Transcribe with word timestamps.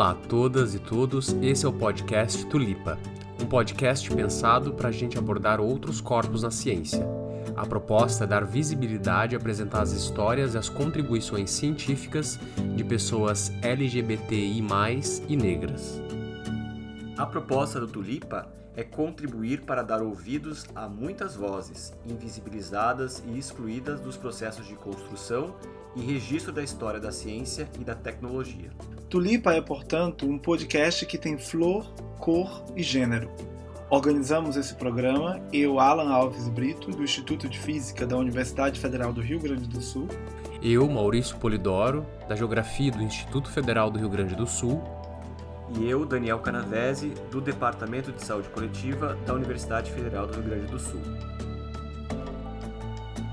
Olá 0.00 0.12
a 0.12 0.14
todas 0.14 0.74
e 0.74 0.78
todos, 0.78 1.28
esse 1.42 1.66
é 1.66 1.68
o 1.68 1.72
podcast 1.74 2.46
Tulipa, 2.46 2.98
um 3.38 3.44
podcast 3.44 4.10
pensado 4.10 4.72
para 4.72 4.88
a 4.88 4.90
gente 4.90 5.18
abordar 5.18 5.60
outros 5.60 6.00
corpos 6.00 6.42
na 6.42 6.50
ciência. 6.50 7.06
A 7.54 7.66
proposta 7.66 8.24
é 8.24 8.26
dar 8.26 8.46
visibilidade 8.46 9.34
e 9.34 9.36
apresentar 9.36 9.82
as 9.82 9.92
histórias 9.92 10.54
e 10.54 10.56
as 10.56 10.70
contribuições 10.70 11.50
científicas 11.50 12.40
de 12.74 12.82
pessoas 12.82 13.52
LGBTI 13.60 14.64
e 15.28 15.36
negras. 15.36 16.00
A 17.18 17.26
proposta 17.26 17.78
do 17.78 17.86
Tulipa 17.86 18.48
é 18.74 18.82
contribuir 18.82 19.66
para 19.66 19.82
dar 19.82 20.00
ouvidos 20.00 20.64
a 20.74 20.88
muitas 20.88 21.36
vozes 21.36 21.92
invisibilizadas 22.06 23.22
e 23.26 23.38
excluídas 23.38 24.00
dos 24.00 24.16
processos 24.16 24.66
de 24.66 24.76
construção 24.76 25.54
e 25.96 26.00
registro 26.00 26.52
da 26.52 26.62
história 26.62 27.00
da 27.00 27.12
ciência 27.12 27.68
e 27.80 27.84
da 27.84 27.94
tecnologia. 27.94 28.70
Tulipa 29.08 29.52
é, 29.52 29.60
portanto, 29.60 30.26
um 30.26 30.38
podcast 30.38 31.04
que 31.06 31.18
tem 31.18 31.36
flor, 31.38 31.92
cor 32.18 32.64
e 32.76 32.82
gênero. 32.82 33.30
Organizamos 33.90 34.56
esse 34.56 34.76
programa 34.76 35.40
eu, 35.52 35.80
Alan 35.80 36.12
Alves 36.12 36.48
Brito, 36.48 36.92
do 36.92 37.02
Instituto 37.02 37.48
de 37.48 37.58
Física 37.58 38.06
da 38.06 38.16
Universidade 38.16 38.78
Federal 38.78 39.12
do 39.12 39.20
Rio 39.20 39.40
Grande 39.40 39.66
do 39.66 39.80
Sul. 39.80 40.06
Eu, 40.62 40.88
Maurício 40.88 41.36
Polidoro, 41.38 42.06
da 42.28 42.36
Geografia 42.36 42.92
do 42.92 43.02
Instituto 43.02 43.50
Federal 43.50 43.90
do 43.90 43.98
Rio 43.98 44.08
Grande 44.08 44.36
do 44.36 44.46
Sul. 44.46 44.80
E 45.76 45.88
eu, 45.88 46.06
Daniel 46.06 46.38
Canavese, 46.38 47.12
do 47.32 47.40
Departamento 47.40 48.12
de 48.12 48.22
Saúde 48.24 48.48
Coletiva 48.50 49.18
da 49.26 49.34
Universidade 49.34 49.90
Federal 49.90 50.26
do 50.28 50.34
Rio 50.34 50.44
Grande 50.44 50.66
do 50.66 50.78
Sul. 50.78 51.00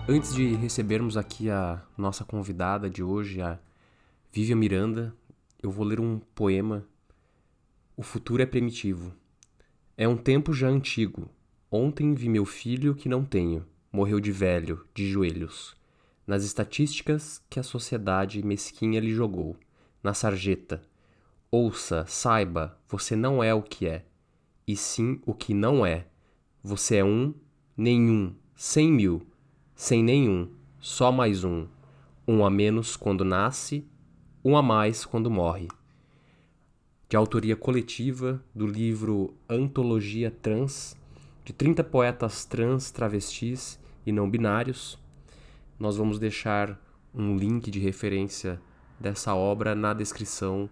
Antes 0.09 0.33
de 0.33 0.55
recebermos 0.55 1.17
aqui 1.17 1.49
a 1.49 1.83
nossa 1.97 2.23
convidada 2.23 2.89
de 2.89 3.03
hoje, 3.03 3.41
a 3.41 3.59
Vivian 4.31 4.55
Miranda, 4.55 5.13
eu 5.61 5.69
vou 5.69 5.85
ler 5.85 5.99
um 5.99 6.19
poema. 6.33 6.87
O 7.97 8.01
futuro 8.01 8.41
é 8.41 8.45
primitivo. 8.45 9.13
É 9.97 10.07
um 10.07 10.15
tempo 10.15 10.53
já 10.53 10.69
antigo. 10.69 11.29
Ontem 11.69 12.13
vi 12.13 12.29
meu 12.29 12.45
filho 12.45 12.95
que 12.95 13.09
não 13.09 13.25
tenho. 13.25 13.65
Morreu 13.91 14.21
de 14.21 14.31
velho, 14.31 14.87
de 14.93 15.09
joelhos. 15.09 15.75
Nas 16.25 16.45
estatísticas 16.45 17.43
que 17.49 17.59
a 17.59 17.63
sociedade 17.63 18.41
mesquinha 18.41 19.01
lhe 19.01 19.13
jogou. 19.13 19.57
Na 20.01 20.13
sarjeta. 20.13 20.81
Ouça, 21.51 22.05
saiba, 22.07 22.79
você 22.87 23.13
não 23.13 23.43
é 23.43 23.53
o 23.53 23.61
que 23.61 23.85
é. 23.85 24.05
E 24.65 24.77
sim 24.77 25.19
o 25.25 25.33
que 25.33 25.53
não 25.53 25.85
é. 25.85 26.07
Você 26.63 26.95
é 26.95 27.03
um, 27.03 27.33
nenhum, 27.75 28.33
cem 28.55 28.89
mil 28.89 29.27
sem 29.77 30.03
nenhum, 30.03 30.49
só 30.79 31.11
mais 31.11 31.43
um, 31.43 31.67
um 32.27 32.43
a 32.43 32.49
menos 32.49 32.97
quando 32.97 33.23
nasce, 33.23 33.87
um 34.43 34.57
a 34.57 34.61
mais 34.63 35.05
quando 35.05 35.29
morre. 35.29 35.67
De 37.07 37.15
autoria 37.15 37.55
coletiva 37.55 38.43
do 38.55 38.65
livro 38.65 39.35
Antologia 39.47 40.31
Trans, 40.31 40.97
de 41.45 41.53
30 41.53 41.83
poetas 41.83 42.43
trans, 42.43 42.89
travestis 42.89 43.79
e 44.03 44.11
não 44.11 44.27
binários. 44.27 44.97
Nós 45.79 45.95
vamos 45.95 46.17
deixar 46.17 46.81
um 47.13 47.37
link 47.37 47.69
de 47.69 47.79
referência 47.79 48.59
dessa 48.99 49.35
obra 49.35 49.75
na 49.75 49.93
descrição 49.93 50.67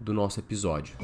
do 0.00 0.14
nosso 0.14 0.40
episódio. 0.40 0.96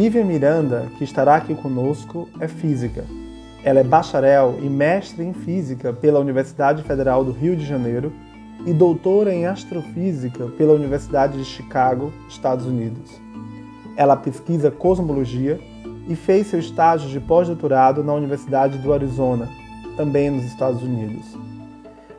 Vivian 0.00 0.24
Miranda, 0.24 0.86
que 0.96 1.04
estará 1.04 1.34
aqui 1.34 1.54
conosco, 1.54 2.26
é 2.40 2.48
física. 2.48 3.04
Ela 3.62 3.80
é 3.80 3.84
bacharel 3.84 4.58
e 4.62 4.66
mestre 4.66 5.22
em 5.22 5.34
física 5.34 5.92
pela 5.92 6.18
Universidade 6.18 6.82
Federal 6.84 7.22
do 7.22 7.32
Rio 7.32 7.54
de 7.54 7.66
Janeiro 7.66 8.10
e 8.64 8.72
doutora 8.72 9.34
em 9.34 9.44
astrofísica 9.44 10.46
pela 10.56 10.72
Universidade 10.72 11.36
de 11.36 11.44
Chicago, 11.44 12.10
Estados 12.30 12.64
Unidos. 12.64 13.20
Ela 13.94 14.16
pesquisa 14.16 14.70
cosmologia 14.70 15.60
e 16.08 16.16
fez 16.16 16.46
seu 16.46 16.60
estágio 16.60 17.10
de 17.10 17.20
pós-doutorado 17.20 18.02
na 18.02 18.14
Universidade 18.14 18.78
do 18.78 18.94
Arizona, 18.94 19.50
também 19.98 20.30
nos 20.30 20.46
Estados 20.46 20.82
Unidos. 20.82 21.36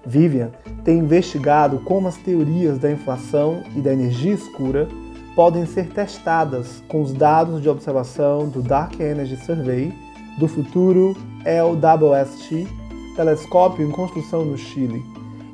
Vivian 0.05 0.51
tem 0.83 0.99
investigado 0.99 1.79
como 1.79 2.07
as 2.07 2.17
teorias 2.17 2.77
da 2.77 2.91
inflação 2.91 3.63
e 3.75 3.81
da 3.81 3.91
energia 3.91 4.33
escura 4.33 4.87
podem 5.35 5.65
ser 5.65 5.89
testadas 5.89 6.83
com 6.87 7.01
os 7.01 7.13
dados 7.13 7.61
de 7.61 7.69
observação 7.69 8.47
do 8.49 8.61
Dark 8.61 8.99
Energy 8.99 9.37
Survey 9.37 9.93
do 10.37 10.47
futuro 10.47 11.15
LWST, 11.45 12.67
telescópio 13.15 13.87
em 13.87 13.91
construção 13.91 14.45
no 14.45 14.57
Chile, 14.57 15.03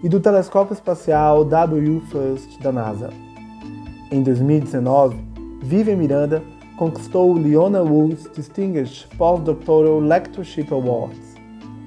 e 0.03 0.09
do 0.09 0.19
telescópio 0.19 0.73
espacial 0.73 1.41
WFIRST 1.41 2.61
da 2.61 2.71
NASA. 2.71 3.09
Em 4.11 4.21
2019, 4.21 5.17
Vivian 5.61 5.97
Miranda 5.97 6.43
conquistou 6.77 7.31
o 7.31 7.37
Leona 7.37 7.81
Woods 7.81 8.29
Distinguished 8.35 9.07
Postdoctoral 9.17 9.99
Lectureship 9.99 10.71
Awards, 10.71 11.35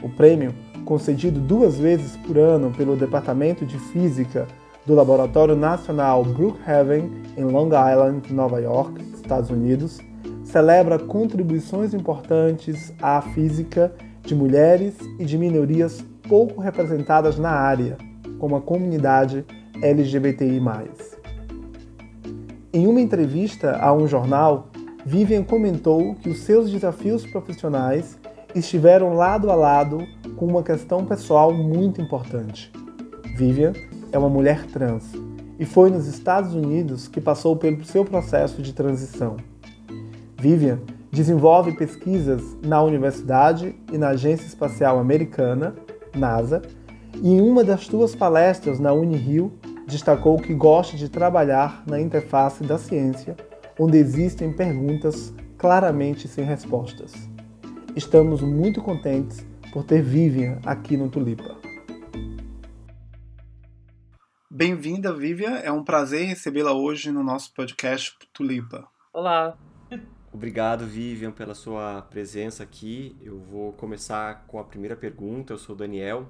o 0.03 0.09
prêmio 0.09 0.53
concedido 0.85 1.39
duas 1.39 1.79
vezes 1.79 2.17
por 2.17 2.37
ano 2.37 2.73
pelo 2.73 2.97
Departamento 2.97 3.65
de 3.65 3.79
Física 3.79 4.49
do 4.87 4.95
Laboratório 4.95 5.55
Nacional 5.55 6.25
Brookhaven, 6.25 7.11
em 7.37 7.45
Long 7.45 7.69
Island, 7.69 8.33
Nova 8.33 8.61
York, 8.61 9.03
Estados 9.15 9.51
Unidos, 9.51 9.99
celebra 10.45 10.99
contribuições 10.99 11.95
importantes 11.95 12.93
à 13.01 13.21
física 13.21 13.93
de 14.23 14.35
mulheres 14.35 14.97
e 15.19 15.25
de 15.25 15.39
minorias 15.39 16.05
pouco 16.29 16.61
representadas 16.61 17.39
na 17.39 17.51
área, 17.51 17.97
como 18.39 18.57
a 18.57 18.61
comunidade 18.61 19.45
LGBTI. 19.83 20.61
Em 22.73 22.87
uma 22.87 23.01
entrevista 23.01 23.77
a 23.81 23.93
um 23.93 24.07
jornal, 24.07 24.69
Vivian 25.05 25.43
comentou 25.43 26.15
que 26.17 26.29
os 26.29 26.41
seus 26.41 26.71
desafios 26.71 27.27
profissionais 27.27 28.19
estiveram 28.55 29.15
lado 29.15 29.51
a 29.51 29.55
lado 29.55 29.99
com 30.37 30.47
uma 30.47 30.63
questão 30.63 31.05
pessoal 31.05 31.53
muito 31.53 32.01
importante. 32.01 32.71
Vivian 33.37 33.73
é 34.13 34.19
uma 34.19 34.29
mulher 34.29 34.67
trans 34.67 35.13
e 35.59 35.67
foi 35.67 35.91
nos 35.91 36.07
Estados 36.07 36.55
Unidos 36.55 37.07
que 37.07 37.21
passou 37.21 37.55
pelo 37.55 37.85
seu 37.85 38.05
processo 38.05 38.63
de 38.63 38.73
transição. 38.73 39.37
Vivian 40.39 40.81
desenvolve 41.13 41.73
pesquisas 41.73 42.43
na 42.63 42.83
universidade 42.83 43.75
e 43.93 43.99
na 43.99 44.09
Agência 44.09 44.47
Espacial 44.47 44.99
Americana, 44.99 45.75
NASA, 46.15 46.63
e 47.23 47.29
em 47.29 47.41
uma 47.43 47.63
das 47.63 47.85
suas 47.85 48.15
palestras 48.15 48.79
na 48.79 48.93
Unirio 48.93 49.53
destacou 49.87 50.39
que 50.39 50.55
gosta 50.55 50.97
de 50.97 51.09
trabalhar 51.09 51.83
na 51.87 52.01
interface 52.01 52.65
da 52.65 52.79
ciência, 52.79 53.37
onde 53.79 53.99
existem 53.99 54.53
perguntas 54.53 55.35
claramente 55.59 56.27
sem 56.27 56.45
respostas. 56.45 57.13
Estamos 57.95 58.41
muito 58.41 58.81
contentes 58.81 59.45
por 59.73 59.85
ter 59.85 60.01
Vivian 60.01 60.59
aqui 60.65 60.97
no 60.97 61.11
Tulipa. 61.11 61.60
Bem-vinda, 64.53 65.15
Vivian. 65.15 65.59
É 65.59 65.71
um 65.71 65.85
prazer 65.85 66.27
recebê-la 66.27 66.73
hoje 66.73 67.13
no 67.13 67.23
nosso 67.23 67.55
podcast 67.55 68.19
Tulipa. 68.33 68.89
Olá. 69.13 69.57
Obrigado, 70.33 70.85
Vivian, 70.85 71.31
pela 71.31 71.55
sua 71.55 72.03
presença 72.03 72.65
aqui. 72.65 73.17
Eu 73.23 73.39
vou 73.39 73.73
começar 73.75 74.45
com 74.49 74.59
a 74.59 74.65
primeira 74.65 74.97
pergunta. 74.97 75.53
Eu 75.53 75.59
sou 75.59 75.77
Daniel 75.77 76.29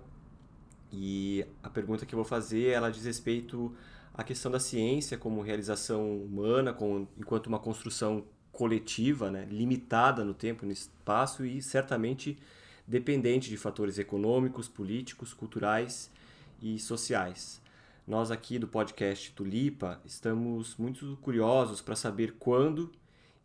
e 0.92 1.46
a 1.62 1.70
pergunta 1.70 2.04
que 2.04 2.14
eu 2.14 2.18
vou 2.18 2.24
fazer 2.26 2.66
ela 2.66 2.90
diz 2.90 3.06
respeito 3.06 3.74
à 4.12 4.22
questão 4.22 4.52
da 4.52 4.60
ciência 4.60 5.16
como 5.16 5.40
realização 5.40 6.18
humana, 6.22 6.74
como, 6.74 7.08
enquanto 7.16 7.46
uma 7.46 7.58
construção 7.58 8.26
coletiva, 8.52 9.30
né, 9.30 9.46
limitada 9.50 10.26
no 10.26 10.34
tempo 10.34 10.66
e 10.66 10.66
no 10.66 10.72
espaço 10.72 11.42
e 11.42 11.62
certamente 11.62 12.38
dependente 12.86 13.48
de 13.48 13.56
fatores 13.56 13.98
econômicos, 13.98 14.68
políticos, 14.68 15.32
culturais 15.32 16.12
e 16.60 16.78
sociais. 16.78 17.62
Nós 18.10 18.32
aqui 18.32 18.58
do 18.58 18.66
podcast 18.66 19.30
Tulipa 19.34 20.00
estamos 20.04 20.76
muito 20.76 21.16
curiosos 21.22 21.80
para 21.80 21.94
saber 21.94 22.34
quando, 22.40 22.90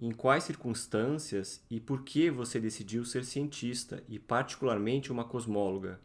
em 0.02 0.12
quais 0.12 0.44
circunstâncias 0.44 1.64
e 1.70 1.80
por 1.80 2.04
que 2.04 2.32
você 2.32 2.60
decidiu 2.60 3.06
ser 3.06 3.26
cientista 3.26 4.04
e, 4.10 4.18
particularmente, 4.18 5.12
uma 5.12 5.24
cosmóloga. 5.24 6.00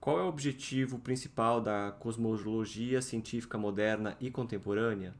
Qual 0.00 0.18
é 0.18 0.22
o 0.24 0.26
objetivo 0.26 0.98
principal 0.98 1.60
da 1.60 1.92
cosmologia 1.92 3.00
científica 3.00 3.56
moderna 3.56 4.16
e 4.20 4.32
contemporânea? 4.32 5.14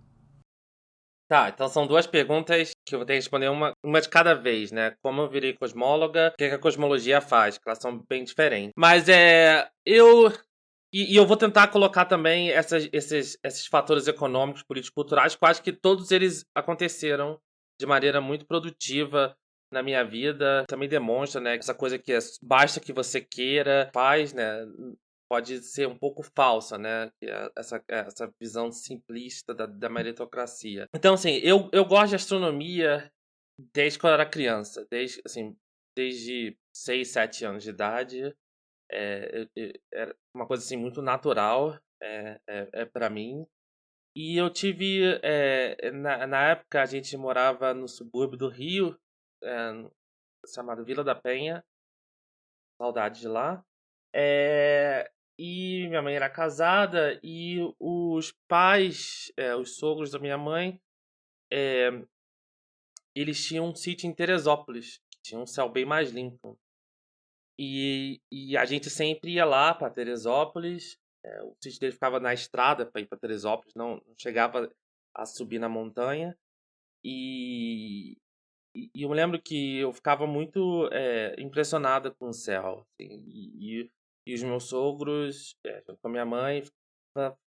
Tá, 1.29 1.50
então 1.50 1.69
são 1.69 1.87
duas 1.87 2.08
perguntas 2.08 2.73
que 2.84 2.96
eu 2.96 2.99
vou 2.99 3.06
ter 3.06 3.12
que 3.12 3.20
responder 3.20 3.49
uma, 3.49 3.70
uma 3.87 4.00
de 4.00 4.08
cada 4.08 4.34
vez, 4.34 4.73
né? 4.73 4.96
Como 5.00 5.23
eu 5.23 5.31
virei 5.31 5.52
cosmóloga, 5.52 6.32
o 6.34 6.37
que, 6.37 6.49
que 6.49 6.55
a 6.56 6.58
cosmologia 6.58 7.20
faz, 7.20 7.56
que 7.56 7.62
elas 7.64 7.79
são 7.79 8.05
bem 8.08 8.25
diferentes. 8.25 8.73
Mas 8.76 9.08
é. 9.08 9.69
Eu 9.87 10.32
e, 10.92 11.12
e, 11.12 11.16
eu 11.16 11.26
vou 11.26 11.36
tentar 11.36 11.68
colocar 11.68 12.04
também 12.04 12.50
essas, 12.50 12.88
esses, 12.92 13.38
esses 13.42 13.66
fatores 13.66 14.06
econômicos, 14.06 14.62
políticos, 14.62 14.94
culturais, 14.94 15.36
acho 15.40 15.62
que 15.62 15.72
todos 15.72 16.10
eles 16.10 16.44
aconteceram 16.54 17.40
de 17.80 17.86
maneira 17.86 18.20
muito 18.20 18.46
produtiva 18.46 19.36
na 19.72 19.82
minha 19.82 20.04
vida 20.04 20.64
também 20.68 20.88
demonstra, 20.88 21.40
né, 21.40 21.56
essa 21.56 21.74
coisa 21.74 21.98
que 21.98 22.12
é, 22.12 22.18
basta 22.42 22.78
que 22.78 22.92
você 22.92 23.22
queira, 23.22 23.90
faz, 23.92 24.34
né, 24.34 24.66
pode 25.32 25.62
ser 25.62 25.88
um 25.88 25.96
pouco 25.96 26.22
falsa, 26.22 26.76
né? 26.76 27.10
É 27.22 27.50
essa, 27.56 27.82
essa 27.88 28.30
visão 28.38 28.70
simplista 28.70 29.54
da, 29.54 29.64
da 29.64 29.88
meritocracia. 29.88 30.86
Então, 30.94 31.14
assim, 31.14 31.40
eu, 31.42 31.70
eu 31.72 31.86
gosto 31.86 32.10
de 32.10 32.16
astronomia 32.16 33.10
desde 33.72 33.98
quando 33.98 34.10
eu 34.10 34.20
era 34.20 34.28
criança, 34.28 34.86
desde, 34.90 35.22
assim, 35.24 35.56
desde 35.96 36.54
6, 36.76 37.08
7 37.08 37.44
anos 37.46 37.62
de 37.62 37.70
idade. 37.70 38.36
É, 38.92 39.48
é 39.94 40.14
uma 40.34 40.46
coisa 40.46 40.62
assim 40.62 40.76
muito 40.76 41.00
natural 41.00 41.78
é, 42.02 42.40
é, 42.46 42.84
para 42.84 43.08
mim. 43.08 43.46
E 44.14 44.36
eu 44.36 44.50
tive, 44.50 45.00
na, 45.94 46.26
na 46.26 46.50
época 46.50 46.82
a 46.82 46.84
gente 46.84 47.16
morava 47.16 47.72
no 47.72 47.88
subúrbio 47.88 48.36
do 48.36 48.48
Rio, 48.48 48.94
chamado 50.54 50.84
Vila 50.84 51.02
da 51.02 51.14
Penha, 51.14 51.64
saudade 52.78 53.20
de 53.20 53.28
lá. 53.28 53.64
E 55.38 55.86
minha 55.88 56.02
mãe 56.02 56.14
era 56.14 56.28
casada 56.28 57.18
e 57.22 57.56
os 57.80 58.34
pais, 58.46 59.32
os 59.58 59.78
sogros 59.78 60.10
da 60.10 60.18
minha 60.18 60.36
mãe, 60.36 60.78
eles 63.16 63.42
tinham 63.46 63.70
um 63.70 63.74
sítio 63.74 64.06
em 64.06 64.14
Teresópolis, 64.14 65.00
tinha 65.22 65.40
um 65.40 65.46
céu 65.46 65.70
bem 65.70 65.86
mais 65.86 66.10
limpo. 66.10 66.58
E, 67.58 68.20
e 68.31 68.56
a 68.56 68.64
gente 68.64 68.88
sempre 68.90 69.34
ia 69.34 69.44
lá 69.44 69.75
para 69.75 69.90
Teresópolis. 69.90 70.96
É, 71.25 71.43
o 71.43 71.54
sítio 71.62 71.81
dele 71.81 71.93
ficava 71.93 72.19
na 72.19 72.34
estrada 72.34 72.87
para 72.87 73.00
ir 73.00 73.06
para 73.06 73.19
Teresópolis, 73.19 73.75
não, 73.75 73.96
não, 74.06 74.14
chegava 74.19 74.70
a 75.14 75.26
subir 75.26 75.58
na 75.58 75.69
montanha. 75.69 76.37
E, 77.04 78.16
e, 78.75 78.90
eu 78.94 79.08
me 79.08 79.14
lembro 79.14 79.40
que 79.40 79.78
eu 79.78 79.93
ficava 79.93 80.26
muito 80.26 80.88
é, 80.93 81.34
impressionada 81.40 82.10
com 82.10 82.28
o 82.28 82.34
céu. 82.34 82.87
Assim, 83.00 83.25
e, 83.26 83.90
e 84.26 84.34
os 84.34 84.43
meus 84.43 84.64
sogros, 84.64 85.55
é, 85.64 85.81
com 85.82 86.08
a 86.08 86.10
minha 86.10 86.25
mãe, 86.25 86.62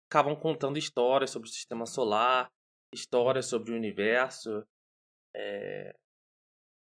ficavam 0.05 0.35
contando 0.35 0.77
histórias 0.77 1.31
sobre 1.31 1.49
o 1.49 1.51
sistema 1.51 1.85
solar, 1.85 2.51
histórias 2.93 3.47
sobre 3.47 3.71
o 3.71 3.75
universo. 3.75 4.63
É... 5.35 5.95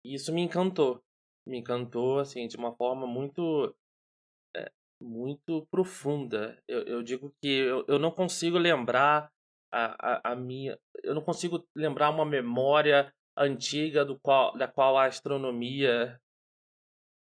E 0.06 0.16
isso 0.16 0.34
me 0.34 0.42
encantou. 0.42 1.02
Me 1.48 1.60
encantou, 1.60 2.20
assim, 2.20 2.48
de 2.48 2.58
uma 2.58 2.76
forma 2.76 3.06
muito. 3.08 3.76
É, 4.56 4.72
muito 5.02 5.68
profunda. 5.72 6.58
Eu, 6.68 6.84
eu 6.84 7.04
digo 7.04 7.34
que 7.42 7.48
eu, 7.48 7.86
eu 7.88 8.00
não 8.00 8.12
consigo 8.12 8.58
lembrar 8.58 9.32
a, 9.72 10.30
a, 10.30 10.32
a, 10.32 10.36
minha. 10.36 10.80
Eu 11.04 11.16
não 11.16 11.22
consigo 11.22 11.68
lembrar 11.76 12.10
uma 12.10 12.26
memória 12.26 13.14
antiga 13.38 14.06
do 14.06 14.20
qual, 14.20 14.56
da 14.58 14.68
qual 14.68 14.98
a 14.98 15.06
astronomia 15.06 16.20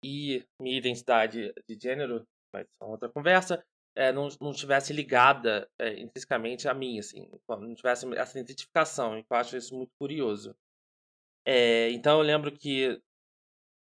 e 0.03 0.45
minha 0.59 0.77
identidade 0.77 1.53
de 1.67 1.77
gênero, 1.81 2.25
mas 2.53 2.65
é 2.81 2.85
outra 2.85 3.09
conversa, 3.09 3.63
é, 3.95 4.11
não, 4.11 4.29
não 4.39 4.53
tivesse 4.53 4.93
ligada 4.93 5.67
é, 5.79 5.99
intrinsecamente 5.99 6.67
a 6.67 6.73
mim, 6.73 6.99
assim, 6.99 7.29
não 7.49 7.75
tivesse 7.75 8.07
essa 8.15 8.39
identificação, 8.39 9.17
eu 9.17 9.25
acho 9.31 9.57
isso 9.57 9.75
muito 9.75 9.91
curioso. 9.99 10.55
É, 11.45 11.89
então 11.91 12.19
eu 12.19 12.25
lembro 12.25 12.51
que 12.51 13.01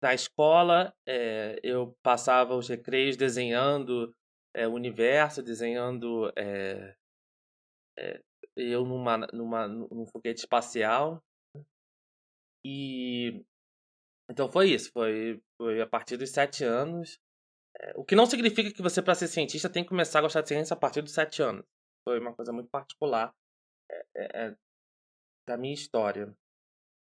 na 0.08 0.14
escola 0.14 0.96
é, 1.06 1.60
eu 1.62 1.94
passava 2.02 2.56
os 2.56 2.70
recreios 2.70 3.18
desenhando 3.18 4.16
é, 4.56 4.66
o 4.66 4.72
universo, 4.72 5.44
desenhando 5.44 6.32
é, 6.38 6.96
eu 8.56 8.86
numa, 8.86 9.18
numa, 9.34 9.68
num 9.68 10.06
foguete 10.06 10.40
espacial. 10.40 11.22
E 12.64 13.44
então 14.32 14.50
foi 14.50 14.70
isso, 14.70 14.92
foi, 14.94 15.42
foi 15.58 15.82
a 15.82 15.88
partir 15.88 16.16
dos 16.16 16.30
sete 16.30 16.64
anos. 16.64 17.20
O 17.96 18.06
que 18.06 18.16
não 18.16 18.26
significa 18.26 18.74
que 18.74 18.82
você, 18.82 19.02
para 19.02 19.14
ser 19.14 19.28
cientista, 19.28 19.70
tem 19.70 19.84
que 19.84 19.90
começar 19.90 20.20
a 20.20 20.22
gostar 20.22 20.42
de 20.42 20.48
ciência 20.48 20.74
a 20.74 20.80
partir 20.80 21.02
dos 21.02 21.14
sete 21.14 21.42
anos. 21.42 21.66
Foi 22.08 22.18
uma 22.20 22.34
coisa 22.34 22.54
muito 22.54 22.70
particular 22.70 23.34
da 25.46 25.58
minha 25.58 25.74
história. 25.74 26.34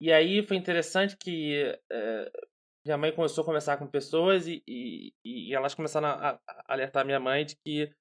E 0.01 0.11
aí 0.11 0.41
foi 0.41 0.57
interessante 0.57 1.15
que 1.17 1.77
é, 1.91 2.48
minha 2.85 2.97
mãe 2.97 3.13
começou 3.13 3.41
a 3.41 3.45
conversar 3.45 3.77
com 3.77 3.87
pessoas 3.87 4.47
e, 4.47 4.63
e, 4.67 5.13
e 5.23 5.53
elas 5.53 5.75
começaram 5.75 6.07
a, 6.07 6.31
a, 6.31 6.39
alertar 6.73 7.05
minha 7.05 7.19
mãe 7.19 7.45
de 7.45 7.55
que, 7.57 7.91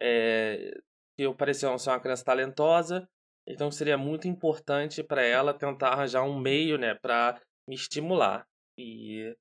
é, 0.00 0.70
que 1.16 1.24
eu 1.24 1.34
parecia 1.34 1.76
ser 1.78 1.90
uma 1.90 2.00
criança 2.00 2.24
talentosa, 2.24 3.08
então 3.46 3.70
seria 3.70 3.98
muito 3.98 4.28
importante 4.28 5.02
para 5.02 5.24
ela 5.24 5.54
tentar 5.54 5.90
arranjar 5.90 6.22
um 6.22 6.38
meio 6.38 6.78
né, 6.78 6.94
para 6.94 7.40
me 7.68 7.74
estimular. 7.74 8.46
E 8.78 9.34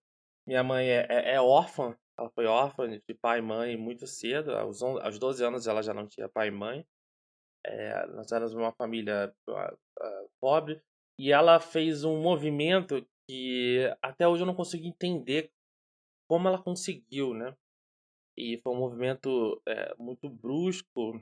minha 0.48 0.64
mãe 0.64 0.90
é, 0.90 1.06
é, 1.10 1.36
é, 1.36 1.42
órfã, 1.42 1.96
ela 2.18 2.30
foi 2.32 2.46
órfã 2.46 2.90
de 2.90 3.14
pai 3.22 3.40
e 3.40 3.42
mãe 3.42 3.78
muito 3.78 4.08
cedo, 4.08 4.56
aos, 4.56 4.82
11, 4.82 5.02
aos 5.04 5.20
12 5.20 5.46
anos 5.46 5.68
ela 5.68 5.84
já 5.84 5.94
não 5.94 6.08
tinha 6.08 6.28
pai 6.28 6.48
e 6.48 6.52
mãe. 6.52 6.86
É, 7.66 8.08
nós 8.08 8.32
éramos 8.32 8.54
uma 8.54 8.72
família 8.72 9.34
uh, 9.50 9.54
uh, 9.54 10.30
pobre 10.40 10.82
e 11.20 11.32
ela 11.32 11.60
fez 11.60 12.06
um 12.06 12.22
movimento 12.22 13.06
que 13.28 13.94
até 14.02 14.28
hoje 14.28 14.44
eu 14.44 14.48
não 14.48 14.56
consigo 14.56 14.86
entender 14.86 15.52
como 16.28 16.48
ela 16.48 16.62
conseguiu, 16.62 17.34
né? 17.34 17.56
E 18.38 18.58
foi 18.60 18.74
um 18.74 18.80
movimento 18.80 19.62
é, 19.68 19.96
muito 19.96 20.30
brusco, 20.30 21.20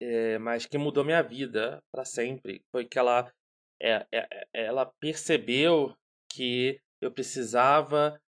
é, 0.00 0.38
mas 0.38 0.66
que 0.66 0.78
mudou 0.78 1.04
minha 1.04 1.22
vida 1.22 1.82
para 1.90 2.04
sempre. 2.04 2.62
Foi 2.70 2.84
que 2.84 2.98
ela, 2.98 3.32
é, 3.80 4.06
ela 4.52 4.86
percebeu 4.86 5.96
que 6.28 6.80
eu 7.00 7.10
precisava 7.10 8.20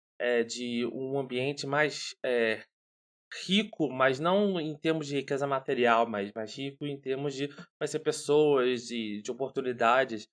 de 0.47 0.85
um 0.93 1.19
ambiente 1.19 1.67
mais 1.67 2.15
rico, 3.47 3.89
mas 3.91 4.19
não 4.21 4.61
em 4.61 4.77
termos 4.77 5.07
de 5.07 5.17
riqueza 5.17 5.47
material, 5.47 6.07
mas 6.07 6.33
mais 6.33 6.57
rico 6.57 6.85
em 6.85 7.01
termos 7.01 7.35
de 7.35 7.49
ser 7.87 8.01
pessoas 8.01 8.91
e 8.91 9.23
de 9.23 9.31
oportunidades. 9.31 10.29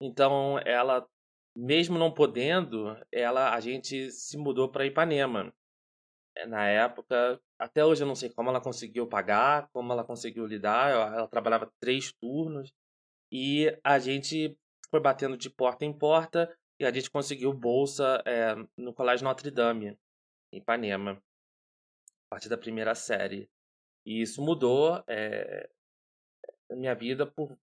Então, 0.00 0.58
ela, 0.64 1.06
mesmo 1.58 1.98
não 1.98 2.14
podendo, 2.14 2.96
ela, 3.10 3.52
a 3.52 3.58
gente 3.58 4.12
se 4.12 4.38
mudou 4.38 4.70
para 4.70 4.86
Ipanema. 4.86 5.52
Eh, 6.36 6.46
na 6.46 6.68
época, 6.68 7.40
até 7.58 7.84
hoje 7.84 8.04
eu 8.04 8.06
não 8.06 8.14
sei 8.14 8.30
como 8.30 8.48
ela 8.48 8.60
conseguiu 8.60 9.08
pagar, 9.08 9.68
como 9.72 9.92
ela 9.92 10.04
conseguiu 10.04 10.46
lidar. 10.46 10.90
Ela 10.92 11.26
trabalhava 11.26 11.72
três 11.80 12.12
turnos 12.12 12.72
e 13.32 13.76
a 13.82 13.98
gente 13.98 14.56
foi 14.88 15.00
batendo 15.00 15.36
de 15.36 15.50
porta 15.50 15.84
em 15.84 15.92
porta 15.92 16.56
e 16.80 16.84
a 16.84 16.92
gente 16.92 17.10
conseguiu 17.10 17.52
bolsa 17.52 18.22
é, 18.24 18.54
no 18.76 18.94
Colégio 18.94 19.24
Notre 19.24 19.50
Dame, 19.50 19.98
em 20.52 20.58
Ipanema, 20.58 21.12
a 21.12 22.30
partir 22.30 22.48
da 22.48 22.56
primeira 22.56 22.94
série. 22.94 23.50
E 24.06 24.22
isso 24.22 24.40
mudou 24.40 25.02
é, 25.08 25.68
minha 26.70 26.94
vida 26.94 27.26
por, 27.26 27.58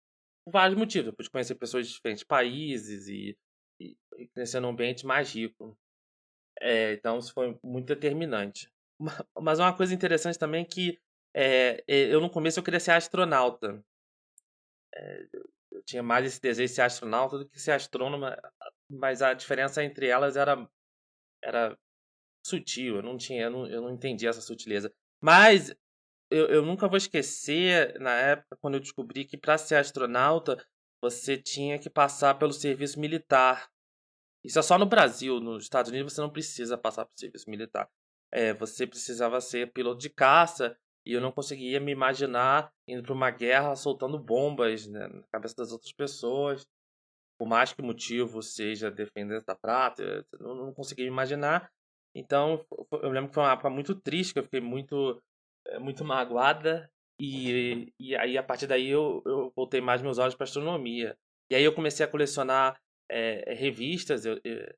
vários 0.48 0.78
motivos. 0.78 1.08
Eu 1.08 1.14
pude 1.14 1.30
conhecer 1.30 1.54
pessoas 1.56 1.88
de 1.88 1.94
diferentes 1.94 2.24
países 2.24 3.08
e, 3.08 3.38
e, 4.18 4.28
crescer 4.28 4.60
num 4.60 4.70
ambiente 4.70 5.06
mais 5.06 5.34
rico. 5.34 5.78
É, 6.62 6.94
então, 6.94 7.20
isso 7.20 7.34
foi 7.34 7.58
muito 7.64 7.88
determinante. 7.88 8.70
Mas 9.40 9.60
uma 9.60 9.76
coisa 9.76 9.94
interessante 9.94 10.38
também 10.38 10.62
é 10.64 10.66
que 10.66 11.00
é, 11.36 11.84
eu 11.88 12.22
no 12.22 12.30
começo 12.30 12.60
eu 12.60 12.64
queria 12.64 12.80
ser 12.80 12.92
astronauta. 12.92 13.84
É, 14.96 15.28
eu 15.72 15.84
tinha 15.84 16.04
mais 16.04 16.26
esse 16.26 16.40
desejo 16.40 16.70
de 16.70 16.76
ser 16.76 16.84
astronauta 16.84 17.40
do 17.40 17.50
que 17.50 17.60
ser 17.60 17.72
astrônoma 17.72 18.38
mas 18.90 19.22
a 19.22 19.34
diferença 19.34 19.84
entre 19.84 20.08
elas 20.08 20.36
era 20.38 20.70
era 21.44 21.78
sutil, 22.46 22.98
eu 22.98 23.04
não 23.04 23.18
tinha, 23.18 23.44
eu 23.44 23.52
não, 23.52 23.68
eu 23.68 23.82
não 23.82 23.92
entendi 23.92 24.28
essa 24.28 24.42
sutileza. 24.42 24.94
Mas 25.22 25.76
eu, 26.30 26.48
eu 26.48 26.64
nunca 26.64 26.88
vou 26.88 26.98
esquecer 26.98 28.00
na 28.00 28.14
época 28.16 28.58
quando 28.62 28.76
eu 28.76 28.80
descobri 28.80 29.26
que 29.26 29.38
para 29.38 29.58
ser 29.58 29.76
astronauta 29.76 30.58
você 31.02 31.38
tinha 31.38 31.80
que 31.80 31.90
passar 31.90 32.36
pelo 32.40 32.54
serviço 32.54 33.00
militar. 33.00 33.70
Isso 34.44 34.60
é 34.60 34.62
só 34.62 34.78
no 34.78 34.86
Brasil, 34.86 35.40
nos 35.40 35.64
Estados 35.64 35.92
Unidos 35.92 36.14
você 36.14 36.22
não 36.22 36.30
precisa 36.30 36.78
passar 36.78 37.06
pelo 37.06 37.20
serviço 37.20 37.50
militar. 37.50 37.90
É, 38.32 38.54
você 38.54 38.86
precisava 38.86 39.40
ser 39.40 39.72
piloto 39.72 40.00
de 40.00 40.10
caça 40.10 40.76
e 41.06 41.14
eu 41.14 41.22
não 41.22 41.32
conseguia 41.32 41.80
me 41.80 41.92
imaginar 41.92 42.72
indo 42.88 43.04
para 43.04 43.14
uma 43.14 43.30
guerra 43.30 43.76
soltando 43.76 44.18
bombas 44.18 44.88
né, 44.88 45.08
na 45.08 45.24
cabeça 45.32 45.56
das 45.56 45.72
outras 45.72 45.92
pessoas 45.92 46.68
por 47.38 47.48
mais 47.48 47.74
que 47.74 47.82
o 47.82 47.86
motivo 47.86 48.42
seja 48.42 48.92
defender 48.92 49.44
da 49.44 49.56
prata, 49.56 50.02
eu 50.04 50.40
não, 50.40 50.56
não 50.56 50.74
consegui 50.74 51.04
imaginar. 51.04 51.70
Então, 52.16 52.66
eu 52.92 53.10
lembro 53.10 53.30
que 53.30 53.34
foi 53.36 53.44
uma 53.44 53.54
época 53.54 53.70
muito 53.70 53.96
triste, 53.96 54.34
que 54.34 54.40
eu 54.40 54.44
fiquei 54.44 54.62
muito, 54.62 55.22
eh, 55.68 55.80
muito 55.80 56.06
magoada. 56.06 56.90
E, 57.20 57.92
e 58.00 58.16
aí, 58.16 58.38
a 58.38 58.44
partir 58.44 58.68
daí, 58.68 58.88
eu, 58.88 59.22
eu 59.26 59.52
voltei 59.56 59.82
mais 59.82 60.02
meus 60.02 60.20
olhos 60.20 60.36
para 60.36 60.44
astronomia. 60.46 61.18
E 61.50 61.56
aí, 61.56 61.64
eu 61.64 61.74
comecei 61.74 62.06
a 62.06 62.10
colecionar 62.10 62.80
é, 63.14 63.54
revistas. 63.54 64.26
Eu, 64.26 64.40
eu, 64.44 64.74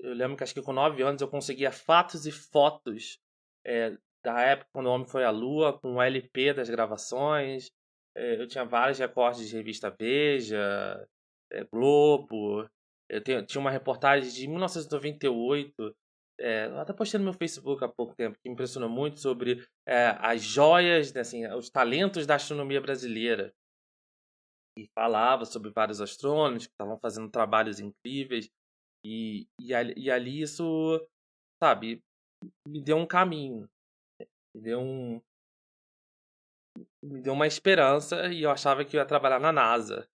eu, 0.00 0.14
lembro 0.14 0.36
que 0.36 0.42
acho 0.42 0.54
que 0.54 0.62
com 0.62 0.72
nove 0.72 1.02
anos 1.02 1.22
eu 1.22 1.28
conseguia 1.28 1.70
fatos 1.70 2.26
e 2.26 2.32
fotos 2.32 3.18
é, 3.64 3.96
da 4.24 4.40
época 4.40 4.70
quando 4.72 4.86
o 4.86 4.90
homem 4.90 5.06
foi 5.06 5.24
à 5.24 5.30
Lua, 5.30 5.78
com 5.78 5.94
o 5.94 6.02
LP 6.02 6.54
das 6.54 6.68
gravações. 6.68 7.70
É, 8.16 8.40
eu 8.40 8.48
tinha 8.48 8.64
vários 8.64 8.98
recortes 8.98 9.48
de 9.48 9.56
revista 9.56 9.94
Veja, 9.96 11.06
é, 11.52 11.64
Globo. 11.64 12.68
Eu 13.08 13.22
tenho, 13.22 13.46
tinha 13.46 13.60
uma 13.60 13.70
reportagem 13.70 14.30
de 14.30 14.48
1998, 14.48 15.96
é, 16.40 16.64
até 16.76 16.92
postei 16.92 17.18
no 17.18 17.24
meu 17.24 17.32
Facebook 17.32 17.82
há 17.82 17.88
pouco 17.88 18.14
tempo, 18.14 18.38
que 18.38 18.48
me 18.48 18.52
impressionou 18.52 18.88
muito 18.88 19.18
sobre 19.18 19.64
é, 19.86 20.14
as 20.18 20.42
joias, 20.42 21.12
né, 21.12 21.22
assim, 21.22 21.46
os 21.52 21.70
talentos 21.70 22.26
da 22.26 22.34
astronomia 22.34 22.80
brasileira. 22.80 23.52
E 24.78 24.88
falava 24.94 25.44
sobre 25.44 25.70
vários 25.70 26.00
astrônomos 26.00 26.68
que 26.68 26.72
estavam 26.72 26.96
fazendo 27.00 27.28
trabalhos 27.28 27.80
incríveis. 27.80 28.48
E, 29.04 29.48
e, 29.60 29.72
e 29.96 30.08
ali 30.08 30.40
isso, 30.40 31.04
sabe, 31.60 32.00
me 32.64 32.80
deu 32.80 32.96
um 32.96 33.06
caminho. 33.06 33.68
Me 34.54 34.62
deu 34.62 34.78
um. 34.78 35.20
Me 37.02 37.20
deu 37.20 37.32
uma 37.32 37.48
esperança 37.48 38.28
e 38.28 38.44
eu 38.44 38.52
achava 38.52 38.84
que 38.84 38.96
eu 38.96 39.00
ia 39.00 39.06
trabalhar 39.06 39.40
na 39.40 39.50
NASA. 39.50 40.08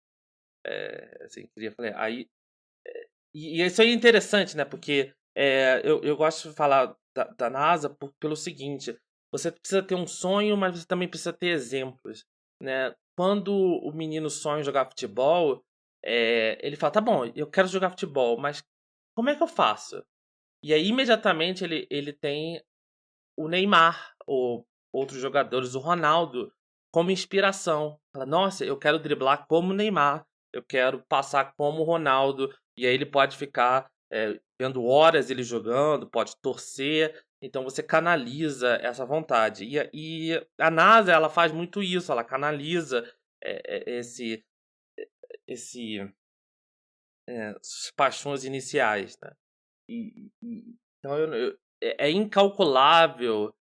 É, 0.66 1.24
assim, 1.24 1.46
queria 1.54 1.72
falar. 1.72 1.98
Aí, 1.98 2.28
é, 2.86 3.08
e, 3.34 3.62
e, 3.62 3.64
isso 3.64 3.80
é 3.80 3.86
interessante, 3.86 4.54
né? 4.58 4.66
Porque 4.66 5.14
é, 5.34 5.80
eu, 5.82 6.02
eu 6.02 6.18
gosto 6.18 6.50
de 6.50 6.54
falar 6.54 6.94
da, 7.16 7.24
da 7.24 7.48
NASA 7.48 7.88
por, 7.88 8.12
pelo 8.20 8.36
seguinte: 8.36 8.94
você 9.32 9.50
precisa 9.50 9.82
ter 9.82 9.94
um 9.94 10.06
sonho, 10.06 10.54
mas 10.54 10.78
você 10.78 10.86
também 10.86 11.08
precisa 11.08 11.32
ter 11.32 11.48
exemplos. 11.48 12.26
Né? 12.60 12.94
Quando 13.16 13.52
o 13.54 13.92
menino 13.92 14.28
sonha 14.30 14.60
em 14.60 14.64
jogar 14.64 14.86
futebol, 14.86 15.64
é, 16.04 16.58
ele 16.66 16.76
fala: 16.76 16.92
tá 16.92 17.00
bom, 17.00 17.24
eu 17.34 17.46
quero 17.46 17.68
jogar 17.68 17.90
futebol, 17.90 18.38
mas 18.38 18.62
como 19.14 19.30
é 19.30 19.36
que 19.36 19.42
eu 19.42 19.48
faço? 19.48 20.04
E 20.62 20.74
aí, 20.74 20.88
imediatamente, 20.88 21.64
ele, 21.64 21.86
ele 21.90 22.12
tem 22.12 22.62
o 23.36 23.48
Neymar, 23.48 24.14
ou 24.26 24.66
outros 24.92 25.20
jogadores, 25.20 25.74
o 25.74 25.78
Ronaldo, 25.78 26.52
como 26.92 27.10
inspiração. 27.10 27.98
Fala, 28.12 28.26
nossa, 28.26 28.64
eu 28.64 28.78
quero 28.78 28.98
driblar 28.98 29.46
como 29.46 29.70
o 29.70 29.74
Neymar, 29.74 30.26
eu 30.52 30.62
quero 30.62 31.02
passar 31.08 31.54
como 31.54 31.80
o 31.80 31.84
Ronaldo. 31.84 32.54
E 32.76 32.86
aí 32.86 32.94
ele 32.94 33.06
pode 33.06 33.36
ficar 33.36 33.90
é, 34.12 34.38
vendo 34.60 34.84
horas 34.84 35.30
ele 35.30 35.42
jogando, 35.42 36.10
pode 36.10 36.36
torcer. 36.42 37.24
Então 37.42 37.64
você 37.64 37.82
canaliza 37.82 38.76
essa 38.82 39.04
vontade. 39.04 39.64
E, 39.64 39.76
e 39.94 40.46
a 40.58 40.70
NASA 40.70 41.12
ela 41.12 41.30
faz 41.30 41.52
muito 41.52 41.82
isso, 41.82 42.12
ela 42.12 42.24
canaliza 42.24 43.02
é, 43.42 43.98
esse, 43.98 44.44
esse 45.46 45.98
é, 47.28 47.54
paixões 47.96 48.44
iniciais. 48.44 49.18
Né? 49.22 49.32
E, 49.88 50.30
e, 50.42 50.76
então 50.98 51.16
eu, 51.16 51.34
eu, 51.34 51.58
é, 51.82 52.08
é 52.08 52.10
incalculável 52.10 53.54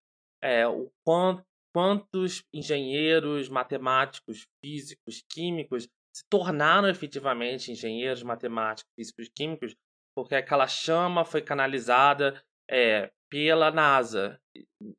o 0.74 0.90
quanto, 1.04 1.44
quantos 1.72 2.42
engenheiros, 2.52 3.48
matemáticos, 3.48 4.46
físicos, 4.64 5.22
químicos 5.28 5.86
se 6.14 6.24
tornaram 6.28 6.88
efetivamente 6.88 7.70
engenheiros, 7.70 8.22
matemáticos, 8.22 8.90
físicos, 8.98 9.28
químicos, 9.34 9.76
porque 10.16 10.34
aquela 10.34 10.66
chama 10.66 11.24
foi 11.24 11.40
canalizada 11.40 12.42
é, 12.68 13.10
pela 13.30 13.70
NASA. 13.70 14.40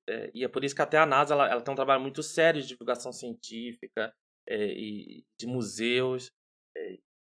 É, 0.08 0.32
e 0.34 0.44
é 0.44 0.48
por 0.48 0.64
isso 0.64 0.76
que 0.76 0.82
até 0.82 0.98
a 0.98 1.06
NASA 1.06 1.34
ela, 1.34 1.50
ela 1.50 1.62
tem 1.62 1.72
um 1.72 1.76
trabalho 1.76 2.02
muito 2.02 2.24
sério 2.24 2.62
de 2.62 2.70
divulgação 2.70 3.12
científica 3.12 4.14
é, 4.48 4.68
e 4.68 5.26
de 5.40 5.46
museus. 5.46 6.32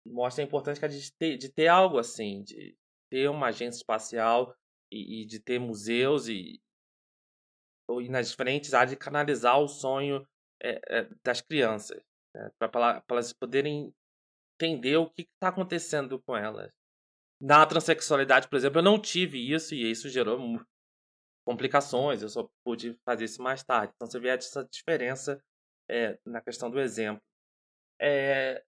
mostra 0.06 0.42
a 0.44 0.46
importância 0.46 0.88
de 0.88 1.12
ter, 1.12 1.36
de 1.38 1.48
ter 1.48 1.68
algo 1.68 1.98
assim, 1.98 2.42
de 2.42 2.76
ter 3.10 3.30
uma 3.30 3.48
agência 3.48 3.78
espacial 3.78 4.54
e, 4.92 5.22
e 5.22 5.26
de 5.26 5.40
ter 5.40 5.58
museus 5.58 6.28
e, 6.28 6.60
e 7.88 8.08
nas 8.08 8.30
diferentes 8.30 8.75
áreas 8.75 8.90
de 8.90 8.96
canalizar 8.96 9.58
o 9.60 9.68
sonho 9.68 10.26
é, 10.62 10.80
é, 10.88 11.08
das 11.25 11.40
crianças, 11.40 12.02
né? 12.34 12.50
para 12.58 13.02
elas 13.08 13.32
poderem 13.32 13.92
entender 14.54 14.96
o 14.96 15.10
que 15.10 15.22
está 15.22 15.48
acontecendo 15.48 16.20
com 16.22 16.36
elas. 16.36 16.70
Na 17.40 17.66
transexualidade, 17.66 18.48
por 18.48 18.56
exemplo, 18.56 18.78
eu 18.78 18.84
não 18.84 18.98
tive 18.98 19.52
isso 19.52 19.75
e 19.75 19.90
isso 19.90 20.08
gerou 20.08 20.38
complicações, 21.47 22.23
eu 22.23 22.29
só 22.29 22.49
pude 22.65 22.95
fazer 23.05 23.25
isso 23.25 23.43
mais 23.43 23.62
tarde. 23.62 23.93
Então 23.95 24.09
você 24.09 24.19
vê 24.19 24.29
essa 24.29 24.65
diferença 24.65 25.43
é, 25.88 26.19
na 26.25 26.41
questão 26.41 26.71
do 26.71 26.81
exemplo. 26.81 27.23
É, 28.00 28.65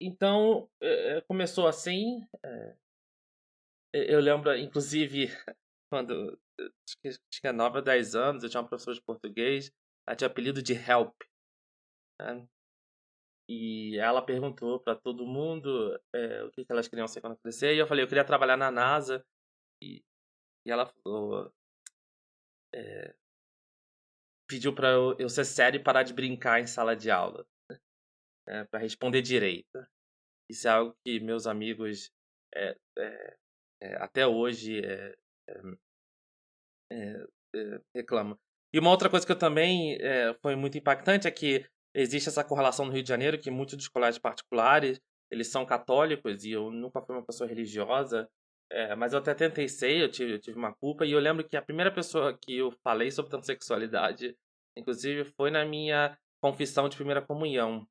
então, 0.00 0.68
começou 1.28 1.68
assim, 1.68 2.26
eu 3.92 4.18
lembro, 4.18 4.56
inclusive, 4.56 5.26
quando 5.90 6.38
tinha 7.30 7.52
9 7.52 7.78
ou 7.78 7.84
10 7.84 8.14
anos, 8.14 8.42
eu 8.42 8.50
tinha 8.50 8.60
uma 8.60 8.68
professora 8.68 8.94
de 8.94 9.02
português, 9.02 9.70
ela 10.06 10.16
tinha 10.16 10.28
apelido 10.28 10.62
de 10.62 10.72
Help. 10.74 11.14
Né? 12.20 12.46
E 13.48 13.98
ela 13.98 14.24
perguntou 14.24 14.80
para 14.80 14.94
todo 14.96 15.26
mundo 15.26 16.00
é, 16.14 16.42
o 16.44 16.50
que, 16.50 16.64
que 16.64 16.72
elas 16.72 16.88
queriam 16.88 17.06
ser 17.06 17.20
quando 17.20 17.36
crescer. 17.36 17.74
E 17.74 17.78
eu 17.78 17.86
falei, 17.86 18.04
eu 18.04 18.08
queria 18.08 18.24
trabalhar 18.24 18.56
na 18.56 18.70
NASA. 18.70 19.24
E, 19.82 20.02
e 20.66 20.70
ela 20.70 20.86
falou. 20.86 21.52
É, 22.74 23.14
pediu 24.48 24.74
para 24.74 24.88
eu, 24.88 25.16
eu, 25.18 25.28
ser 25.28 25.44
sério 25.44 25.80
e 25.80 25.82
parar 25.82 26.02
de 26.02 26.12
brincar 26.12 26.60
em 26.60 26.66
sala 26.66 26.96
de 26.96 27.10
aula. 27.10 27.46
Né? 27.70 27.78
É, 28.48 28.64
para 28.64 28.80
responder 28.80 29.22
direito. 29.22 29.86
Isso 30.50 30.68
é 30.68 30.70
algo 30.70 30.94
que 31.04 31.20
meus 31.20 31.46
amigos 31.46 32.10
é, 32.54 32.76
é, 33.82 33.96
até 33.96 34.26
hoje 34.26 34.84
é, 34.84 35.16
é, 36.90 37.26
é, 37.54 37.80
reclamam. 37.94 38.38
E 38.74 38.78
uma 38.78 38.90
outra 38.90 39.10
coisa 39.10 39.26
que 39.26 39.32
eu 39.32 39.38
também 39.38 39.98
foi 40.40 40.56
muito 40.56 40.78
impactante 40.78 41.26
é 41.26 41.30
que 41.30 41.66
existe 41.94 42.28
essa 42.28 42.44
correlação 42.44 42.86
no 42.86 42.92
Rio 42.92 43.02
de 43.02 43.08
Janeiro 43.08 43.38
que 43.38 43.50
muitos 43.50 43.76
dos 43.76 43.88
colégios 43.88 44.18
particulares 44.18 44.98
eles 45.30 45.48
são 45.48 45.64
católicos 45.64 46.44
e 46.44 46.52
eu 46.52 46.70
nunca 46.70 47.00
fui 47.02 47.14
uma 47.14 47.24
pessoa 47.24 47.48
religiosa, 47.48 48.30
é, 48.72 48.96
mas 48.96 49.12
eu 49.12 49.18
até 49.18 49.34
tentei 49.34 49.68
ser, 49.68 50.00
eu 50.00 50.10
tive, 50.10 50.32
eu 50.32 50.40
tive 50.40 50.58
uma 50.58 50.72
culpa 50.74 51.04
e 51.04 51.12
eu 51.12 51.20
lembro 51.20 51.46
que 51.46 51.56
a 51.56 51.62
primeira 51.62 51.92
pessoa 51.92 52.36
que 52.36 52.56
eu 52.56 52.72
falei 52.82 53.10
sobre 53.10 53.30
transexualidade, 53.30 54.36
inclusive, 54.76 55.24
foi 55.36 55.50
na 55.50 55.64
minha 55.64 56.18
confissão 56.40 56.88
de 56.88 56.96
primeira 56.96 57.20
comunhão, 57.20 57.86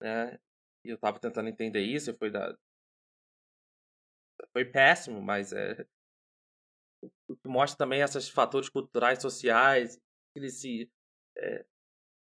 né? 0.00 0.38
E 0.84 0.90
eu 0.90 0.94
estava 0.94 1.18
tentando 1.18 1.48
entender 1.48 1.80
isso, 1.82 2.16
foi 2.16 2.30
da, 2.30 2.56
foi 4.52 4.64
péssimo, 4.64 5.20
mas 5.20 5.52
é 5.52 5.84
o 7.28 7.36
que 7.36 7.48
mostra 7.48 7.76
também 7.76 8.00
esses 8.00 8.28
fatores 8.28 8.68
culturais, 8.68 9.20
sociais, 9.20 10.00
eles 10.34 10.60
se 10.60 10.90
é, 11.36 11.64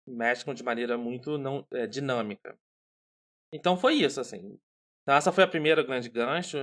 mexem 0.07 0.53
de 0.53 0.63
maneira 0.63 0.97
muito 0.97 1.37
não 1.37 1.65
é, 1.71 1.85
dinâmica. 1.85 2.57
Então 3.53 3.77
foi 3.77 3.95
isso, 3.95 4.19
assim. 4.19 4.59
Então 5.03 5.15
essa 5.15 5.31
foi 5.31 5.43
a 5.43 5.47
primeira 5.47 5.83
grande 5.83 6.09
gancho. 6.09 6.57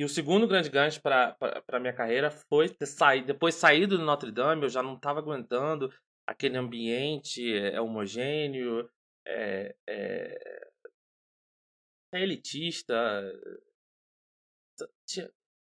E 0.00 0.04
o 0.04 0.08
segundo 0.08 0.48
grande 0.48 0.70
gancho 0.70 0.98
para 1.02 1.36
a 1.68 1.78
minha 1.78 1.92
carreira 1.92 2.30
foi 2.30 2.70
ter 2.70 2.86
saído, 2.86 3.26
depois 3.26 3.54
saído 3.54 3.98
do 3.98 4.04
Notre 4.06 4.32
Dame, 4.32 4.62
eu 4.62 4.68
já 4.70 4.82
não 4.82 4.94
estava 4.94 5.18
aguentando 5.18 5.92
aquele 6.26 6.56
ambiente 6.56 7.54
é, 7.54 7.78
homogêneo, 7.78 8.88
é, 9.26 9.76
é, 9.86 10.70
é 12.14 12.22
elitista, 12.22 12.94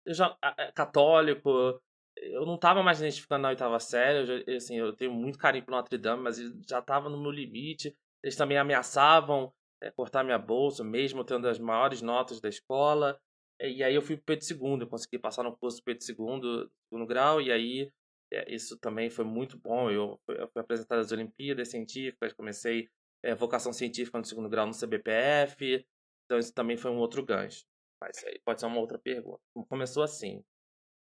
eu 0.05 0.13
já, 0.13 0.37
é, 0.59 0.71
católico, 0.73 1.81
eu 2.15 2.45
não 2.45 2.55
tava 2.55 2.83
mais 2.83 2.99
identificando 2.99 3.41
na 3.41 3.49
oitava 3.49 3.79
série, 3.79 4.43
eu, 4.45 4.57
assim, 4.57 4.77
eu 4.77 4.95
tenho 4.95 5.11
muito 5.11 5.39
carinho 5.39 5.65
por 5.65 5.71
Notre 5.71 5.97
Dame, 5.97 6.21
mas 6.21 6.37
já 6.69 6.83
tava 6.83 7.09
no 7.09 7.19
meu 7.19 7.31
limite. 7.31 7.97
Eles 8.21 8.35
também 8.35 8.59
ameaçavam 8.59 9.51
é, 9.81 9.89
cortar 9.89 10.23
minha 10.23 10.37
bolsa, 10.37 10.83
mesmo 10.83 11.23
tendo 11.23 11.47
as 11.47 11.57
maiores 11.57 12.03
notas 12.03 12.39
da 12.39 12.47
escola. 12.47 13.19
E 13.61 13.83
aí 13.83 13.93
eu 13.93 14.01
fui 14.01 14.15
pro 14.15 14.25
Pedro 14.25 14.45
II, 14.45 14.81
eu 14.81 14.87
consegui 14.87 15.19
passar 15.19 15.43
no 15.43 15.55
curso 15.57 15.83
Pedro 15.83 16.03
II, 16.03 16.69
segundo 16.87 17.05
grau, 17.07 17.41
e 17.41 17.51
aí 17.51 17.91
é, 18.31 18.53
isso 18.53 18.77
também 18.77 19.09
foi 19.09 19.25
muito 19.25 19.57
bom. 19.57 19.89
Eu, 19.89 20.19
eu 20.29 20.47
fui 20.49 20.61
apresentado 20.61 20.99
às 20.99 21.11
Olimpíadas 21.11 21.69
Científicas, 21.69 22.33
comecei 22.33 22.89
é, 23.23 23.35
vocação 23.35 23.73
científica 23.73 24.17
no 24.17 24.25
segundo 24.25 24.49
grau 24.49 24.65
no 24.65 24.73
CBPF, 24.73 25.85
então 26.25 26.37
isso 26.37 26.53
também 26.53 26.77
foi 26.77 26.91
um 26.91 26.97
outro 26.97 27.25
gancho. 27.25 27.65
Mas 28.01 28.23
aí 28.23 28.39
pode 28.45 28.59
ser 28.59 28.67
uma 28.67 28.79
outra 28.79 28.97
pergunta. 28.97 29.41
Começou 29.67 30.03
assim. 30.03 30.43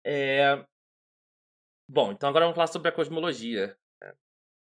É... 0.04 0.64
Bom, 1.88 2.12
então 2.12 2.28
agora 2.28 2.44
vamos 2.44 2.56
falar 2.56 2.66
sobre 2.66 2.88
a 2.88 2.92
cosmologia. 2.92 3.76
Né? 4.00 4.14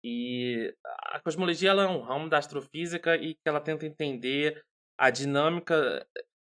E 0.05 0.75
a 0.85 1.21
cosmologia 1.21 1.71
ela 1.71 1.85
é 1.85 1.89
um 1.89 2.01
ramo 2.01 2.29
da 2.29 2.39
astrofísica 2.39 3.17
e 3.17 3.35
que 3.35 3.49
ela 3.49 3.61
tenta 3.61 3.87
entender 3.87 4.65
a 4.99 5.11
dinâmica. 5.11 6.07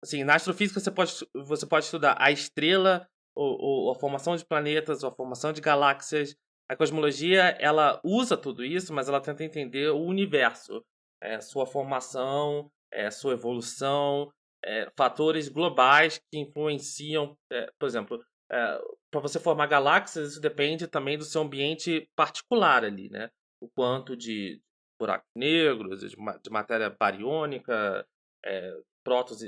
Assim, 0.05 0.23
na 0.23 0.35
astrofísica 0.35 0.79
você 0.79 0.91
pode, 0.91 1.13
você 1.33 1.65
pode 1.65 1.85
estudar 1.85 2.15
a 2.19 2.29
estrela, 2.29 3.07
ou 3.35 3.91
a 3.91 3.95
formação 3.95 4.35
de 4.35 4.45
planetas, 4.45 5.03
a 5.03 5.11
formação 5.11 5.51
de 5.51 5.59
galáxias. 5.59 6.35
A 6.69 6.75
cosmologia 6.75 7.57
ela 7.59 7.99
usa 8.03 8.37
tudo 8.37 8.63
isso, 8.63 8.93
mas 8.93 9.09
ela 9.09 9.19
tenta 9.19 9.43
entender 9.43 9.89
o 9.89 9.99
universo, 9.99 10.85
é, 11.19 11.41
sua 11.41 11.65
formação, 11.65 12.71
é, 12.93 13.09
sua 13.09 13.33
evolução, 13.33 14.31
é, 14.63 14.87
fatores 14.95 15.49
globais 15.49 16.19
que 16.31 16.37
influenciam, 16.37 17.35
é, 17.51 17.67
por 17.79 17.87
exemplo, 17.87 18.23
é, 18.51 18.79
para 19.09 19.21
você 19.21 19.39
formar 19.39 19.65
galáxias, 19.65 20.33
isso 20.33 20.41
depende 20.41 20.87
também 20.87 21.17
do 21.17 21.25
seu 21.25 21.41
ambiente 21.41 22.07
particular 22.15 22.85
ali, 22.85 23.09
né? 23.09 23.31
O 23.59 23.67
quanto 23.67 24.15
de 24.15 24.61
buracos 24.99 25.27
negros, 25.35 26.01
de, 26.01 26.09
de 26.09 26.49
matéria 26.51 26.91
bariônica, 26.91 28.07
é, 28.45 28.71
prótons 29.03 29.41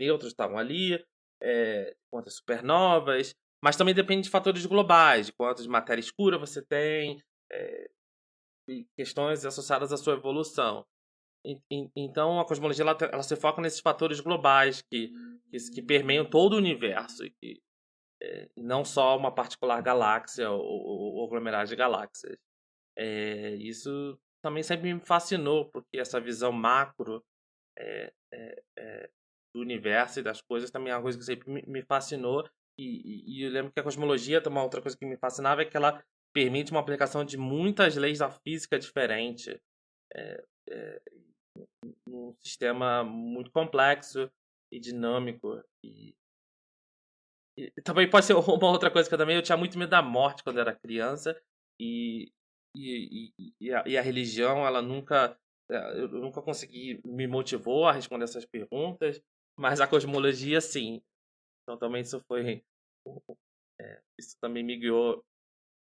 e, 0.00 0.26
estavam 0.26 0.58
ali, 0.58 1.02
é, 1.42 1.96
quantas 2.10 2.34
supernovas, 2.34 3.34
mas 3.62 3.76
também 3.76 3.94
depende 3.94 4.22
de 4.22 4.30
fatores 4.30 4.64
globais, 4.66 5.26
de 5.26 5.32
quantas 5.32 5.66
matéria 5.66 6.00
escura 6.00 6.38
você 6.38 6.62
tem, 6.62 7.22
é, 7.52 7.90
questões 8.96 9.44
associadas 9.44 9.92
à 9.92 9.96
sua 9.96 10.14
evolução. 10.14 10.86
E, 11.44 11.58
e, 11.70 11.90
então 11.96 12.38
a 12.38 12.46
cosmologia 12.46 12.82
ela, 12.84 12.96
ela, 13.00 13.22
se 13.22 13.34
foca 13.36 13.62
nesses 13.62 13.80
fatores 13.80 14.20
globais 14.20 14.82
que, 14.82 15.10
que, 15.50 15.58
que 15.74 15.82
permeiam 15.82 16.28
todo 16.28 16.54
o 16.54 16.58
universo 16.58 17.24
e 17.24 17.30
que 17.30 17.62
é, 18.22 18.48
não 18.56 18.84
só 18.84 19.16
uma 19.16 19.34
particular 19.34 19.80
galáxia 19.82 20.50
ou, 20.50 20.60
ou, 20.60 21.14
ou 21.16 21.26
aglomerado 21.26 21.68
de 21.68 21.76
galáxias. 21.76 22.36
É, 22.96 23.54
isso 23.54 24.18
também 24.42 24.62
sempre 24.62 24.92
me 24.92 25.00
fascinou, 25.00 25.70
porque 25.70 25.98
essa 25.98 26.20
visão 26.20 26.52
macro 26.52 27.24
é, 27.78 28.12
do 29.54 29.60
universo 29.60 30.20
e 30.20 30.22
das 30.22 30.40
coisas 30.40 30.70
também 30.70 30.92
é 30.92 30.96
uma 30.96 31.02
coisa 31.02 31.18
que 31.18 31.24
sempre 31.24 31.64
me, 31.66 31.82
fascinou. 31.82 32.48
E, 32.78 33.24
e, 33.26 33.42
eu 33.44 33.50
lembro 33.50 33.72
que 33.72 33.80
a 33.80 33.82
cosmologia, 33.82 34.42
uma 34.46 34.62
outra 34.62 34.80
coisa 34.80 34.96
que 34.96 35.04
me 35.04 35.16
fascinava, 35.16 35.62
é 35.62 35.64
que 35.64 35.76
ela 35.76 36.02
permite 36.32 36.70
uma 36.70 36.80
aplicação 36.80 37.24
de 37.24 37.36
muitas 37.36 37.96
leis 37.96 38.18
da 38.18 38.30
física 38.30 38.78
diferente. 38.78 39.60
É, 40.14 40.44
é, 40.70 41.02
um 42.06 42.34
sistema 42.40 43.04
muito 43.04 43.50
complexo 43.50 44.30
e 44.72 44.78
dinâmico. 44.78 45.62
E, 45.84 46.14
e, 47.58 47.70
também 47.82 48.08
pode 48.08 48.26
ser 48.26 48.34
uma 48.34 48.70
outra 48.70 48.90
coisa 48.90 49.08
que 49.08 49.14
eu 49.14 49.18
também 49.18 49.36
eu 49.36 49.42
tinha 49.42 49.58
muito 49.58 49.78
medo 49.78 49.90
da 49.90 50.02
morte 50.02 50.42
quando 50.42 50.60
era 50.60 50.74
criança 50.74 51.40
e, 51.80 52.32
e, 52.76 53.32
e, 53.60 53.72
a, 53.72 53.84
e 53.86 53.98
a 53.98 54.02
religião 54.02 54.66
ela 54.66 54.80
nunca 54.80 55.36
é, 55.70 56.00
eu 56.00 56.08
nunca 56.08 56.42
consegui 56.42 57.00
me 57.04 57.26
motivou 57.26 57.86
a 57.86 57.92
responder 57.92 58.24
essas 58.24 58.44
perguntas 58.44 59.20
mas 59.60 59.80
a 59.80 59.86
cosmologia 59.86 60.60
sim 60.60 61.02
então 61.62 61.76
também 61.78 62.02
isso 62.02 62.20
foi 62.26 62.64
é, 63.80 64.02
isso 64.18 64.36
também 64.40 64.64
me 64.64 64.76
guiou 64.76 65.24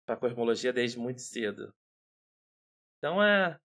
para 0.07 0.15
a 0.15 0.19
cosmologia 0.19 0.73
desde 0.73 0.99
muito 0.99 1.21
cedo 1.21 1.73
então 2.99 3.23
é 3.23 3.59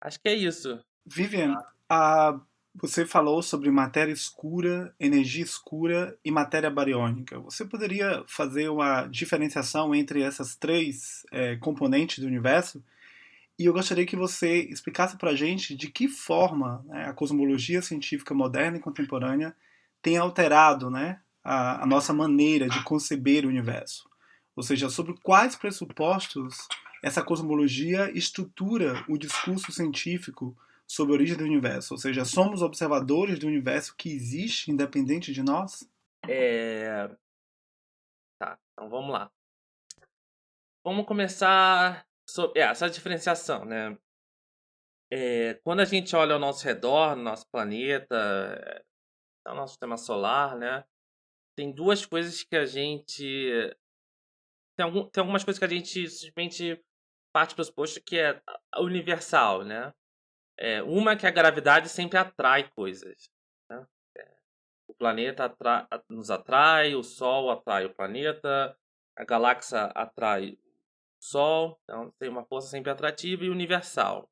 acho 0.00 0.20
que 0.20 0.28
é 0.28 0.34
isso 0.34 0.82
Vivian, 1.04 1.56
a, 1.88 2.40
você 2.74 3.04
falou 3.04 3.42
sobre 3.42 3.70
matéria 3.70 4.12
escura, 4.12 4.94
energia 4.98 5.42
escura 5.42 6.16
e 6.24 6.30
matéria 6.30 6.70
bariônica. 6.70 7.38
Você 7.40 7.64
poderia 7.64 8.24
fazer 8.26 8.68
uma 8.68 9.06
diferenciação 9.08 9.94
entre 9.94 10.22
essas 10.22 10.56
três 10.56 11.26
é, 11.30 11.56
componentes 11.56 12.20
do 12.20 12.26
universo? 12.26 12.82
E 13.58 13.66
eu 13.66 13.72
gostaria 13.72 14.06
que 14.06 14.16
você 14.16 14.62
explicasse 14.62 15.16
para 15.16 15.30
a 15.30 15.36
gente 15.36 15.76
de 15.76 15.90
que 15.90 16.08
forma 16.08 16.82
né, 16.86 17.04
a 17.04 17.12
cosmologia 17.12 17.82
científica 17.82 18.34
moderna 18.34 18.78
e 18.78 18.80
contemporânea 18.80 19.54
tem 20.00 20.16
alterado 20.16 20.90
né, 20.90 21.20
a, 21.44 21.82
a 21.82 21.86
nossa 21.86 22.12
maneira 22.12 22.68
de 22.68 22.82
conceber 22.82 23.44
o 23.44 23.48
universo. 23.48 24.08
Ou 24.56 24.62
seja, 24.62 24.88
sobre 24.90 25.14
quais 25.22 25.56
pressupostos 25.56 26.66
essa 27.02 27.22
cosmologia 27.22 28.10
estrutura 28.16 29.04
o 29.08 29.16
discurso 29.16 29.72
científico 29.72 30.56
sobre 30.86 31.12
a 31.12 31.16
origem 31.16 31.36
do 31.36 31.44
universo? 31.44 31.94
Ou 31.94 31.98
seja, 31.98 32.24
somos 32.24 32.62
observadores 32.62 33.38
do 33.38 33.46
universo 33.46 33.94
que 33.96 34.10
existe 34.10 34.70
independente 34.70 35.32
de 35.32 35.42
nós? 35.42 35.88
É... 36.28 37.08
Tá, 38.38 38.58
então 38.72 38.88
vamos 38.88 39.12
lá. 39.12 39.30
Vamos 40.84 41.06
começar 41.06 42.04
sobre 42.28 42.60
é, 42.60 42.64
essa 42.64 42.88
diferenciação, 42.88 43.64
né? 43.64 43.96
É, 45.10 45.54
quando 45.62 45.80
a 45.80 45.84
gente 45.84 46.16
olha 46.16 46.34
ao 46.34 46.40
nosso 46.40 46.64
redor, 46.64 47.14
no 47.16 47.22
nosso 47.22 47.46
planeta, 47.50 48.84
no 49.46 49.54
nosso 49.54 49.74
sistema 49.74 49.96
solar, 49.96 50.56
né? 50.56 50.84
Tem 51.56 51.70
duas 51.70 52.06
coisas 52.06 52.42
que 52.42 52.56
a 52.56 52.64
gente. 52.64 53.76
Tem, 54.76 54.84
algum, 54.84 55.08
tem 55.10 55.20
algumas 55.20 55.44
coisas 55.44 55.58
que 55.58 55.64
a 55.64 55.68
gente 55.68 56.08
simplesmente 56.08 56.82
parte 57.32 57.50
para 57.50 57.54
o 57.54 57.56
pressuposto 57.56 58.02
que 58.02 58.18
é 58.18 58.40
universal, 58.78 59.64
né? 59.64 59.92
É, 60.58 60.82
uma 60.82 61.12
é 61.12 61.16
que 61.16 61.26
a 61.26 61.30
gravidade 61.30 61.88
sempre 61.88 62.18
atrai 62.18 62.70
coisas. 62.70 63.30
Né? 63.70 63.86
É, 64.16 64.36
o 64.86 64.94
planeta 64.94 65.54
nos 66.08 66.30
atrai, 66.30 66.94
o 66.94 67.02
Sol 67.02 67.50
atrai 67.50 67.84
o 67.86 67.94
planeta, 67.94 68.76
a 69.16 69.24
galáxia 69.24 69.84
atrai 69.94 70.58
o 70.64 70.71
Sol, 71.22 71.78
então 71.84 72.10
tem 72.18 72.28
uma 72.28 72.44
força 72.44 72.68
sempre 72.68 72.90
atrativa 72.90 73.44
e 73.44 73.48
universal. 73.48 74.28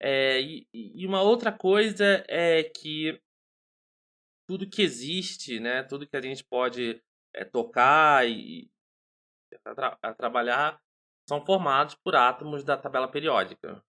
É, 0.00 0.40
e, 0.40 0.66
e, 0.74 1.06
uma 1.06 1.22
outra 1.22 1.52
coisa 1.56 2.24
é 2.28 2.64
que 2.64 3.22
tudo 4.48 4.68
que 4.68 4.82
existe, 4.82 5.60
né, 5.60 5.84
tudo 5.84 6.04
que 6.04 6.16
a 6.16 6.20
gente 6.20 6.42
pode 6.42 7.00
é, 7.32 7.44
tocar 7.44 8.28
e 8.28 8.68
tra 9.62 9.96
trabalhar, 10.14 10.82
são 11.28 11.44
formados 11.46 11.94
por 11.94 12.16
átomos 12.16 12.64
da 12.64 12.76
tabela 12.76 13.08
periódica. 13.08 13.80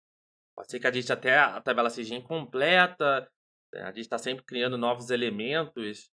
Pode 0.55 0.69
ser 0.69 0.79
que 0.79 0.85
a 0.85 0.91
gente 0.91 1.11
até 1.11 1.39
a 1.39 1.59
tabela 1.61 1.89
seja 1.89 2.13
incompleta, 2.13 3.27
né, 3.73 3.81
a 3.81 3.87
gente 3.87 4.01
está 4.01 4.19
sempre 4.19 4.45
criando 4.45 4.77
novos 4.77 5.09
elementos 5.09 6.11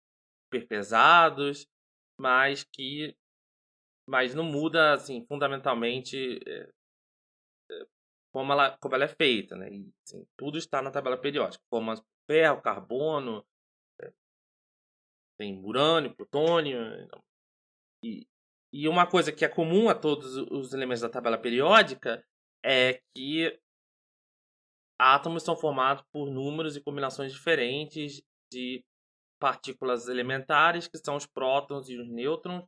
super 0.46 0.68
pesados, 0.68 1.68
mas 2.20 2.64
que 2.64 3.16
mas 4.08 4.36
não 4.36 4.44
muda 4.44 4.94
assim 4.94 5.26
fundamentalmente 5.28 6.40
é, 6.48 6.70
é, 7.72 7.86
como 8.32 8.52
ela 8.52 8.78
como 8.78 8.96
ela 8.96 9.06
é 9.06 9.08
feita, 9.08 9.56
né? 9.56 9.70
E, 9.72 9.92
assim, 10.06 10.26
tudo 10.38 10.58
está 10.58 10.82
na 10.82 10.92
tabela 10.92 11.18
periódica, 11.18 11.64
como 11.70 11.94
ferro, 12.30 12.62
carbono, 12.62 13.46
é, 14.02 14.12
tem 15.38 15.64
urânio, 15.64 16.16
plutônio 16.16 16.80
então, 17.02 17.24
e 18.04 18.28
e 18.74 18.88
uma 18.88 19.06
coisa 19.06 19.32
que 19.32 19.46
é 19.46 19.48
comum 19.48 19.88
a 19.88 19.94
todos 19.94 20.36
os 20.36 20.74
elementos 20.74 21.02
da 21.02 21.10
tabela 21.10 21.38
periódica 21.38 22.26
é 22.66 23.00
que 23.16 23.60
átomos 24.98 25.44
são 25.44 25.56
formados 25.56 26.04
por 26.12 26.32
números 26.32 26.76
e 26.76 26.82
combinações 26.82 27.32
diferentes 27.32 28.24
de 28.52 28.84
partículas 29.40 30.08
elementares, 30.08 30.88
que 30.88 30.98
são 30.98 31.16
os 31.16 31.28
prótons 31.28 31.88
e 31.90 31.98
os 31.98 32.10
nêutrons. 32.10 32.64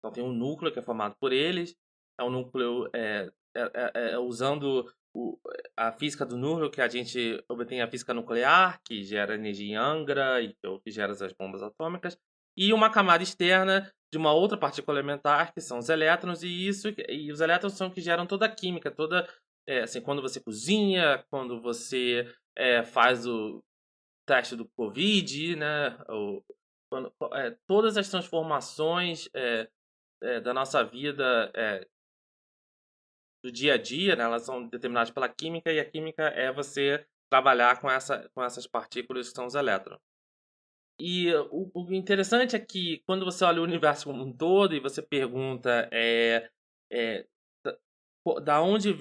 Então 0.00 0.12
tem 0.12 0.24
um 0.24 0.32
núcleo 0.32 0.72
que 0.72 0.78
é 0.78 0.82
formado 0.82 1.14
por 1.20 1.32
eles. 1.32 1.76
É 2.18 2.24
um 2.24 2.30
núcleo 2.30 2.88
é, 2.94 3.30
é, 3.56 3.70
é, 3.74 4.10
é 4.12 4.18
usando 4.18 4.90
o, 5.14 5.38
a 5.76 5.92
física 5.92 6.24
do 6.24 6.36
núcleo 6.36 6.70
que 6.70 6.80
a 6.80 6.88
gente 6.88 7.42
obtém 7.48 7.82
a 7.82 7.90
física 7.90 8.14
nuclear, 8.14 8.80
que 8.84 9.02
gera 9.02 9.34
energia 9.34 9.72
em 9.72 9.76
Angra 9.76 10.40
e 10.40 10.54
que 10.84 10.90
gera 10.90 11.12
as 11.12 11.32
bombas 11.32 11.62
atômicas, 11.62 12.16
e 12.56 12.72
uma 12.72 12.90
camada 12.90 13.22
externa 13.22 13.90
de 14.12 14.18
uma 14.18 14.32
outra 14.32 14.58
partícula 14.58 14.98
elementar, 14.98 15.52
que 15.52 15.60
são 15.60 15.78
os 15.78 15.88
elétrons, 15.88 16.42
e 16.42 16.66
isso 16.66 16.88
e 17.08 17.30
os 17.30 17.40
elétrons 17.40 17.74
são 17.74 17.90
que 17.90 18.00
geram 18.00 18.26
toda 18.26 18.46
a 18.46 18.54
química, 18.54 18.90
toda 18.90 19.28
é, 19.68 19.82
assim, 19.82 20.00
quando 20.00 20.22
você 20.22 20.40
cozinha, 20.40 21.24
quando 21.30 21.60
você 21.60 22.26
é, 22.56 22.82
faz 22.82 23.26
o 23.26 23.62
teste 24.26 24.56
do 24.56 24.68
Covid, 24.76 25.56
né? 25.56 25.96
Ou, 26.08 26.44
quando, 26.90 27.12
é, 27.34 27.56
todas 27.68 27.96
as 27.96 28.08
transformações 28.08 29.28
da 30.42 30.52
nossa 30.52 30.84
vida 30.84 31.50
do 33.42 33.50
dia 33.50 33.74
a 33.74 33.78
dia, 33.78 34.14
né? 34.16 34.24
Elas 34.24 34.42
são 34.42 34.66
determinadas 34.66 35.10
pela 35.10 35.28
química 35.28 35.72
e 35.72 35.80
a 35.80 35.84
química 35.84 36.24
é 36.24 36.52
você 36.52 37.06
trabalhar 37.30 37.80
com, 37.80 37.90
essa, 37.90 38.28
com 38.34 38.42
essas 38.42 38.66
partículas 38.66 39.28
que 39.28 39.34
são 39.34 39.46
os 39.46 39.54
elétrons. 39.54 40.00
E 41.00 41.32
o, 41.34 41.70
o, 41.72 41.94
interessante 41.94 42.54
é 42.54 42.58
que 42.58 43.02
quando 43.06 43.24
você 43.24 43.42
olha 43.44 43.60
o 43.60 43.64
universo 43.64 44.04
como 44.04 44.22
um 44.22 44.32
todo 44.32 44.74
e 44.74 44.80
você 44.80 45.00
pergunta 45.00 45.88
é, 45.90 46.50
é, 46.92 47.26
da 48.42 48.60
onde 48.60 48.94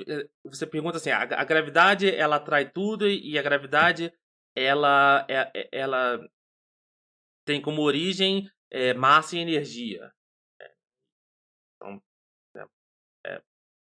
você 0.45 0.65
pergunta 0.65 0.95
assim, 0.95 1.09
a, 1.09 1.23
a, 1.23 1.43
gravidade 1.43 2.09
ela 2.09 2.37
atrai 2.37 2.69
tudo 2.69 3.05
e 3.05 3.37
a 3.37 3.41
gravidade 3.41 4.13
ela 4.55 5.25
é, 5.27 5.51
é, 5.53 5.69
ela 5.73 6.25
tem 7.45 7.61
como 7.61 7.81
origem 7.81 8.49
é, 8.71 8.93
massa 8.93 9.35
e 9.35 9.39
energia. 9.39 10.13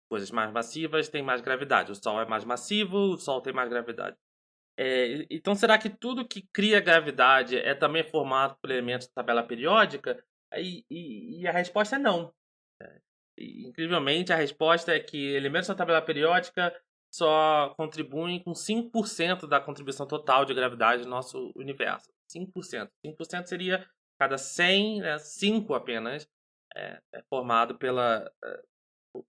Coisas 0.09 0.31
mais 0.31 0.53
massivas 0.53 1.09
têm 1.09 1.23
mais 1.23 1.41
gravidade. 1.41 1.93
O 1.93 1.95
Sol 1.95 2.21
é 2.21 2.27
mais 2.27 2.45
massivo, 2.45 2.97
o 2.97 3.19
Sol 3.19 3.41
tem 3.41 3.53
mais 3.53 3.69
gravidade. 3.69 4.17
então, 5.31 5.55
será 5.55 5.79
que 5.79 5.89
tudo 5.91 6.27
que 6.27 6.43
cria 6.53 6.81
gravidade 6.81 7.57
é 7.57 7.75
também 7.75 8.05
formado 8.05 8.57
por 8.61 8.71
elementos 8.71 9.07
de 9.07 9.15
tabela 9.15 9.43
periódica? 9.43 10.23
E, 10.55 10.85
e, 10.91 11.41
e 11.41 11.47
a 11.47 11.53
resposta 11.53 11.97
é 11.97 11.99
não. 11.99 12.33
Incrivelmente, 13.39 14.33
a 14.33 14.37
resposta 14.37 14.95
é 14.95 15.01
que 15.01 15.35
elementos 15.35 15.69
da 15.69 15.75
tabela 15.75 16.01
periódica 16.01 16.75
só 17.13 17.75
contribuem 17.77 18.43
com 18.43 18.53
5% 18.53 19.47
da 19.47 19.61
contribuição 19.61 20.07
total 20.07 20.45
de 20.45 20.55
gravidade 20.55 21.03
do 21.03 21.09
nosso 21.09 21.53
universo. 21.57 22.11
5%. 22.35 22.91
5% 23.05 23.47
seria 23.47 23.87
cada 24.19 24.39
100, 24.39 25.01
né, 25.01 25.19
5 25.19 25.75
apenas 25.75 26.29
é, 26.75 27.01
é 27.15 27.23
formado 27.29 27.77
pela, 27.79 28.31
é, 28.45 28.63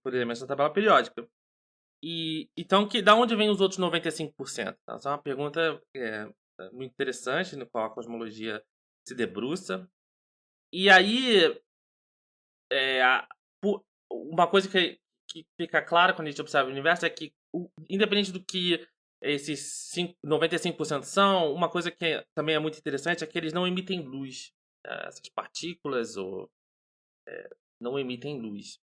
por 0.02 0.14
elementos 0.14 0.40
da 0.40 0.46
tabela 0.46 0.72
periódica. 0.72 1.28
E 2.02 2.48
então, 2.56 2.88
que, 2.88 3.02
da 3.02 3.14
onde 3.14 3.34
vem 3.34 3.50
os 3.50 3.60
outros 3.60 3.80
95%? 3.80 4.76
Essa 4.88 5.08
é 5.08 5.12
uma 5.12 5.22
pergunta 5.22 5.82
é, 5.96 6.28
é, 6.60 6.70
muito 6.70 6.92
interessante, 6.92 7.56
no 7.56 7.66
qual 7.66 7.86
a 7.86 7.94
cosmologia 7.94 8.62
se 9.06 9.14
debruça. 9.14 9.88
E 10.72 10.88
aí, 10.88 11.60
é, 12.70 13.00
uma 14.10 14.48
coisa 14.48 14.68
que, 14.68 15.00
que 15.28 15.46
fica 15.60 15.82
clara 15.82 16.12
quando 16.12 16.28
a 16.28 16.30
gente 16.30 16.40
observa 16.40 16.68
o 16.68 16.72
universo 16.72 17.06
é 17.06 17.10
que, 17.10 17.32
independente 17.88 18.32
do 18.32 18.44
que 18.44 18.86
esses 19.20 19.60
5, 19.90 20.14
95% 20.24 21.02
são, 21.02 21.52
uma 21.52 21.68
coisa 21.68 21.90
que 21.90 22.24
também 22.34 22.54
é 22.54 22.58
muito 22.58 22.78
interessante 22.78 23.24
é 23.24 23.26
que 23.26 23.36
eles 23.36 23.52
não 23.52 23.66
emitem 23.66 24.02
luz. 24.02 24.52
Né? 24.84 25.06
Essas 25.06 25.28
partículas 25.30 26.16
ou, 26.16 26.48
é, 27.26 27.50
não 27.80 27.98
emitem 27.98 28.40
luz. 28.40 28.78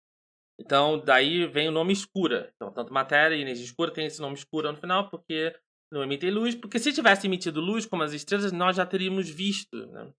Então, 0.59 0.99
daí 0.99 1.47
vem 1.47 1.69
o 1.69 1.73
nome 1.73 1.93
escura. 1.93 2.53
Então, 2.55 2.73
tanto 2.73 2.93
matéria 2.93 3.35
e 3.35 3.41
energia 3.41 3.65
escura 3.65 3.93
tem 3.93 4.07
esse 4.07 4.21
nome 4.21 4.35
escura 4.35 4.71
no 4.71 4.79
final, 4.79 5.09
porque 5.11 5.55
não 5.91 6.03
emitem 6.03 6.31
luz. 6.31 6.55
Porque 6.55 6.79
se 6.79 6.93
tivesse 6.93 7.27
emitido 7.27 7.61
luz, 7.61 7.87
como 7.87 8.03
as 8.03 8.13
estrelas, 8.13 8.53
nós 8.53 8.77
já 8.77 8.87
teríamos 8.87 9.29
visto. 9.29 9.87
Né? 9.87 10.13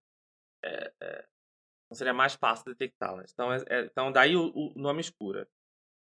É, 0.63 0.93
é, 1.01 1.25
então, 1.85 1.97
seria 1.97 2.13
mais 2.13 2.33
fácil 2.33 2.65
detectá-las. 2.65 3.31
Então, 3.31 3.53
é, 3.53 3.63
é, 3.69 3.85
então, 3.85 4.11
daí 4.11 4.35
o, 4.35 4.51
o, 4.53 4.73
nome 4.75 5.01
escura. 5.01 5.47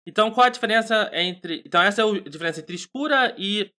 Então, 0.07 0.31
qual 0.31 0.47
a 0.47 0.49
diferença 0.49 1.09
entre. 1.13 1.63
Então, 1.65 1.81
essa 1.81 2.01
é 2.01 2.05
a 2.05 2.19
diferença 2.21 2.59
entre 2.61 2.75
escura 2.75 3.35
e 3.37 3.71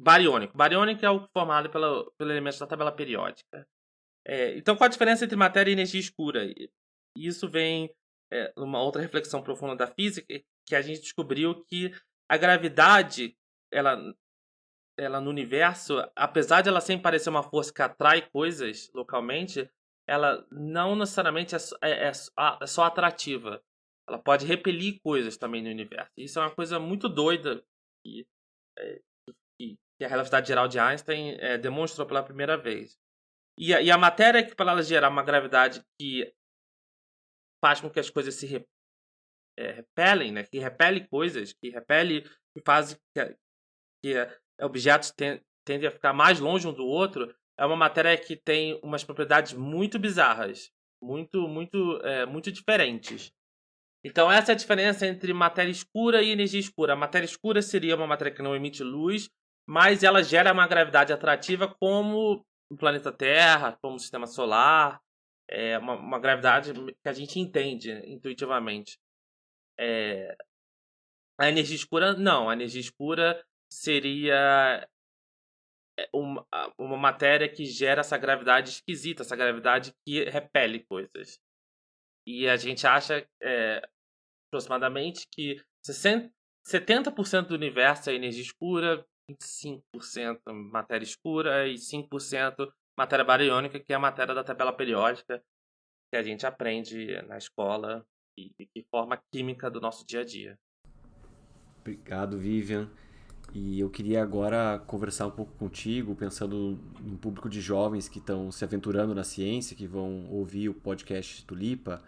bariônico. 0.00 0.56
Bariônico 0.56 1.04
é 1.04 1.10
o 1.10 1.26
formado 1.32 1.70
pela, 1.70 2.04
pelo 2.18 2.30
elemento 2.30 2.58
da 2.58 2.66
tabela 2.66 2.92
periódica. 2.92 3.66
É, 4.26 4.56
então, 4.56 4.76
qual 4.76 4.86
a 4.86 4.90
diferença 4.90 5.24
entre 5.24 5.36
matéria 5.36 5.70
e 5.70 5.74
energia 5.74 6.00
escura? 6.00 6.42
Isso 7.16 7.48
vem 7.48 7.94
é, 8.34 8.52
uma 8.56 8.82
outra 8.82 9.00
reflexão 9.00 9.40
profunda 9.40 9.76
da 9.76 9.86
física, 9.86 10.26
que 10.66 10.74
a 10.74 10.82
gente 10.82 11.00
descobriu 11.00 11.64
que 11.66 11.94
a 12.28 12.36
gravidade, 12.36 13.36
ela, 13.72 13.96
ela 14.98 15.20
no 15.20 15.30
universo, 15.30 15.98
apesar 16.16 16.60
de 16.60 16.68
ela 16.68 16.80
sempre 16.80 17.04
parecer 17.04 17.30
uma 17.30 17.44
força 17.44 17.72
que 17.72 17.80
atrai 17.80 18.28
coisas 18.28 18.90
localmente, 18.92 19.70
ela 20.06 20.44
não 20.50 20.96
necessariamente 20.96 21.54
é, 21.54 21.58
é, 21.82 22.06
é, 22.06 22.08
é 22.08 22.66
só 22.66 22.84
atrativa. 22.84 23.62
Ela 24.08 24.18
pode 24.18 24.44
repelir 24.44 25.00
coisas 25.00 25.36
também 25.36 25.62
no 25.62 25.70
universo. 25.70 26.10
Isso 26.16 26.38
é 26.38 26.42
uma 26.42 26.54
coisa 26.54 26.78
muito 26.78 27.08
doida 27.08 27.64
que, 28.04 28.26
é, 28.78 29.00
que, 29.58 29.78
que 29.96 30.04
a 30.04 30.08
relatividade 30.08 30.48
geral 30.48 30.68
de 30.68 30.78
Einstein 30.78 31.36
é, 31.38 31.56
demonstrou 31.56 32.06
pela 32.06 32.22
primeira 32.22 32.56
vez. 32.56 32.98
E 33.56 33.72
a, 33.72 33.80
e 33.80 33.90
a 33.90 33.96
matéria 33.96 34.44
que 34.44 34.54
para 34.54 34.72
ela 34.72 34.82
gerar 34.82 35.08
uma 35.08 35.22
gravidade 35.22 35.84
que 35.98 36.34
faz 37.64 37.80
com 37.80 37.88
que 37.88 37.98
as 37.98 38.10
coisas 38.10 38.34
se 38.34 38.46
re, 38.46 38.62
é, 39.56 39.72
repelem, 39.72 40.30
né? 40.30 40.44
Que 40.44 40.58
repele 40.58 41.08
coisas, 41.08 41.54
que 41.54 41.70
repele, 41.70 42.20
que 42.54 42.62
faz 42.62 42.94
que, 43.16 43.36
que 44.02 44.14
objetos 44.60 45.10
ten, 45.12 45.40
tendem 45.66 45.88
a 45.88 45.90
ficar 45.90 46.12
mais 46.12 46.38
longe 46.40 46.68
um 46.68 46.74
do 46.74 46.84
outro, 46.84 47.34
é 47.58 47.64
uma 47.64 47.74
matéria 47.74 48.18
que 48.18 48.36
tem 48.36 48.78
umas 48.82 49.02
propriedades 49.02 49.54
muito 49.54 49.98
bizarras, 49.98 50.70
muito, 51.02 51.48
muito, 51.48 52.02
é, 52.02 52.26
muito 52.26 52.52
diferentes. 52.52 53.32
Então 54.04 54.30
essa 54.30 54.52
é 54.52 54.54
a 54.54 54.58
diferença 54.58 55.06
entre 55.06 55.32
matéria 55.32 55.70
escura 55.70 56.22
e 56.22 56.28
energia 56.28 56.60
escura. 56.60 56.92
A 56.92 56.96
matéria 56.96 57.24
escura 57.24 57.62
seria 57.62 57.96
uma 57.96 58.06
matéria 58.06 58.34
que 58.34 58.42
não 58.42 58.54
emite 58.54 58.82
luz, 58.82 59.30
mas 59.66 60.02
ela 60.02 60.22
gera 60.22 60.52
uma 60.52 60.68
gravidade 60.68 61.14
atrativa 61.14 61.66
como 61.80 62.44
o 62.70 62.76
planeta 62.76 63.10
Terra, 63.10 63.78
como 63.80 63.96
o 63.96 63.98
sistema 63.98 64.26
solar, 64.26 65.00
é 65.54 65.78
uma, 65.78 65.94
uma 65.94 66.18
gravidade 66.18 66.72
que 66.72 67.08
a 67.08 67.12
gente 67.12 67.38
entende 67.38 67.92
intuitivamente. 68.06 68.98
É, 69.78 70.36
a 71.38 71.48
energia 71.48 71.76
escura, 71.76 72.14
não. 72.14 72.50
A 72.50 72.54
energia 72.54 72.80
escura 72.80 73.44
seria 73.72 74.88
é, 75.98 76.08
uma, 76.12 76.44
uma 76.78 76.96
matéria 76.96 77.48
que 77.48 77.64
gera 77.64 78.00
essa 78.00 78.18
gravidade 78.18 78.70
esquisita, 78.70 79.22
essa 79.22 79.36
gravidade 79.36 79.94
que 80.04 80.24
repele 80.24 80.84
coisas. 80.84 81.38
E 82.26 82.48
a 82.48 82.56
gente 82.56 82.86
acha 82.86 83.26
é, 83.40 83.82
aproximadamente 84.48 85.26
que 85.30 85.62
60, 85.84 86.32
70% 86.66 87.48
do 87.48 87.54
universo 87.54 88.10
é 88.10 88.14
energia 88.14 88.42
escura, 88.42 89.06
25% 89.30 90.40
matéria 90.52 91.04
escura 91.04 91.68
e 91.68 91.74
5% 91.74 92.72
matéria 92.96 93.24
bariônica, 93.24 93.80
que 93.80 93.92
é 93.92 93.96
a 93.96 94.00
matéria 94.00 94.34
da 94.34 94.44
tabela 94.44 94.72
periódica 94.72 95.42
que 96.10 96.16
a 96.16 96.22
gente 96.22 96.46
aprende 96.46 97.20
na 97.22 97.36
escola 97.36 98.06
e, 98.38 98.50
que 98.72 98.86
forma 98.90 99.20
química 99.32 99.70
do 99.70 99.80
nosso 99.80 100.06
dia 100.06 100.20
a 100.20 100.24
dia. 100.24 100.58
Obrigado, 101.80 102.38
Vivian. 102.38 102.90
E 103.52 103.78
eu 103.78 103.90
queria 103.90 104.22
agora 104.22 104.78
conversar 104.86 105.26
um 105.26 105.30
pouco 105.30 105.52
contigo, 105.52 106.14
pensando 106.14 106.78
no 107.00 107.18
público 107.18 107.48
de 107.48 107.60
jovens 107.60 108.08
que 108.08 108.18
estão 108.18 108.50
se 108.50 108.64
aventurando 108.64 109.14
na 109.14 109.22
ciência, 109.22 109.76
que 109.76 109.86
vão 109.86 110.26
ouvir 110.30 110.68
o 110.68 110.74
podcast 110.74 111.44
Tulipa. 111.44 112.02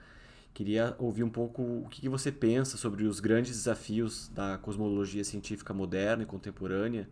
Queria 0.55 0.97
ouvir 0.99 1.23
um 1.23 1.31
pouco 1.31 1.63
o 1.63 1.89
que 1.89 2.09
você 2.09 2.33
pensa 2.33 2.77
sobre 2.77 3.05
os 3.05 3.21
grandes 3.21 3.53
desafios 3.53 4.29
da 4.29 4.57
cosmologia 4.59 5.23
científica 5.23 5.75
moderna 5.75 6.23
e 6.23 6.27
contemporânea 6.27 7.09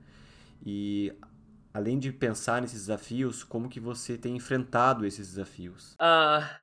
e 0.65 1.13
além 1.75 1.99
de 1.99 2.13
pensar 2.13 2.63
nesses 2.63 2.87
desafios, 2.87 3.43
como 3.43 3.69
que 3.69 3.81
você 3.81 4.17
tem 4.17 4.37
enfrentado 4.37 5.05
esses 5.05 5.29
desafios? 5.29 5.95
Uh, 5.95 6.63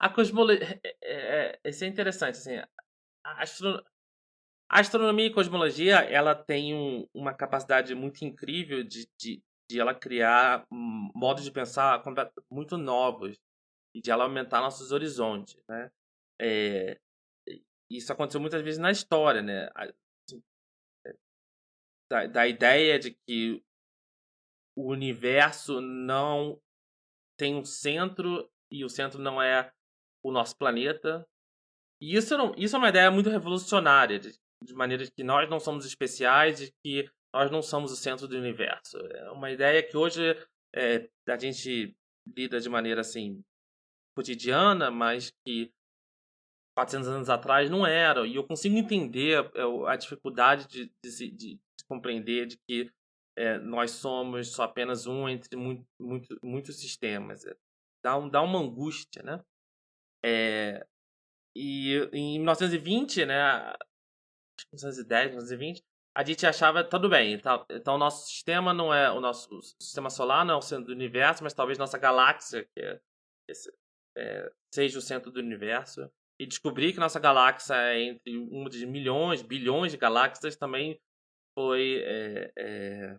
a 0.00 0.08
cosmologia... 0.12 0.80
É, 0.84 0.96
é, 1.02 1.60
é, 1.64 1.70
isso 1.70 1.84
é 1.84 1.86
interessante, 1.86 2.38
assim, 2.38 2.56
a, 2.56 3.42
astro... 3.42 3.78
a 4.68 4.80
astronomia 4.80 5.26
e 5.26 5.32
cosmologia, 5.32 6.00
ela 6.00 6.34
tem 6.34 6.74
um, 6.74 7.08
uma 7.14 7.32
capacidade 7.32 7.94
muito 7.94 8.24
incrível 8.24 8.82
de, 8.82 9.08
de, 9.16 9.40
de 9.70 9.80
ela 9.80 9.94
criar 9.94 10.66
modos 10.70 11.44
de 11.44 11.52
pensar 11.52 12.02
muito 12.50 12.76
novos 12.76 13.38
e 13.94 14.00
de 14.00 14.10
ela 14.10 14.24
aumentar 14.24 14.60
nossos 14.60 14.90
horizontes, 14.90 15.56
né? 15.68 15.90
É, 16.38 16.98
isso 17.88 18.12
aconteceu 18.12 18.40
muitas 18.40 18.60
vezes 18.60 18.78
na 18.78 18.90
história, 18.90 19.40
né? 19.40 19.70
Assim, 19.74 20.42
é, 21.06 21.14
da, 22.10 22.26
da 22.26 22.46
ideia 22.48 22.98
de 22.98 23.16
que 23.26 23.64
o 24.76 24.90
universo 24.90 25.80
não 25.80 26.60
tem 27.38 27.54
um 27.54 27.64
centro 27.64 28.48
e 28.70 28.84
o 28.84 28.88
centro 28.88 29.20
não 29.20 29.40
é 29.40 29.72
o 30.24 30.30
nosso 30.30 30.56
planeta. 30.56 31.26
E 32.00 32.14
isso, 32.14 32.36
não, 32.36 32.54
isso 32.56 32.76
é 32.76 32.78
uma 32.78 32.88
ideia 32.88 33.10
muito 33.10 33.30
revolucionária, 33.30 34.18
de, 34.18 34.38
de 34.62 34.74
maneira 34.74 35.04
que 35.10 35.24
nós 35.24 35.48
não 35.48 35.58
somos 35.58 35.86
especiais 35.86 36.60
e 36.60 36.72
que 36.84 37.10
nós 37.34 37.50
não 37.50 37.62
somos 37.62 37.92
o 37.92 37.96
centro 37.96 38.28
do 38.28 38.36
universo. 38.36 38.98
É 38.98 39.30
uma 39.30 39.50
ideia 39.50 39.82
que 39.82 39.96
hoje 39.96 40.22
é, 40.74 41.08
a 41.28 41.38
gente 41.38 41.96
lida 42.36 42.60
de 42.60 42.68
maneira 42.68 43.00
assim 43.00 43.42
cotidiana, 44.14 44.90
mas 44.90 45.30
que 45.44 45.70
400 46.76 47.08
anos 47.08 47.30
atrás 47.30 47.70
não 47.70 47.86
era. 47.86 48.26
E 48.26 48.36
eu 48.36 48.46
consigo 48.46 48.76
entender 48.76 49.38
a, 49.38 49.92
a 49.92 49.96
dificuldade 49.96 50.66
de, 50.66 50.92
de, 51.02 51.30
de, 51.30 51.60
compreender 51.88 52.46
de 52.46 52.58
que 52.66 52.90
é, 53.36 53.58
nós 53.58 53.90
somos 53.92 54.52
só 54.52 54.64
apenas 54.64 55.06
um 55.06 55.28
entre 55.28 55.56
muito, 55.56 55.86
muito, 56.00 56.38
muitos 56.42 56.80
sistemas. 56.80 57.44
É, 57.44 57.54
dá, 58.02 58.16
um, 58.16 58.28
dá 58.28 58.40
uma 58.42 58.58
angústia, 58.58 59.22
né? 59.22 59.44
É, 60.24 60.86
e 61.54 61.94
em 62.12 62.38
1920, 62.38 63.26
né? 63.26 63.74
1910, 64.72 65.26
1920, 65.32 65.84
a 66.16 66.24
gente 66.24 66.46
achava 66.46 66.82
tudo 66.82 67.08
bem. 67.08 67.34
Então, 67.34 67.66
então 67.70 67.98
nosso 67.98 68.26
sistema 68.26 68.72
não 68.72 68.92
é 68.92 69.10
o 69.10 69.20
nosso 69.20 69.54
o 69.54 69.62
sistema 69.62 70.08
solar 70.08 70.44
não 70.44 70.54
é 70.54 70.56
o 70.56 70.62
centro 70.62 70.86
do 70.86 70.92
universo, 70.92 71.44
mas 71.44 71.52
talvez 71.52 71.78
nossa 71.78 71.98
galáxia 71.98 72.64
que 72.74 72.80
é, 72.80 73.00
esse, 73.48 73.70
é, 74.16 74.50
seja 74.74 74.98
o 74.98 75.02
centro 75.02 75.30
do 75.30 75.40
universo. 75.40 76.10
E 76.38 76.46
descobrir 76.46 76.92
que 76.92 77.00
nossa 77.00 77.18
galáxia 77.18 77.74
é 77.74 78.02
entre 78.02 78.36
uma 78.36 78.68
de 78.68 78.86
milhões, 78.86 79.40
bilhões 79.40 79.92
de 79.92 79.98
galáxias 79.98 80.54
também 80.56 81.00
foi 81.54 82.02
é, 82.04 82.52
é, 82.58 83.18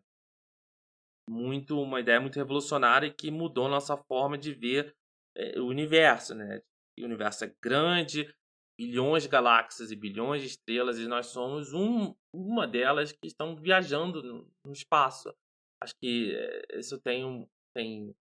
muito 1.29 1.81
uma 1.81 1.99
ideia 1.99 2.19
muito 2.19 2.35
revolucionária 2.35 3.13
que 3.13 3.29
mudou 3.29 3.67
nossa 3.67 3.97
forma 3.97 4.37
de 4.37 4.53
ver 4.53 4.95
é, 5.35 5.59
o 5.59 5.67
universo, 5.67 6.33
né? 6.33 6.61
O 6.99 7.03
universo 7.03 7.45
é 7.45 7.55
grande, 7.61 8.33
bilhões 8.79 9.23
de 9.23 9.29
galáxias 9.29 9.91
e 9.91 9.95
bilhões 9.95 10.41
de 10.41 10.47
estrelas 10.47 10.97
e 10.97 11.07
nós 11.07 11.27
somos 11.27 11.73
um, 11.73 12.15
uma 12.33 12.67
delas 12.67 13.11
que 13.11 13.27
estão 13.27 13.55
viajando 13.55 14.23
no, 14.23 14.51
no 14.65 14.71
espaço. 14.71 15.33
Acho 15.81 15.93
que 16.01 16.33
é, 16.35 16.79
isso 16.79 16.99
tem 16.99 17.25
um 17.25 17.47
tem 17.75 18.15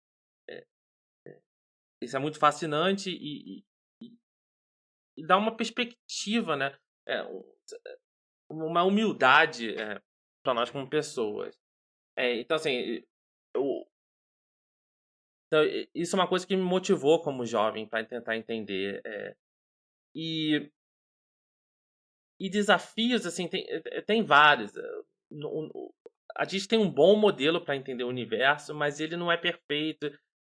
é, 0.50 0.66
isso 2.02 2.16
é 2.16 2.20
muito 2.20 2.38
fascinante 2.38 3.10
e, 3.10 3.64
e, 4.02 4.14
e, 5.16 5.26
dá 5.26 5.36
uma 5.38 5.56
perspectiva, 5.56 6.56
né? 6.56 6.76
É, 7.08 7.22
uma 8.50 8.82
humildade 8.82 9.74
é, 9.74 10.00
para 10.44 10.54
nós 10.54 10.70
como 10.70 10.88
pessoas. 10.88 11.56
É, 12.16 12.40
então, 12.40 12.56
assim, 12.56 13.02
eu, 13.54 13.86
então, 15.46 15.62
isso 15.94 16.16
é 16.16 16.18
uma 16.18 16.28
coisa 16.28 16.46
que 16.46 16.56
me 16.56 16.62
motivou 16.62 17.22
como 17.22 17.46
jovem 17.46 17.86
para 17.86 18.04
tentar 18.04 18.36
entender. 18.36 19.00
É, 19.04 19.36
e, 20.14 20.70
e 22.40 22.50
desafios, 22.50 23.24
assim, 23.26 23.48
tem, 23.48 23.64
é, 23.68 24.00
tem 24.02 24.22
vários. 24.24 24.76
É, 24.76 24.82
a 26.36 26.44
gente 26.44 26.68
tem 26.68 26.78
um 26.78 26.90
bom 26.90 27.16
modelo 27.16 27.64
para 27.64 27.76
entender 27.76 28.04
o 28.04 28.08
universo, 28.08 28.74
mas 28.74 29.00
ele 29.00 29.16
não 29.16 29.30
é 29.30 29.36
perfeito. 29.36 30.06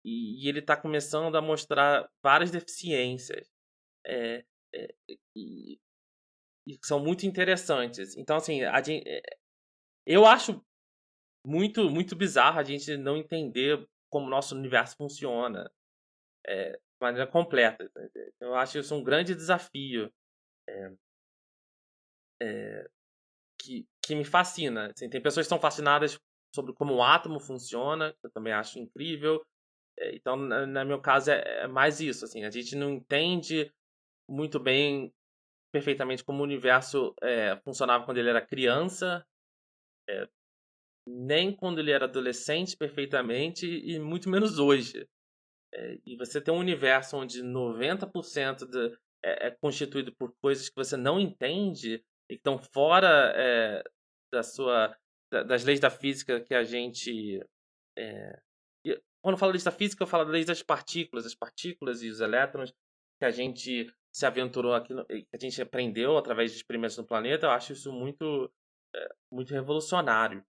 e, 0.05 0.49
ele 0.49 0.61
está 0.61 0.77
começando 0.77 1.37
a 1.37 1.43
mostrar 1.43 2.09
várias 2.23 2.51
deficiências 2.51 3.49
é, 4.07 4.45
é, 4.75 4.95
e, 5.37 5.79
e, 6.67 6.79
são 6.83 7.01
muito 7.01 7.27
interessantes. 7.27 8.17
Então, 8.17 8.37
assim, 8.37 8.65
gente, 8.65 9.03
eu 10.07 10.27
acho 10.27 10.65
muito, 11.45 11.89
muito 11.91 12.15
bizarro 12.15 12.59
a 12.59 12.65
gente 12.65 12.97
não 12.97 13.17
entender 13.17 13.87
como 14.11 14.27
o 14.27 14.31
nosso 14.31 14.55
universo 14.55 14.97
funciona 14.97 15.71
é, 16.47 16.73
de 16.73 16.81
maneira 17.01 17.27
completa. 17.27 17.91
Eu 18.41 18.55
acho 18.55 18.79
isso 18.79 18.95
um 18.95 19.03
grande 19.03 19.35
desafio 19.35 20.13
é, 20.69 20.93
é, 22.43 22.91
que, 23.61 23.87
que 24.05 24.15
me 24.15 24.25
fascina. 24.25 24.91
Assim, 24.91 25.09
tem 25.09 25.23
pessoas 25.23 25.47
que 25.47 25.53
estão 25.53 25.61
fascinadas 25.61 26.19
sobre 26.55 26.75
como 26.75 26.95
o 26.95 27.03
átomo 27.03 27.39
funciona, 27.39 28.13
que 28.13 28.27
eu 28.27 28.31
também 28.31 28.53
acho 28.53 28.79
incrível. 28.79 29.45
Então, 30.15 30.35
no 30.37 30.87
meu 30.87 31.01
caso, 31.01 31.31
é, 31.31 31.63
é, 31.63 31.67
mais 31.67 32.01
isso. 32.01 32.25
Assim, 32.25 32.45
a 32.45 32.51
gente 32.51 32.75
não 32.75 32.91
entende 32.91 33.73
muito 34.29 34.59
bem, 34.59 35.13
perfeitamente, 35.73 36.25
como 36.25 36.41
o 36.41 36.45
universo 36.45 37.15
funcionava 37.65 38.05
quando 38.05 38.19
ele 38.19 38.31
era 38.31 38.45
criança, 38.45 39.25
nem 41.11 41.55
quando 41.55 41.79
ele 41.79 41.91
era 41.91 42.05
adolescente, 42.05 42.77
perfeitamente, 42.77 43.67
e 43.67 43.99
muito 43.99 44.29
menos 44.29 44.59
hoje. 44.59 45.07
É, 45.73 45.99
e 46.05 46.17
você 46.17 46.41
tem 46.41 46.53
um 46.53 46.59
universo 46.59 47.17
onde 47.17 47.43
90% 47.43 48.67
de, 48.67 48.99
é, 49.23 49.49
é, 49.49 49.51
constituído 49.51 50.15
por 50.17 50.35
coisas 50.43 50.69
que 50.69 50.77
você 50.77 50.97
não 50.97 51.21
entende 51.21 52.03
e 52.29 52.35
que 52.35 52.41
estão 52.41 52.59
fora 52.59 53.83
da 54.33 54.43
sua 54.43 54.97
das 55.33 55.65
leis 55.65 55.79
da 55.79 55.91
física 55.91 56.41
que 56.41 56.55
a 56.55 56.65
gente 56.65 57.41
é, 57.97 58.41
quando 59.23 59.35
eu 59.35 59.39
falo 59.39 59.53
leis 59.53 59.65
da 59.65 59.71
física, 59.71 60.03
eu 60.03 60.07
falo 60.07 60.25
da 60.25 60.31
lei 60.31 60.45
das 60.45 60.63
partículas, 60.63 61.27
as 61.27 61.35
partículas 61.35 62.03
e 62.03 62.09
os 62.09 62.21
elétrons 62.21 62.73
que 63.19 63.25
a 63.25 63.31
gente 63.31 63.93
se 64.13 64.27
aventurou 64.27 64.75
aqui, 64.75 64.95
que 65.09 65.37
a 65.37 65.39
gente 65.39 65.61
aprendeu 65.61 66.17
através 66.17 66.51
de 66.51 66.57
experimentos 66.57 66.97
no 66.97 67.07
planeta, 67.07 67.47
eu 67.47 67.51
acho 67.51 67.73
isso 67.75 67.93
muito, 67.93 68.51
é, 68.95 69.15
muito 69.31 69.53
revolucionário. 69.53 70.45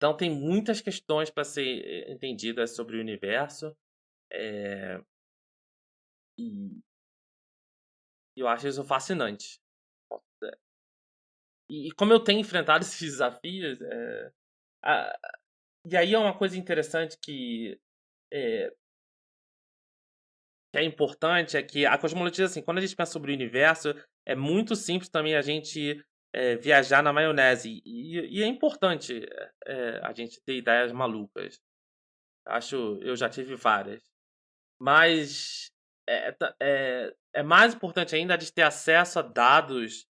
Então, 0.00 0.16
tem 0.16 0.30
muitas 0.30 0.80
questões 0.80 1.28
para 1.28 1.44
ser 1.44 1.84
é, 1.84 2.10
entendidas 2.10 2.74
sobre 2.74 2.96
o 2.96 3.00
universo. 3.00 3.76
É... 4.32 4.98
E 6.38 6.80
eu 8.34 8.48
acho 8.48 8.66
isso 8.66 8.82
fascinante. 8.82 9.60
E, 11.68 11.92
como 11.92 12.14
eu 12.14 12.24
tenho 12.24 12.40
enfrentado 12.40 12.80
esses 12.82 12.98
desafios, 12.98 13.78
é... 13.82 14.32
e 15.84 15.94
aí 15.94 16.14
é 16.14 16.18
uma 16.18 16.36
coisa 16.36 16.56
interessante 16.56 17.18
que 17.22 17.78
é, 18.32 18.70
que 20.72 20.78
é 20.78 20.82
importante 20.82 21.58
é 21.58 21.62
que 21.62 21.84
a 21.84 21.98
cosmologia, 21.98 22.46
assim, 22.46 22.62
quando 22.62 22.78
a 22.78 22.80
gente 22.80 22.96
pensa 22.96 23.12
sobre 23.12 23.32
o 23.32 23.34
universo, 23.34 23.90
é 24.24 24.34
muito 24.34 24.74
simples 24.74 25.10
também 25.10 25.34
a 25.36 25.42
gente 25.42 26.02
é, 26.32 26.56
viajar 26.56 27.02
na 27.02 27.12
maionese. 27.12 27.82
E, 27.84 28.38
e 28.38 28.42
é 28.42 28.46
importante 28.46 29.26
é, 29.66 30.00
a 30.02 30.12
gente 30.12 30.40
ter 30.42 30.56
ideias 30.56 30.92
malucas. 30.92 31.60
Acho, 32.46 32.98
eu 33.02 33.16
já 33.16 33.28
tive 33.28 33.54
várias. 33.56 34.02
Mas 34.80 35.70
é, 36.08 36.36
é, 36.60 37.14
é 37.34 37.42
mais 37.42 37.74
importante 37.74 38.14
ainda 38.14 38.38
gente 38.38 38.52
ter 38.52 38.62
acesso 38.62 39.18
a 39.18 39.22
dados 39.22 40.06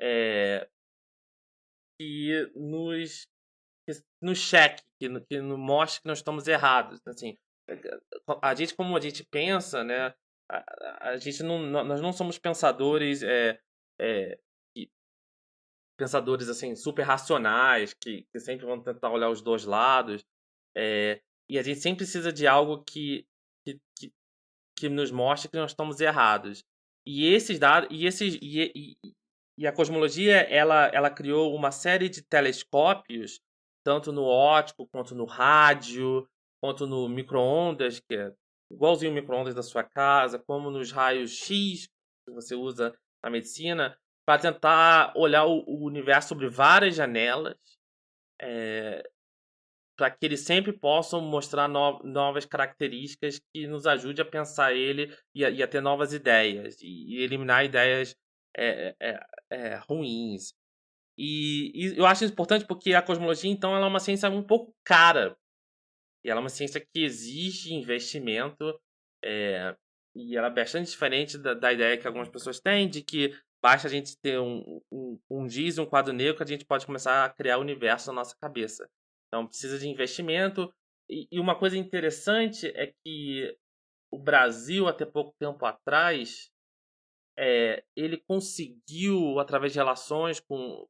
é, 0.00 0.68
que 1.98 2.50
nos 2.54 3.28
nos 4.22 4.38
cheque, 4.38 4.82
que, 5.00 5.08
que 5.22 5.40
nos 5.40 5.58
mostre 5.58 6.02
que 6.02 6.08
nós 6.08 6.18
estamos 6.18 6.46
errados. 6.46 7.00
Assim, 7.06 7.36
a 8.42 8.54
gente 8.54 8.74
como 8.74 8.96
a 8.96 9.00
gente 9.00 9.24
pensa, 9.24 9.82
né? 9.82 10.14
A, 10.50 11.10
a 11.10 11.16
gente 11.16 11.42
não, 11.42 11.58
nós 11.58 12.00
não 12.00 12.12
somos 12.12 12.38
pensadores, 12.38 13.22
é, 13.22 13.60
é, 14.00 14.38
pensadores 16.00 16.48
assim 16.48 16.74
super 16.74 17.02
racionais 17.02 17.92
que, 17.92 18.26
que, 18.32 18.40
sempre 18.40 18.64
vão 18.64 18.80
tentar 18.80 19.10
olhar 19.10 19.28
os 19.28 19.42
dois 19.42 19.64
lados. 19.64 20.24
É, 20.74 21.20
e 21.48 21.58
a 21.58 21.62
gente 21.62 21.80
sempre 21.80 21.98
precisa 21.98 22.32
de 22.32 22.46
algo 22.46 22.82
que, 22.82 23.26
que, 23.64 23.78
que, 23.98 24.12
que 24.78 24.88
nos 24.88 25.10
mostre 25.10 25.50
que 25.50 25.58
nós 25.58 25.72
estamos 25.72 26.00
errados. 26.00 26.64
E 27.06 27.26
esses 27.34 27.58
dados, 27.58 27.88
e 27.92 28.06
esses 28.06 28.38
e, 28.40 28.72
e, 28.74 29.14
e 29.58 29.66
a 29.66 29.72
cosmologia 29.72 30.36
ela, 30.48 30.86
ela 30.86 31.10
criou 31.10 31.54
uma 31.54 31.70
série 31.70 32.08
de 32.08 32.22
telescópios 32.22 33.40
tanto 33.84 34.10
no 34.10 34.24
óptico 34.24 34.86
quanto 34.86 35.14
no 35.14 35.24
rádio 35.24 36.26
quanto 36.62 36.86
no 36.86 37.08
micro-ondas, 37.08 38.00
que 38.00 38.14
é 38.14 38.32
igualzinho 38.70 39.10
o 39.10 39.14
micro-ondas 39.14 39.54
da 39.54 39.62
sua 39.62 39.82
casa, 39.82 40.38
como 40.38 40.70
nos 40.70 40.92
raios 40.92 41.32
X 41.32 41.88
que 42.24 42.34
você 42.34 42.54
usa 42.54 42.94
na 43.22 43.30
medicina, 43.30 43.96
para 44.26 44.40
tentar 44.40 45.12
olhar 45.16 45.44
o, 45.44 45.64
o, 45.66 45.84
universo 45.84 46.28
sobre 46.28 46.48
várias 46.48 46.94
janelas, 46.94 47.56
é, 48.40 49.02
para 49.96 50.10
que 50.10 50.24
eles 50.24 50.40
sempre 50.40 50.72
possam 50.72 51.20
mostrar 51.20 51.68
no, 51.68 52.02
novas 52.02 52.46
características 52.46 53.40
que 53.52 53.66
nos 53.66 53.86
ajude 53.86 54.22
a 54.22 54.24
pensar 54.24 54.72
ele 54.72 55.14
e 55.34 55.44
a, 55.44 55.50
e 55.50 55.62
a 55.62 55.68
ter 55.68 55.80
novas 55.80 56.12
ideias 56.12 56.80
e, 56.80 57.16
e 57.16 57.22
eliminar 57.22 57.64
ideias 57.64 58.16
é, 58.56 58.94
é 59.50 59.76
ruins. 59.88 60.54
E, 61.18 61.70
e, 61.74 61.98
eu 61.98 62.06
acho 62.06 62.24
importante 62.24 62.64
porque 62.64 62.94
a 62.94 63.02
cosmologia, 63.02 63.50
então, 63.50 63.76
ela 63.76 63.84
é 63.84 63.88
uma 63.88 64.00
ciência 64.00 64.30
um 64.30 64.42
pouco 64.42 64.74
cara 64.84 65.36
e 66.24 66.30
ela 66.30 66.40
é 66.40 66.42
uma 66.42 66.48
ciência 66.48 66.80
que 66.80 67.02
exige 67.02 67.74
investimento 67.74 68.80
é, 69.22 69.74
e 70.14 70.36
ela 70.36 70.48
é 70.48 70.50
bastante 70.50 70.90
diferente 70.90 71.38
da, 71.38 71.54
da, 71.54 71.72
ideia 71.72 71.98
que 71.98 72.06
algumas 72.06 72.28
pessoas 72.28 72.60
têm 72.60 72.88
de 72.88 73.02
que 73.02 73.34
basta 73.62 73.88
a 73.88 73.90
gente 73.90 74.16
ter 74.18 74.38
um, 74.40 74.80
um, 74.90 75.20
um 75.30 75.48
giz 75.48 75.76
e 75.76 75.80
um 75.80 75.86
quadro 75.86 76.12
negro 76.12 76.36
que 76.36 76.42
a 76.42 76.46
gente 76.46 76.64
pode 76.64 76.86
começar 76.86 77.24
a 77.24 77.28
criar 77.28 77.58
o 77.58 77.62
universo 77.62 78.08
na 78.08 78.20
nossa 78.20 78.36
cabeça. 78.36 78.88
Então 79.28 79.46
precisa 79.46 79.78
de 79.78 79.88
investimento. 79.88 80.72
E, 81.08 81.28
e 81.30 81.40
uma 81.40 81.58
coisa 81.58 81.76
interessante 81.76 82.68
é 82.68 82.92
que 83.04 83.56
o 84.12 84.18
Brasil, 84.18 84.88
até 84.88 85.04
pouco 85.04 85.34
tempo 85.38 85.64
atrás, 85.64 86.50
é, 87.38 87.84
ele 87.96 88.16
conseguiu, 88.16 89.38
através 89.38 89.72
de 89.72 89.78
relações 89.78 90.40
com, 90.40 90.86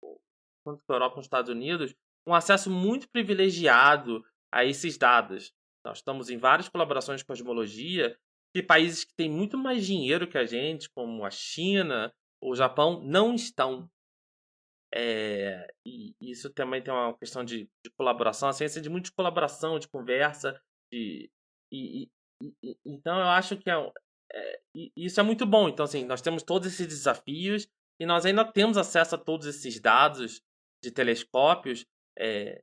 com 0.00 0.72
a 0.72 0.92
Europa 0.92 1.14
como 1.14 1.20
os 1.20 1.26
Estados 1.26 1.50
Unidos, 1.50 1.94
um 2.26 2.34
acesso 2.34 2.70
muito 2.70 3.08
privilegiado 3.08 4.22
a 4.52 4.64
esses 4.64 4.98
dados. 4.98 5.52
Nós 5.84 5.98
estamos 5.98 6.28
em 6.28 6.36
várias 6.36 6.68
colaborações 6.68 7.22
com 7.22 7.28
cosmologia 7.28 8.18
que 8.54 8.62
países 8.62 9.04
que 9.04 9.14
têm 9.14 9.30
muito 9.30 9.56
mais 9.58 9.84
dinheiro 9.86 10.28
que 10.28 10.38
a 10.38 10.44
gente, 10.44 10.88
como 10.90 11.24
a 11.24 11.30
China 11.30 12.12
ou 12.42 12.52
o 12.52 12.56
Japão, 12.56 13.02
não 13.02 13.34
estão. 13.34 13.88
É, 14.94 15.72
e 15.86 16.14
isso 16.20 16.50
também 16.50 16.82
tem 16.82 16.92
uma 16.92 17.16
questão 17.18 17.44
de, 17.44 17.68
de, 17.84 17.90
colaboração, 17.96 18.48
a 18.48 18.52
ciência 18.52 18.80
de 18.80 18.88
muita 18.88 19.12
colaboração, 19.12 19.78
de 19.78 19.86
conversa, 19.86 20.58
de, 20.90 21.30
e, 21.70 22.08
e, 22.42 22.52
e, 22.64 22.76
então 22.86 23.18
eu 23.18 23.26
acho 23.26 23.58
que 23.58 23.68
é, 23.68 23.92
é, 24.32 24.60
isso 24.96 25.20
é 25.20 25.22
muito 25.22 25.44
bom. 25.44 25.68
Então, 25.68 25.84
assim, 25.84 26.04
nós 26.04 26.22
temos 26.22 26.42
todos 26.42 26.68
esses 26.68 26.86
desafios 26.86 27.68
e 28.00 28.06
nós 28.06 28.24
ainda 28.24 28.44
temos 28.50 28.78
acesso 28.78 29.14
a 29.14 29.18
todos 29.18 29.46
esses 29.46 29.78
dados 29.80 30.40
de 30.82 30.90
telescópios. 30.90 31.84
É, 32.18 32.62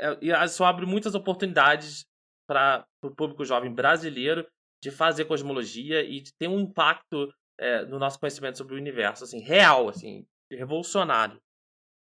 é, 0.00 0.44
isso 0.44 0.64
abre 0.64 0.84
muitas 0.84 1.14
oportunidades 1.14 2.06
para 2.46 2.86
o 3.02 3.10
público 3.10 3.44
jovem 3.44 3.72
brasileiro 3.72 4.46
de 4.84 4.90
fazer 4.90 5.24
cosmologia 5.24 6.02
e 6.02 6.20
de 6.20 6.30
ter 6.34 6.46
um 6.46 6.60
impacto 6.60 7.32
é, 7.58 7.86
no 7.86 7.98
nosso 7.98 8.20
conhecimento 8.20 8.58
sobre 8.58 8.74
o 8.74 8.76
universo, 8.76 9.24
assim, 9.24 9.40
real, 9.40 9.88
assim, 9.88 10.26
revolucionário. 10.52 11.40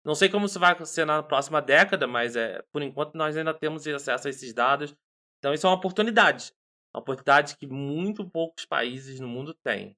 Não 0.05 0.17
sei 0.17 0.29
como 0.29 0.47
isso 0.47 0.59
vai 0.59 0.85
ser 0.85 1.05
na 1.05 1.23
próxima 1.23 1.63
década, 1.63 2.09
mas 2.09 2.35
é, 2.35 2.61
por 2.73 2.83
enquanto 2.83 3.15
nós 3.15 3.37
ainda 3.37 3.55
temos 3.55 3.87
acesso 3.87 4.27
a 4.27 4.31
esses 4.31 4.53
dados. 4.53 4.97
Então 5.39 5.55
isso 5.55 5.65
é 5.65 5.71
uma 5.71 5.77
oportunidade. 5.77 6.53
Uma 6.93 7.03
oportunidade 7.03 7.57
que 7.57 7.69
muito 7.69 8.29
poucos 8.29 8.67
países 8.67 9.21
no 9.21 9.29
mundo 9.29 9.55
têm. 9.63 9.97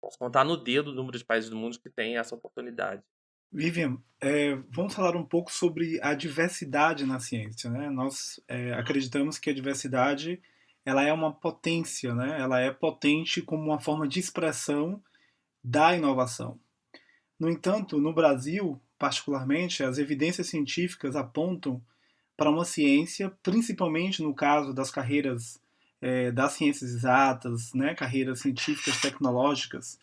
Posso 0.00 0.16
contar 0.16 0.44
no 0.44 0.56
dedo 0.56 0.92
o 0.92 0.94
número 0.94 1.18
de 1.18 1.24
países 1.24 1.50
do 1.50 1.56
mundo 1.56 1.80
que 1.80 1.90
têm 1.90 2.18
essa 2.18 2.36
oportunidade. 2.36 3.02
Vivian, 3.50 4.00
é, 4.20 4.54
vamos 4.70 4.94
falar 4.94 5.16
um 5.16 5.26
pouco 5.26 5.50
sobre 5.50 5.98
a 6.02 6.14
diversidade 6.14 7.04
na 7.04 7.18
ciência. 7.18 7.68
Né? 7.68 7.90
Nós 7.90 8.40
é, 8.46 8.74
acreditamos 8.74 9.40
que 9.40 9.50
a 9.50 9.54
diversidade 9.54 10.40
ela 10.84 11.02
é 11.02 11.12
uma 11.12 11.32
potência, 11.32 12.14
né? 12.14 12.40
ela 12.40 12.60
é 12.60 12.70
potente 12.70 13.42
como 13.42 13.62
uma 13.64 13.78
forma 13.78 14.06
de 14.08 14.18
expressão 14.18 15.02
da 15.62 15.94
inovação. 15.94 16.58
No 17.38 17.48
entanto, 17.48 18.00
no 18.00 18.12
Brasil, 18.12 18.80
particularmente, 18.98 19.82
as 19.82 19.98
evidências 19.98 20.48
científicas 20.48 21.14
apontam 21.14 21.82
para 22.36 22.50
uma 22.50 22.64
ciência, 22.64 23.30
principalmente 23.42 24.22
no 24.22 24.34
caso 24.34 24.72
das 24.72 24.90
carreiras 24.90 25.60
é, 26.00 26.30
das 26.30 26.52
ciências 26.52 26.90
exatas, 26.90 27.72
né, 27.74 27.94
carreiras 27.94 28.40
científicas 28.40 29.00
tecnológicas, 29.00 29.98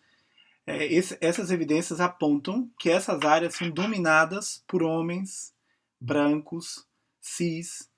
é, 0.68 0.86
esse, 0.86 1.18
essas 1.22 1.52
evidências 1.52 2.00
apontam 2.00 2.70
que 2.80 2.90
essas 2.90 3.24
áreas 3.24 3.56
são 3.56 3.70
dominadas 3.70 4.64
por 4.68 4.84
homens 4.84 5.54
brancos, 6.00 6.86
cis, 7.22 7.90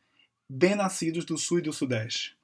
bem-nascidos 0.50 1.26
do 1.26 1.38
Sul 1.38 1.60
e 1.60 1.64
do 1.64 1.74
Sudeste. 1.74 2.37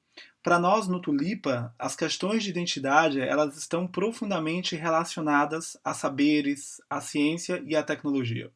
Para 0.44 0.60
nós 0.60 0.90
no 0.90 1.00
Tulipa, 1.00 1.74
as 1.80 1.96
questões 1.96 2.44
de 2.44 2.50
identidade 2.50 3.22
elas 3.22 3.56
estão 3.56 3.88
profundamente 3.88 4.76
relacionadas 4.76 5.78
a 5.82 5.94
saberes, 5.94 6.82
à 6.90 7.00
ciência 7.00 7.64
e 7.66 7.78
à 7.78 7.82
tecnologia. 7.82 8.52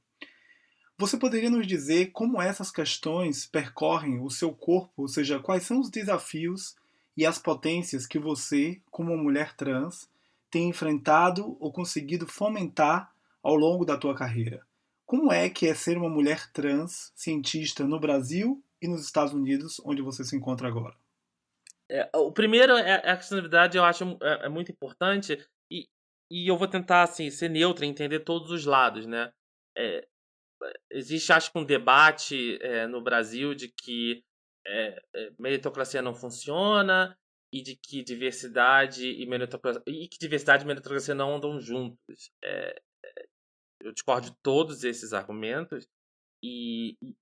Você 0.97 1.15
poderia 1.15 1.49
nos 1.49 1.65
dizer 1.65 2.07
como 2.11 2.41
essas 2.41 2.71
questões 2.71 3.45
percorrem 3.45 4.19
o 4.19 4.29
seu 4.29 4.51
corpo, 4.51 5.03
ou 5.03 5.07
seja, 5.07 5.39
quais 5.39 5.63
são 5.63 5.79
os 5.79 5.89
desafios 5.89 6.75
e 7.15 7.25
as 7.25 7.39
potências 7.39 8.05
que 8.05 8.19
você, 8.19 8.81
como 8.91 9.15
mulher 9.15 9.55
trans, 9.55 10.09
tem 10.51 10.67
enfrentado 10.67 11.55
ou 11.57 11.71
conseguido 11.71 12.27
fomentar 12.27 13.13
ao 13.41 13.55
longo 13.55 13.85
da 13.85 13.95
tua 13.95 14.13
carreira? 14.13 14.61
Como 15.05 15.31
é 15.31 15.49
que 15.49 15.67
é 15.67 15.73
ser 15.73 15.97
uma 15.97 16.09
mulher 16.09 16.51
trans 16.51 17.13
cientista 17.15 17.85
no 17.85 17.97
Brasil 17.97 18.61
e 18.81 18.89
nos 18.89 19.05
Estados 19.05 19.33
Unidos, 19.33 19.79
onde 19.85 20.01
você 20.01 20.25
se 20.25 20.35
encontra 20.35 20.67
agora? 20.67 20.93
É, 21.89 22.09
o 22.15 22.31
primeiro 22.31 22.73
é, 22.73 23.01
é 23.05 23.09
a 23.09 23.13
acessibilidade, 23.13 23.77
eu 23.77 23.83
acho 23.83 24.03
é, 24.21 24.45
é, 24.45 24.49
muito 24.49 24.71
importante 24.71 25.37
e, 25.71 25.87
e 26.29 26.49
eu 26.49 26.57
vou 26.57 26.67
tentar 26.67 27.03
assim 27.03 27.29
ser 27.29 27.49
neutro, 27.49 27.85
entender 27.85 28.21
todos 28.21 28.51
os 28.51 28.65
lados, 28.65 29.05
né? 29.05 29.31
É, 29.77 30.05
existe, 30.91 31.31
acho 31.31 31.51
que 31.51 31.59
um 31.59 31.65
debate 31.65 32.59
é, 32.61 32.87
no 32.87 33.01
Brasil 33.01 33.53
de 33.53 33.69
que 33.69 34.23
é, 34.65 35.01
meritocracia 35.39 36.01
não 36.01 36.13
funciona 36.13 37.17
e 37.53 37.61
de 37.61 37.77
que 37.77 38.03
diversidade 38.03 39.09
e 39.09 39.25
meritocracia 39.25 39.81
e 39.87 40.07
que 40.09 40.17
diversidade 40.19 40.65
e 40.65 40.67
meritocracia 40.67 41.15
não 41.15 41.35
andam 41.35 41.59
juntos. 41.61 42.31
eu 43.81 43.93
discordo 43.93 44.29
de 44.29 44.35
todos 44.43 44.83
esses 44.83 45.13
argumentos 45.13 45.87
e, 46.43 46.97
e, 47.01 47.15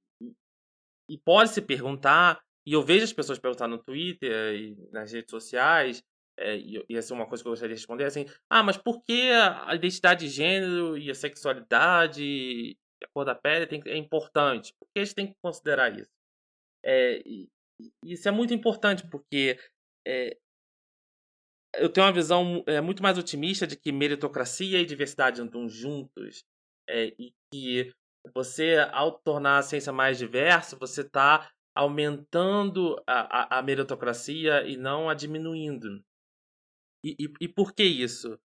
e 1.09 1.17
pode 1.19 1.51
se 1.51 1.61
perguntar 1.61 2.44
e 2.65 2.73
eu 2.73 2.83
vejo 2.83 3.03
as 3.03 3.13
pessoas 3.13 3.39
perguntar 3.39 3.67
no 3.67 3.77
Twitter 3.77 4.55
e 4.55 4.75
nas 4.91 5.11
redes 5.11 5.29
sociais, 5.29 6.03
é, 6.37 6.57
e, 6.57 6.83
essa 6.89 7.13
é 7.13 7.15
uma 7.15 7.27
coisa 7.27 7.43
que 7.43 7.47
eu 7.47 7.51
gostaria 7.51 7.75
de 7.75 7.79
responder, 7.79 8.05
assim, 8.05 8.25
ah, 8.49 8.63
mas 8.63 8.77
por 8.77 9.01
que 9.03 9.31
a 9.31 9.73
identidade 9.73 10.25
de 10.25 10.31
gênero 10.31 10.97
e 10.97 11.09
a 11.09 11.15
sexualidade 11.15 12.23
e 12.23 12.77
a 13.03 13.07
cor 13.13 13.25
da 13.25 13.35
pele 13.35 13.67
tem, 13.67 13.81
é 13.85 13.97
importante? 13.97 14.73
Por 14.79 14.87
que 14.93 14.99
a 14.99 15.05
gente 15.05 15.15
tem 15.15 15.27
que 15.27 15.35
considerar 15.41 15.97
isso? 15.97 16.11
É, 16.83 17.21
e, 17.25 17.47
isso 18.03 18.27
é 18.27 18.31
muito 18.31 18.53
importante, 18.53 19.07
porque 19.09 19.57
é, 20.07 20.37
eu 21.77 21.89
tenho 21.89 22.05
uma 22.05 22.13
visão 22.13 22.63
é, 22.67 22.79
muito 22.81 23.03
mais 23.03 23.17
otimista 23.17 23.67
de 23.67 23.75
que 23.77 23.91
meritocracia 23.91 24.79
e 24.79 24.85
diversidade 24.85 25.41
andam 25.41 25.67
juntos, 25.67 26.43
é, 26.89 27.07
e 27.19 27.33
que 27.51 27.91
você, 28.33 28.77
ao 28.91 29.19
tornar 29.19 29.59
a 29.59 29.63
ciência 29.63 29.91
mais 29.91 30.17
diversa, 30.17 30.75
você 30.77 31.01
está 31.01 31.49
aumentando 31.75 32.95
a, 33.05 33.57
a, 33.57 33.59
a 33.59 33.61
meritocracia 33.61 34.65
e 34.65 34.77
não 34.77 35.09
a 35.09 35.13
diminuindo. 35.13 36.01
E, 37.03 37.15
e, 37.19 37.33
e 37.41 37.47
por 37.47 37.73
que 37.73 37.83
isso? 37.83 38.39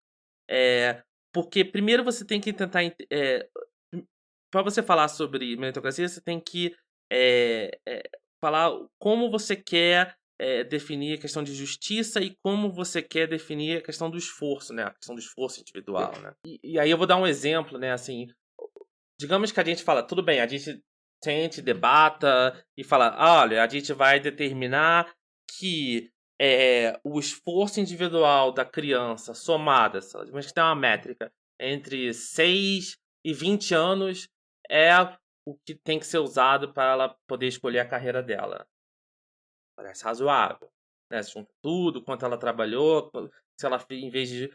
É, 0.50 1.02
porque 1.32 1.64
primeiro 1.64 2.02
você 2.02 2.24
tem 2.24 2.40
que 2.40 2.52
tentar. 2.52 2.82
É, 3.10 3.48
para 4.52 4.62
você 4.62 4.82
falar 4.82 5.08
sobre 5.08 5.56
meritocracia, 5.56 6.08
você 6.08 6.20
tem 6.20 6.40
que 6.40 6.74
é, 7.10 7.78
é, 7.88 8.02
falar 8.40 8.70
como 8.98 9.30
você 9.30 9.54
quer 9.54 10.16
é, 10.40 10.64
definir 10.64 11.18
a 11.18 11.20
questão 11.20 11.42
de 11.42 11.54
justiça 11.54 12.20
e 12.20 12.34
como 12.42 12.72
você 12.72 13.00
quer 13.00 13.28
definir 13.28 13.78
a 13.78 13.82
questão 13.82 14.10
do 14.10 14.18
esforço, 14.18 14.72
né? 14.72 14.84
A 14.84 14.94
questão 14.94 15.14
do 15.14 15.20
esforço 15.20 15.60
individual, 15.60 16.12
né? 16.20 16.32
E, 16.44 16.58
e 16.64 16.78
aí 16.78 16.90
eu 16.90 16.98
vou 16.98 17.06
dar 17.06 17.16
um 17.16 17.26
exemplo, 17.26 17.78
né? 17.78 17.92
Assim, 17.92 18.26
digamos 19.20 19.52
que 19.52 19.60
a 19.60 19.64
gente 19.64 19.84
fala, 19.84 20.02
tudo 20.02 20.22
bem, 20.22 20.40
a 20.40 20.46
gente 20.46 20.82
sente, 21.22 21.62
debata 21.62 22.64
e 22.76 22.84
fala: 22.84 23.14
olha, 23.18 23.62
a 23.62 23.68
gente 23.68 23.92
vai 23.92 24.20
determinar 24.20 25.12
que 25.58 26.10
é, 26.40 26.98
o 27.04 27.18
esforço 27.20 27.80
individual 27.80 28.52
da 28.52 28.64
criança 28.64 29.34
somada, 29.34 30.00
mas 30.32 30.46
que 30.46 30.54
tem 30.54 30.64
uma 30.64 30.74
métrica, 30.74 31.32
entre 31.58 32.14
6 32.14 32.96
e 33.24 33.34
20 33.34 33.74
anos 33.74 34.28
é 34.70 34.94
o 35.44 35.56
que 35.66 35.74
tem 35.74 35.98
que 35.98 36.06
ser 36.06 36.18
usado 36.18 36.72
para 36.72 36.92
ela 36.92 37.16
poder 37.26 37.48
escolher 37.48 37.80
a 37.80 37.88
carreira 37.88 38.22
dela. 38.22 38.66
Parece 39.76 40.04
razoável. 40.04 40.70
Né? 41.10 41.20
Tudo, 41.62 42.02
quanto 42.02 42.24
ela 42.24 42.38
trabalhou, 42.38 43.10
se 43.58 43.66
ela, 43.66 43.84
em 43.90 44.10
vez 44.10 44.28
de 44.28 44.50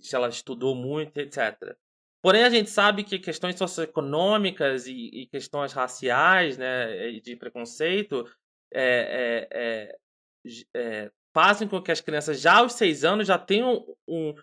se 0.00 0.16
ela 0.16 0.28
estudou 0.28 0.74
muito, 0.74 1.18
etc. 1.18 1.76
Porém, 2.20 2.42
a 2.44 2.50
gente 2.50 2.70
sabe 2.70 3.04
que 3.04 3.18
questões 3.18 3.56
socioeconômicas 3.56 4.86
e, 4.86 5.10
e 5.12 5.26
questões 5.26 5.72
raciais, 5.72 6.58
né, 6.58 7.12
de 7.20 7.36
preconceito, 7.36 8.24
é, 8.72 9.48
é, 9.52 9.98
é, 10.74 11.12
fazem 11.32 11.68
com 11.68 11.80
que 11.80 11.92
as 11.92 12.00
crianças 12.00 12.40
já 12.40 12.58
aos 12.58 12.72
seis 12.72 13.04
anos 13.04 13.26
já 13.26 13.38
tenham 13.38 13.84
um, 14.06 14.34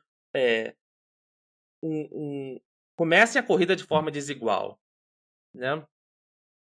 um, 1.83 2.09
um 2.11 2.61
comecem 2.95 3.39
a 3.39 3.45
corrida 3.45 3.75
de 3.75 3.83
forma 3.83 4.09
desigual, 4.09 4.79
né? 5.53 5.85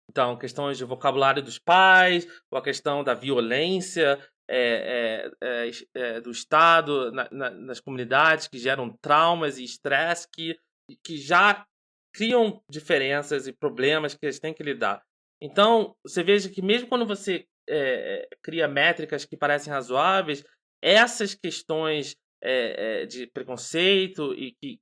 Então, 0.09 0.37
questões 0.37 0.77
de 0.77 0.85
vocabulário 0.85 1.43
dos 1.43 1.59
pais, 1.59 2.27
ou 2.51 2.59
a 2.59 2.63
questão 2.63 3.03
da 3.03 3.15
violência 3.15 4.19
é, 4.49 5.31
é, 5.41 5.71
é, 5.95 6.21
do 6.21 6.31
Estado 6.31 7.11
na, 7.13 7.29
na, 7.31 7.51
nas 7.51 7.81
comunidades 7.81 8.47
que 8.47 8.59
geram 8.59 8.95
traumas 9.01 9.59
e 9.59 9.65
estresse 9.65 10.29
que 10.31 10.59
que 11.03 11.17
já 11.17 11.67
criam 12.15 12.63
diferenças 12.69 13.47
e 13.47 13.53
problemas 13.53 14.15
que 14.15 14.25
eles 14.27 14.39
têm 14.39 14.53
que 14.53 14.63
lidar. 14.63 15.03
Então, 15.41 15.97
você 16.05 16.23
veja 16.23 16.49
que 16.49 16.63
mesmo 16.63 16.89
quando 16.89 17.07
você 17.07 17.47
é, 17.69 18.29
cria 18.43 18.69
métricas 18.69 19.25
que 19.25 19.37
parecem 19.37 19.73
razoáveis, 19.73 20.45
essas 20.83 21.35
questões 21.35 22.17
é, 22.43 23.07
de 23.07 23.27
preconceito 23.29 24.35
e 24.35 24.53
que 24.61 24.81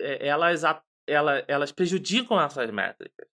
elas, 0.00 0.62
elas, 1.06 1.44
elas 1.46 1.72
prejudicam 1.72 2.40
essas 2.40 2.70
métricas. 2.70 3.28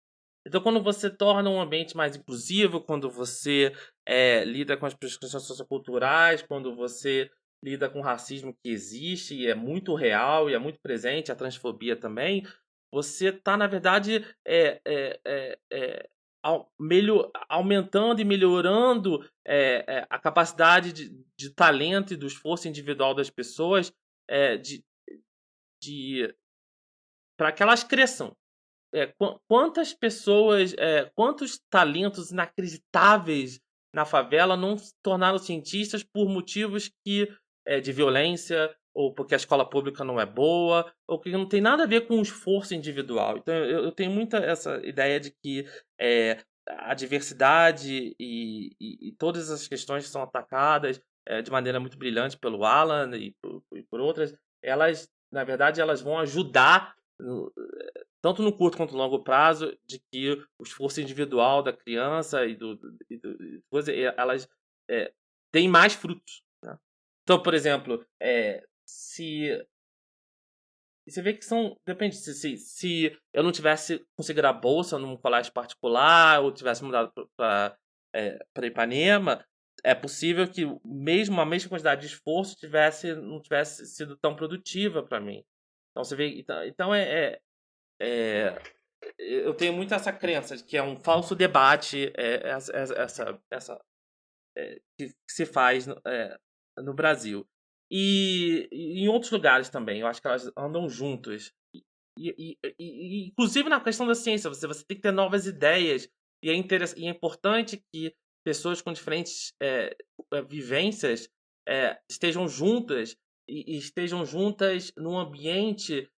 Então, 0.47 0.61
quando 0.61 0.83
você 0.83 1.11
torna 1.11 1.51
um 1.51 1.61
ambiente 1.61 1.97
mais 1.97 2.17
inclusivo, 2.17 2.81
quando 2.81 3.11
você 3.11 3.73
é, 4.07 4.45
lida 4.45 4.77
com 4.77 4.87
as 4.87 4.95
questões 4.95 5.33
socioculturais, 5.33 6.43
quando 6.43 6.75
você 6.75 7.29
lida 7.63 7.89
com 7.89 8.01
o 8.01 8.03
racismo 8.03 8.55
que 8.63 8.71
existe 8.71 9.35
e 9.35 9.47
é 9.47 9.55
muito 9.55 9.95
real 9.95 10.49
e 10.49 10.55
é 10.55 10.59
muito 10.59 10.81
presente, 10.81 11.33
a 11.33 11.37
transfobia 11.37 11.97
também, 11.97 12.47
você 12.93 13.29
está, 13.29 13.57
na 13.57 13.67
verdade, 13.67 14.25
é, 14.47 14.81
é, 14.87 15.21
é, 15.25 15.59
é 15.71 16.09
melhor, 16.79 17.31
aumentando 17.49 18.21
e 18.21 18.25
melhorando 18.25 19.23
é, 19.45 19.85
é, 19.87 20.07
a 20.09 20.19
capacidade 20.19 20.93
de, 20.93 21.25
de, 21.37 21.51
talento 21.51 22.15
e 22.15 22.17
do 22.17 22.27
esforço 22.27 22.69
individual 22.69 23.15
das 23.15 23.29
pessoas 23.29 23.93
de, 24.63 24.85
de 25.83 26.35
para 27.39 27.53
que 27.53 27.63
elas 27.63 27.85
cresçam. 27.85 28.35
Quantas 29.47 29.93
pessoas, 29.93 30.75
quantos 31.15 31.61
talentos 31.71 32.31
inacreditáveis 32.31 33.61
na 33.95 34.05
favela 34.05 34.57
não 34.57 34.77
se 34.79 34.93
tornaram 35.03 35.39
cientistas 35.39 36.03
por 36.03 36.29
motivos 36.29 36.91
que 37.05 37.29
é, 37.67 37.81
de 37.81 37.93
violência, 37.93 38.75
ou 38.95 39.13
porque 39.13 39.35
a 39.35 39.37
escola 39.37 39.69
pública 39.69 40.03
não 40.05 40.19
é 40.19 40.25
boa, 40.25 40.91
ou 41.07 41.21
que 41.21 41.31
não 41.31 41.47
tem 41.47 41.61
nada 41.61 41.83
a 41.83 41.87
ver 41.87 42.07
com 42.07 42.19
o 42.19 42.23
esforço 42.23 42.75
individual. 42.75 43.37
Então, 43.37 43.55
eu, 43.55 43.85
eu 43.85 43.93
tenho 43.93 44.11
muita 44.11 44.39
essa 44.39 44.81
ideia 44.87 45.21
de 45.21 45.31
que 45.31 45.67
é, 46.01 46.39
a 46.67 46.95
diversidade 46.95 48.15
e, 48.19 48.75
e, 48.81 49.09
e, 49.09 49.13
todas 49.13 49.51
as 49.51 49.69
questões 49.69 50.05
que 50.05 50.11
são 50.11 50.23
atacadas 50.23 51.01
é, 51.27 51.43
de 51.43 51.51
maneira 51.51 51.79
muito 51.79 51.99
brilhante 51.99 52.39
pelo 52.39 52.65
Alan 52.65 53.15
e 53.17 53.35
por, 53.43 53.63
e 53.75 53.83
por, 53.83 54.01
outras, 54.01 54.35
elas, 54.63 55.09
na 55.31 55.45
verdade, 55.45 55.81
elas 55.81 56.01
vão 56.01 56.19
ajudar, 56.19 56.95
no, 57.21 57.53
tanto 58.23 58.43
no 58.43 58.57
curto 58.57 58.77
quanto 58.77 58.93
no 58.93 58.99
longo 58.99 59.23
prazo, 59.23 59.77
de 59.87 60.01
que 60.11 60.33
o 60.59 60.63
esforço 60.63 61.01
individual 61.01 61.63
da 61.63 61.73
criança 61.73 62.47
e 62.47 62.57
do, 62.57 62.77
do 62.77 62.97
elas 64.17 64.49
é, 64.89 65.13
têm 65.53 65.69
mais 65.69 65.93
frutos. 65.93 66.46
Então, 67.27 67.43
por 67.43 67.55
exemplo, 67.55 68.07
é, 68.23 68.63
se. 68.87 69.51
Você 71.09 71.21
vê 71.21 71.35
que 71.35 71.45
são. 71.45 71.77
Depende. 71.85 72.15
Se, 72.15 72.33
se, 72.35 72.57
se 72.57 73.19
eu 73.35 73.43
não 73.43 73.51
tivesse 73.51 74.07
conseguido 74.17 74.47
a 74.47 74.53
bolsa 74.53 74.97
num 74.97 75.17
colégio 75.17 75.53
particular, 75.53 76.41
ou 76.41 76.53
tivesse 76.53 76.85
mudado 76.85 77.13
para 77.37 77.77
é, 78.15 78.39
Ipanema, 78.63 79.45
é 79.83 79.93
possível 79.93 80.49
que 80.49 80.63
mesmo 80.85 81.41
a 81.41 81.45
mesma 81.45 81.69
quantidade 81.69 82.03
de 82.03 82.07
esforço 82.07 82.55
tivesse, 82.57 83.13
não 83.17 83.41
tivesse 83.43 83.87
sido 83.87 84.17
tão 84.17 84.37
produtiva 84.37 85.03
para 85.03 85.21
mim. 85.21 85.45
Então 85.91 86.05
você 86.05 86.15
vê. 86.15 86.29
Então, 86.39 86.65
então 86.65 86.95
é, 86.95 87.03
é, 87.03 87.41
é, 88.01 88.63
eu 89.19 89.53
tenho 89.55 89.73
muito 89.73 89.93
essa 89.95 90.13
crença 90.13 90.57
de 90.57 90.63
que 90.63 90.77
é 90.77 90.83
um 90.83 90.97
falso 90.97 91.35
debate 91.35 92.13
é, 92.17 92.51
essa, 92.51 92.73
essa, 92.77 93.43
essa 93.51 93.85
é, 94.57 94.81
que, 94.97 95.09
que, 95.09 95.33
se 95.33 95.45
faz 95.45 95.89
é, 96.07 96.39
no 96.79 96.95
Brasil. 96.95 97.47
E, 97.91 98.69
e, 98.73 99.05
em 99.05 99.09
outros 99.09 99.31
lugares 99.31 99.69
também, 99.69 100.01
eu 100.01 100.07
acho 100.07 100.21
que 100.21 100.27
elas 100.27 100.51
andam 100.57 100.89
juntas. 100.89 101.53
E, 102.19 102.57
e, 102.79 103.27
inclusive 103.29 103.69
na 103.69 103.81
questão 103.81 104.07
da 104.07 104.15
ciência, 104.15 104.49
você, 104.49 104.67
você 104.67 104.85
tem 104.85 104.97
que 104.97 105.03
ter 105.03 105.13
novas 105.13 105.47
ideias 105.47 106.09
E 106.43 106.51
é, 106.51 106.55
e 106.55 107.07
é 107.07 107.11
importante 107.11 107.83
que 107.93 108.15
pessoas 108.45 108.81
com 108.81 108.93
diferentes 108.93 109.53
é, 109.61 109.97
vivências 110.49 111.29
é, 111.69 111.99
estejam 112.09 112.49
juntas 112.49 113.17
e 113.49 113.77
estejam 113.77 114.25
juntas 114.25 114.93
num 114.97 115.19
ambiente 115.19 116.11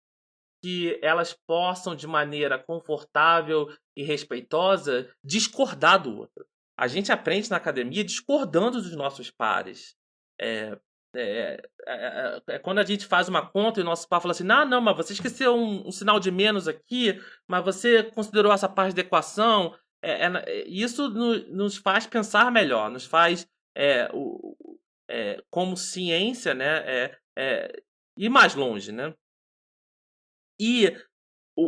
que 0.63 0.99
elas 1.03 1.37
possam, 1.47 1.95
de 1.95 2.07
maneira 2.07 2.59
confortável 2.59 3.69
e 3.97 4.03
respeitosa, 4.03 5.09
discordar 5.25 6.03
do 6.03 6.17
outro. 6.17 6.47
A 6.79 6.89
gente 6.89 7.13
aprende 7.13 7.51
na 7.51 7.57
academia 7.57 8.05
discordando 8.05 8.83
dos 8.83 8.95
nossos 8.97 9.31
pares. 9.31 9.97
É, 10.41 10.79
é, 11.15 11.63
é, 11.87 12.43
é, 12.49 12.59
quando 12.59 12.79
a 12.79 12.85
gente 12.85 13.07
faz 13.07 13.29
uma 13.29 13.47
conta 13.49 13.81
e 13.81 13.83
o 13.83 13.87
nosso 13.87 14.09
par 14.09 14.21
fala 14.21 14.33
assim: 14.33 14.45
não, 14.45 14.67
não, 14.67 14.81
mas 14.81 14.97
você 14.97 15.13
esqueceu 15.13 15.55
um, 15.55 15.89
um 15.89 15.93
sinal 15.93 16.21
de 16.21 16.31
menos 16.31 16.69
aqui, 16.69 17.19
mas 17.49 17.65
você 17.65 18.03
considerou 18.03 18.53
essa 18.53 18.69
parte 18.69 18.95
da 18.95 19.01
equação. 19.01 19.75
isso 20.67 21.09
no, 21.09 21.39
nos 21.49 21.77
faz 21.77 22.07
pensar 22.07 22.51
melhor, 22.51 22.91
nos 22.91 23.07
faz, 23.07 23.49
o, 24.13 24.57
como 25.51 25.77
ciência, 25.77 26.55
né, 26.55 27.13
ir 28.17 28.29
mais 28.29 28.55
longe. 28.55 28.93
Né? 28.93 29.15
E, 30.61 30.95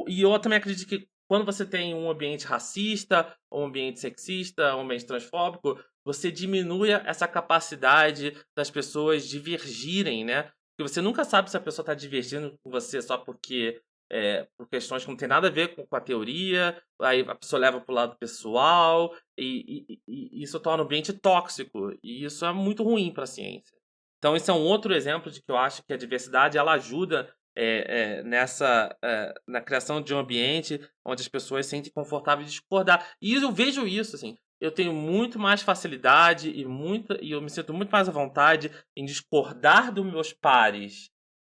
e 0.09 0.23
eu 0.23 0.39
também 0.39 0.59
acredito 0.59 0.89
que 0.89 1.09
quando 1.29 1.45
você 1.45 1.65
tem 1.65 1.95
um 1.95 2.11
ambiente 2.11 2.47
racista, 2.47 3.37
um 3.53 3.67
ambiente 3.67 4.01
sexista, 4.01 4.75
um 4.75 4.81
ambiente 4.81 5.07
transfóbico, 5.07 5.79
você 6.05 6.33
diminui 6.33 6.91
essa 6.91 7.29
capacidade 7.29 8.35
das 8.57 8.71
pessoas 8.71 9.29
divergirem, 9.29 10.25
né? 10.25 10.51
Porque 10.75 10.91
você 10.91 11.03
nunca 11.03 11.25
sabe 11.25 11.51
se 11.51 11.57
a 11.57 11.61
pessoa 11.61 11.83
está 11.83 11.93
divergindo 11.93 12.59
com 12.63 12.71
você 12.71 13.03
só 13.03 13.19
porque 13.19 13.81
é, 14.11 14.49
por 14.57 14.67
questões 14.69 15.05
que 15.05 15.11
não 15.11 15.17
tem 15.17 15.29
nada 15.29 15.49
a 15.49 15.51
ver 15.51 15.75
com, 15.75 15.87
com 15.87 15.97
a 15.97 16.01
teoria, 16.01 16.81
aí 17.01 17.21
a 17.21 17.35
pessoa 17.35 17.61
leva 17.61 17.81
para 17.81 17.93
o 17.93 17.95
lado 17.95 18.17
pessoal, 18.17 19.15
e, 19.37 19.87
e, 19.87 20.01
e, 20.09 20.43
isso 20.43 20.59
torna 20.61 20.83
o 20.83 20.87
ambiente 20.87 21.13
tóxico, 21.13 21.93
e 22.03 22.25
isso 22.25 22.47
é 22.47 22.53
muito 22.53 22.83
ruim 22.83 23.13
para 23.13 23.25
a 23.25 23.27
ciência. 23.27 23.77
Então, 24.19 24.35
esse 24.35 24.51
é 24.51 24.55
um 24.55 24.65
outro 24.65 24.95
exemplo 24.95 25.31
de 25.31 25.43
que 25.43 25.51
eu 25.51 25.57
acho 25.57 25.83
que 25.85 25.93
a 25.93 25.97
diversidade 25.97 26.59
ela 26.59 26.73
ajuda 26.73 27.33
é, 27.61 28.19
é, 28.19 28.23
nessa 28.23 28.97
é, 29.03 29.35
na 29.45 29.61
criação 29.61 30.01
de 30.01 30.15
um 30.15 30.19
ambiente 30.19 30.81
onde 31.05 31.23
as 31.23 31.29
pessoas 31.29 31.67
se 31.67 31.71
sentem 31.71 31.93
confortáveis 31.93 32.47
de 32.47 32.53
discordar. 32.53 33.17
E 33.21 33.35
eu 33.35 33.51
vejo 33.51 33.85
isso, 33.85 34.15
assim. 34.15 34.39
Eu 34.61 34.71
tenho 34.71 34.93
muito 34.93 35.39
mais 35.39 35.61
facilidade 35.61 36.51
e, 36.51 36.65
muita, 36.65 37.19
e 37.21 37.33
eu 37.33 37.43
me 37.43 37.51
sinto 37.51 37.75
muito 37.75 37.91
mais 37.91 38.09
à 38.09 38.13
vontade 38.13 38.71
em 38.97 39.05
discordar 39.05 39.93
dos 39.93 40.07
meus 40.07 40.33
pares 40.33 41.11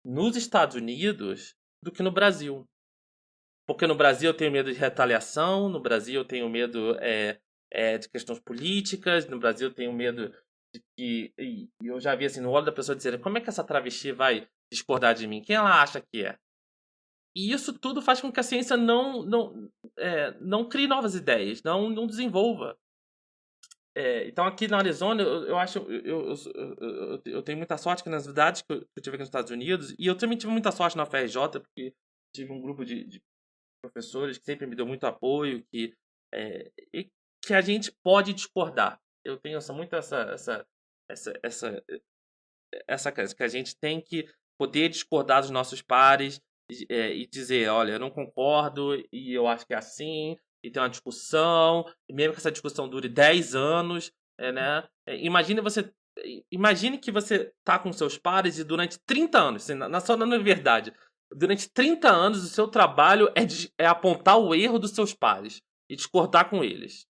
nos 0.05 0.37
Estados 0.37 0.75
Unidos 0.75 1.55
do 1.81 1.93
que 1.93 2.03
no 2.03 2.11
Brasil. 2.11 2.65
Porque 3.65 3.87
no 3.87 3.95
Brasil 3.95 4.31
eu 4.31 4.37
tenho 4.37 4.51
medo 4.51 4.73
de 4.73 4.79
retaliação, 4.79 5.69
no 5.69 5.81
Brasil 5.81 6.21
eu 6.21 6.25
tenho 6.25 6.49
medo 6.49 6.97
é, 7.01 7.39
é, 7.73 7.97
de 7.97 8.09
questões 8.09 8.41
políticas, 8.41 9.29
no 9.29 9.39
Brasil 9.39 9.69
eu 9.69 9.75
tenho 9.75 9.93
medo 9.93 10.33
de 10.75 10.83
que. 10.97 11.33
E 11.39 11.69
eu 11.81 12.01
já 12.01 12.15
vi 12.17 12.25
assim, 12.25 12.41
no 12.41 12.51
olho 12.51 12.67
da 12.67 12.73
pessoa 12.73 12.97
dizer 12.97 13.21
como 13.21 13.39
é 13.39 13.41
que 13.41 13.49
essa 13.49 13.63
travesti 13.63 14.11
vai 14.11 14.49
discordar 14.73 15.15
de 15.15 15.27
mim? 15.27 15.43
Quem 15.43 15.57
ela 15.57 15.83
acha 15.83 16.01
que 16.01 16.25
é? 16.25 16.39
E 17.35 17.53
isso 17.53 17.79
tudo 17.79 18.03
faz 18.03 18.21
com 18.21 18.31
que 18.31 18.41
a 18.41 18.43
ciência 18.43 18.77
não, 18.77 19.23
não, 19.25 19.71
é, 19.99 20.33
não 20.41 20.69
crie 20.69 20.87
novas 20.87 21.15
ideias, 21.15 21.63
não, 21.63 21.89
não 21.89 22.07
desenvolva. 22.07 22.79
É, 23.95 24.27
então, 24.27 24.47
aqui 24.47 24.69
na 24.69 24.79
Arizona, 24.79 25.23
eu, 25.23 25.45
eu 25.45 25.59
acho. 25.59 25.79
Eu, 25.79 26.31
eu, 26.31 26.35
eu, 26.55 27.23
eu, 27.27 27.43
tenho 27.43 27.59
muita 27.59 27.77
sorte 27.77 28.03
que 28.03 28.09
nas 28.09 28.25
cidades 28.25 28.63
que 28.63 28.73
eu, 28.73 28.81
tive 29.03 29.17
aqui 29.17 29.19
nos 29.19 29.29
Estados 29.29 29.51
Unidos, 29.51 29.95
e 29.99 30.07
eu 30.07 30.17
também 30.17 30.37
tive 30.37 30.53
muita 30.53 30.73
sorte 30.73 30.97
na 30.97 31.05
FRJ, 31.05 31.61
porque 31.61 31.95
tive 32.35 32.53
um 32.53 32.61
grupo 32.61 32.85
de, 32.85 33.05
de 33.05 33.23
professores 33.83 34.39
que 34.39 34.45
sempre 34.45 34.67
me 34.67 34.77
deu 34.77 34.87
muito 34.87 35.05
apoio, 35.05 35.65
que, 35.71 35.95
é, 36.33 36.71
que 37.45 37.53
a 37.53 37.61
gente 37.61 37.93
pode 38.03 38.33
discordar. 38.33 38.99
Eu 39.25 39.37
tenho 39.37 39.59
essa, 39.59 39.73
muito 39.73 39.95
essa, 39.95 40.23
essa, 40.33 40.67
essa, 41.11 41.33
essa, 41.43 41.85
essa 42.89 43.13
crença, 43.13 43.37
que 43.37 43.43
a 43.43 43.49
gente 43.49 43.77
tem 43.79 44.01
que 44.01 44.27
poder 44.59 44.89
discordar 44.89 45.41
dos 45.41 45.51
nossos 45.51 45.83
pares 45.83 46.41
é, 46.89 47.15
e 47.15 47.27
dizer, 47.27 47.69
olha, 47.69 47.93
eu 47.93 47.99
não 47.99 48.11
concordo 48.11 48.95
e 49.13 49.33
eu 49.33 49.47
acho 49.47 49.67
que 49.67 49.75
é 49.75 49.77
assim, 49.77 50.37
e 50.65 50.71
ter 50.71 50.79
uma 50.79 50.89
discussão, 50.89 51.85
mesmo 52.11 52.33
que 52.33 52.39
essa 52.39 52.53
discussão 52.53 52.89
dure 52.89 53.09
10 53.09 53.55
anos, 53.55 54.13
é, 54.39 54.53
né? 54.53 54.89
É, 55.07 55.17
imagine 55.25 55.61
você 55.61 55.93
imagine 56.51 56.99
que 56.99 57.11
você 57.11 57.53
tá 57.65 57.79
com 57.79 57.91
seus 57.91 58.19
pares 58.19 58.59
e 58.59 58.65
durante 58.65 58.99
30 59.07 59.39
anos, 59.39 59.63
assim, 59.65 59.75
na 59.75 60.01
só 60.01 60.17
na 60.17 60.39
verdade, 60.39 60.93
durante 61.35 61.71
30 61.71 62.09
anos 62.09 62.45
o 62.45 62.49
seu 62.49 62.69
trabalho 62.69 63.31
é, 63.35 63.45
de, 63.45 63.73
é 63.79 63.87
apontar 63.87 64.39
o 64.39 64.55
erro 64.55 64.79
dos 64.79 64.91
seus 64.91 65.15
pares 65.15 65.63
e 65.89 65.97
discordar 65.97 66.49
com 66.51 66.63
eles. 66.63 67.07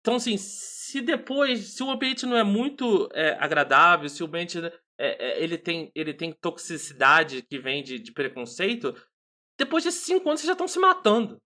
Então, 0.00 0.16
assim, 0.16 0.36
se 0.38 1.00
depois, 1.02 1.74
se 1.74 1.82
o 1.82 1.90
ambiente 1.90 2.24
não 2.24 2.36
é 2.36 2.44
muito 2.44 3.08
é, 3.12 3.32
agradável, 3.38 4.08
se 4.08 4.22
o 4.22 4.26
ambiente 4.26 4.58
é, 4.98 5.26
é, 5.26 5.42
ele, 5.42 5.56
tem, 5.56 5.90
ele 5.94 6.12
tem 6.12 6.32
toxicidade 6.32 7.42
que 7.42 7.58
vem 7.58 7.82
de, 7.82 7.98
de 7.98 8.12
preconceito, 8.12 8.94
depois 9.56 9.84
de 9.84 9.92
cinco 9.92 10.28
anos 10.28 10.40
vocês 10.40 10.48
já 10.48 10.52
estão 10.52 10.68
se 10.68 10.78
matando. 10.78 11.40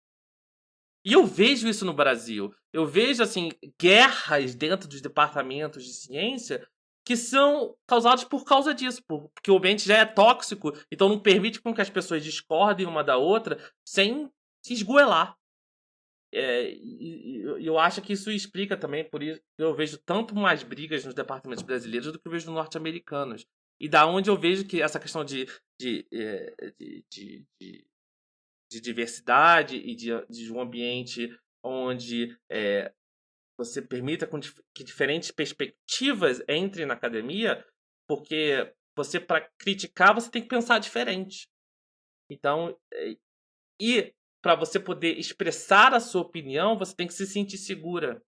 E 1.03 1.13
eu 1.13 1.25
vejo 1.25 1.67
isso 1.67 1.85
no 1.85 1.93
Brasil. 1.93 2.53
Eu 2.71 2.85
vejo, 2.85 3.23
assim, 3.23 3.51
guerras 3.79 4.53
dentro 4.53 4.87
dos 4.87 5.01
departamentos 5.01 5.83
de 5.83 5.93
ciência 5.93 6.67
que 7.05 7.15
são 7.15 7.75
causadas 7.87 8.23
por 8.23 8.43
causa 8.43 8.73
disso, 8.73 9.01
porque 9.07 9.49
o 9.49 9.57
ambiente 9.57 9.87
já 9.87 9.97
é 9.97 10.05
tóxico, 10.05 10.71
então 10.91 11.09
não 11.09 11.19
permite 11.19 11.59
com 11.59 11.73
que 11.73 11.81
as 11.81 11.89
pessoas 11.89 12.23
discordem 12.23 12.85
uma 12.85 13.03
da 13.03 13.17
outra 13.17 13.57
sem 13.83 14.29
se 14.63 14.73
esgoelar. 14.73 15.35
É, 16.31 16.75
eu 17.59 17.79
acho 17.79 18.01
que 18.01 18.13
isso 18.13 18.29
explica 18.31 18.77
também, 18.77 19.03
por 19.09 19.23
isso 19.23 19.41
eu 19.57 19.75
vejo 19.75 19.97
tanto 19.97 20.35
mais 20.35 20.61
brigas 20.61 21.03
nos 21.03 21.15
departamentos 21.15 21.63
brasileiros 21.63 22.11
do 22.11 22.19
que 22.19 22.27
eu 22.27 22.31
vejo 22.31 22.47
nos 22.47 22.55
norte-americanos. 22.55 23.45
E 23.79 23.87
da 23.87 24.05
onde 24.05 24.29
eu 24.29 24.37
vejo 24.37 24.67
que 24.67 24.81
essa 24.81 24.99
questão 24.99 25.23
de, 25.23 25.47
de, 25.79 26.05
é, 26.13 26.71
de, 26.77 27.45
de, 27.59 27.87
de 28.71 28.81
diversidade 28.81 29.77
e 29.77 29.95
de, 29.95 30.09
de 30.29 30.51
um 30.51 30.61
ambiente 30.61 31.35
onde 31.63 32.37
é, 32.51 32.93
você 33.57 33.81
permita 33.81 34.29
que 34.75 34.83
diferentes 34.83 35.31
perspectivas 35.31 36.41
entrem 36.47 36.85
na 36.85 36.93
academia, 36.93 37.65
porque 38.07 38.73
você, 38.95 39.19
para 39.19 39.49
criticar, 39.57 40.13
você 40.13 40.29
tem 40.29 40.41
que 40.41 40.49
pensar 40.49 40.79
diferente. 40.79 41.47
Então, 42.29 42.77
é, 42.93 43.17
e 43.81 44.13
para 44.41 44.55
você 44.55 44.79
poder 44.79 45.17
expressar 45.17 45.93
a 45.93 45.99
sua 45.99 46.21
opinião, 46.21 46.77
você 46.77 46.95
tem 46.95 47.07
que 47.07 47.13
se 47.13 47.25
sentir 47.25 47.57
segura. 47.57 48.21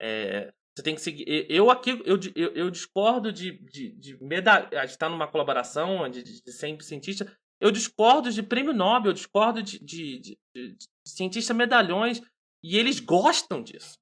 É, 0.00 0.52
você 0.76 0.82
tem 0.82 0.94
que 0.94 1.00
seguir. 1.00 1.46
Eu 1.48 1.70
aqui 1.70 1.90
eu, 2.04 2.18
eu, 2.34 2.54
eu 2.54 2.70
discordo 2.70 3.32
de, 3.32 3.58
de, 3.64 3.92
de 3.92 4.22
medalha. 4.22 4.68
A 4.72 4.82
gente 4.82 4.90
está 4.90 5.08
numa 5.08 5.30
colaboração 5.30 6.08
de, 6.08 6.22
de, 6.22 6.42
de 6.42 6.52
cientista. 6.52 7.36
Eu 7.60 7.70
discordo 7.70 8.30
de 8.30 8.42
prêmio 8.42 8.74
Nobel, 8.74 9.10
eu 9.10 9.14
discordo 9.14 9.62
de, 9.62 9.78
de, 9.82 10.20
de, 10.20 10.38
de 10.54 10.76
cientista 11.06 11.54
medalhões. 11.54 12.20
E 12.62 12.76
eles 12.76 13.00
gostam 13.00 13.62
disso. 13.62 13.98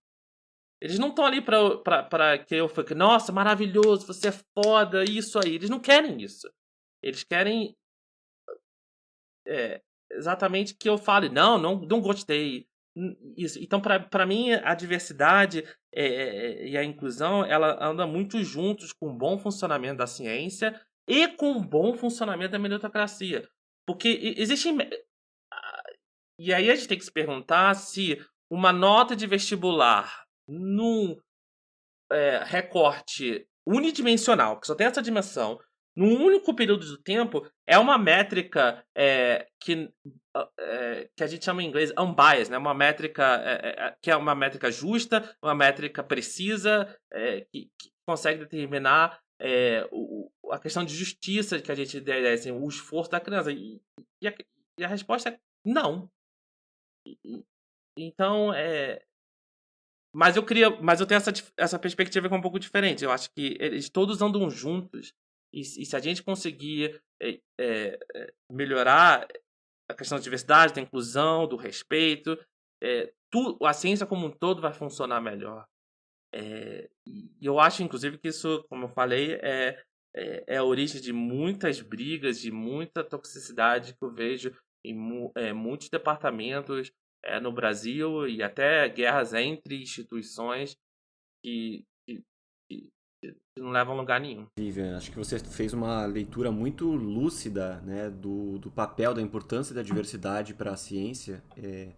Eles 0.81 0.99
não 0.99 1.09
estão 1.09 1.25
ali 1.25 1.41
para 1.41 2.39
que 2.45 2.55
eu 2.57 2.69
fique, 2.69 2.95
nossa, 2.95 3.33
maravilhoso, 3.33 4.07
você 4.07 4.29
é 4.29 4.33
foda, 4.33 5.05
isso 5.05 5.39
aí. 5.39 5.55
Eles 5.55 5.71
não 5.71 5.81
querem 5.81 6.21
isso. 6.21 6.51
Eles 7.03 7.23
querem 7.25 7.75
é, 9.47 9.81
exatamente 10.15 10.75
que 10.75 10.89
eu 10.89 10.97
fale, 10.97 11.29
não, 11.29 11.59
não, 11.59 11.81
não 11.81 12.01
gostei. 12.01 12.67
Isso. 13.37 13.59
Então, 13.61 13.81
para 13.81 14.27
mim, 14.27 14.53
a 14.53 14.75
diversidade 14.75 15.65
é, 15.93 16.69
e 16.69 16.77
a 16.77 16.85
inclusão, 16.85 17.45
ela 17.45 17.85
anda 17.85 18.07
muito 18.07 18.43
juntos 18.43 18.93
com 18.93 19.09
o 19.09 19.17
bom 19.17 19.37
funcionamento 19.39 19.99
da 19.99 20.07
ciência 20.07 20.81
e 21.09 21.29
com 21.29 21.53
o 21.53 21.65
bom 21.65 21.95
funcionamento 21.95 22.53
da 22.53 22.59
meritocracia. 22.59 23.49
Porque 23.87 24.35
existe... 24.37 24.69
E 26.39 26.53
aí 26.53 26.71
a 26.71 26.75
gente 26.75 26.89
tem 26.89 26.99
que 26.99 27.05
se 27.05 27.13
perguntar 27.13 27.75
se 27.75 28.25
uma 28.51 28.73
nota 28.73 29.15
de 29.15 29.27
vestibular 29.27 30.25
num 30.49 31.17
é, 32.11 32.43
recorte 32.45 33.47
unidimensional, 33.67 34.61
que 34.61 34.67
só 34.67 34.75
tem 34.75 34.87
essa 34.87 35.03
dimensão, 35.03 35.59
num 35.97 36.25
único 36.25 36.55
período 36.55 36.85
do 36.87 36.99
tempo, 36.99 37.49
é 37.67 37.79
uma 37.79 37.97
métrica 37.97 38.85
é, 38.97 39.47
que, 39.61 39.91
é, 40.59 41.09
que 41.17 41.23
a 41.23 41.27
gente 41.27 41.45
chama 41.45 41.63
em 41.63 41.67
inglês 41.67 41.93
unbiased, 41.99 42.51
né? 42.51 42.59
uma 42.59 42.75
métrica 42.75 43.41
é, 43.45 43.97
que 44.03 44.11
é 44.11 44.17
uma 44.17 44.35
métrica 44.35 44.71
justa, 44.71 45.37
uma 45.43 45.55
métrica 45.55 46.03
precisa, 46.03 46.87
que, 47.53 47.71
que, 47.79 47.93
consegue 48.07 48.41
determinar 48.41 49.21
o, 49.91 50.31
a 50.51 50.59
questão 50.59 50.85
de 50.85 50.95
justiça 50.95 51.61
que 51.61 51.73
a 51.73 51.75
gente 51.75 52.01
der, 52.01 52.33
assim, 52.33 52.51
o 52.51 52.69
esforço 52.69 53.11
da 53.11 53.21
criança. 53.21 53.53
E, 53.53 53.81
e, 54.21 54.29
a, 54.29 54.35
e 54.79 54.85
a, 54.85 54.89
resposta 54.89 55.31
é 55.31 55.39
não. 55.65 56.11
Então, 57.97 58.53
é, 58.53 59.03
mas 60.15 60.37
eu 60.37 60.45
queria, 60.45 60.71
mas 60.81 61.01
eu 61.01 61.07
tenho 61.07 61.19
essa, 61.19 61.33
essa 61.57 61.79
perspectiva 61.79 62.29
que 62.29 62.35
é 62.35 62.37
um 62.37 62.43
pouco 62.43 62.59
diferente. 62.59 63.03
Eu 63.03 63.11
acho 63.11 63.31
que 63.33 63.57
eles 63.59 63.91
todos 63.91 64.23
andam 64.23 64.49
juntos 64.49 65.13
e, 65.55 65.61
e 65.61 65.87
se 65.87 65.95
a 65.95 66.01
gente 66.01 66.23
conseguir 66.23 67.01
é, 67.23 67.41
é, 67.61 67.99
melhorar 68.51 69.27
a 69.89 69.95
questão 69.95 70.19
da 70.19 70.25
diversidade, 70.25 70.75
da 70.75 70.81
inclusão, 70.81 71.47
do 71.47 71.57
respeito, 71.57 72.37
é, 72.83 73.13
a 73.63 73.73
ciência 73.73 74.07
como 74.07 74.27
um 74.27 74.31
todo 74.31 74.61
vai 74.61 74.73
funcionar 74.73 75.21
melhor. 75.21 75.65
E 77.07 77.39
eu 77.41 77.61
acho, 77.61 77.83
inclusive, 77.83 78.19
que 78.19 78.29
isso, 78.29 78.65
como 78.69 78.87
eu 78.87 78.89
falei, 78.89 79.35
é, 79.35 79.81
é, 80.17 80.45
é, 80.49 80.57
a 80.57 80.65
origem 80.65 81.01
de 81.01 81.13
muitas 81.13 81.81
brigas, 81.81 82.41
de 82.41 82.51
muita 82.51 83.05
toxicidade 83.05 83.95
que 83.95 84.05
eu 84.05 84.11
vejo 84.11 84.57
em 84.85 84.95
muitos 85.55 85.89
departamentos 85.89 86.93
no 87.41 87.51
Brasil 87.51 88.29
e 88.29 88.43
até 88.43 88.87
guerras 88.89 89.33
entre 89.33 89.81
instituições 89.81 90.77
que, 91.43 91.87
que 92.07 92.93
não 93.59 93.71
levam 93.71 93.95
a 93.95 94.01
lugar 94.01 94.21
nenhum. 94.21 94.47
Vivian, 94.59 94.97
acho 94.97 95.11
que 95.11 95.19
você 95.19 95.39
fez 95.39 95.73
uma 95.73 96.05
leitura 96.07 96.51
muito 96.51 96.91
lúcida 96.91 97.81
né, 97.85 98.11
do, 98.11 98.59
do 98.59 98.71
papel, 98.71 99.15
da 99.15 99.23
importância 99.23 99.75
da 99.75 99.83
diversidade 99.83 100.55
para 100.55 100.73
a 100.73 100.77
ciência. 100.77 101.43
É, 101.57 101.91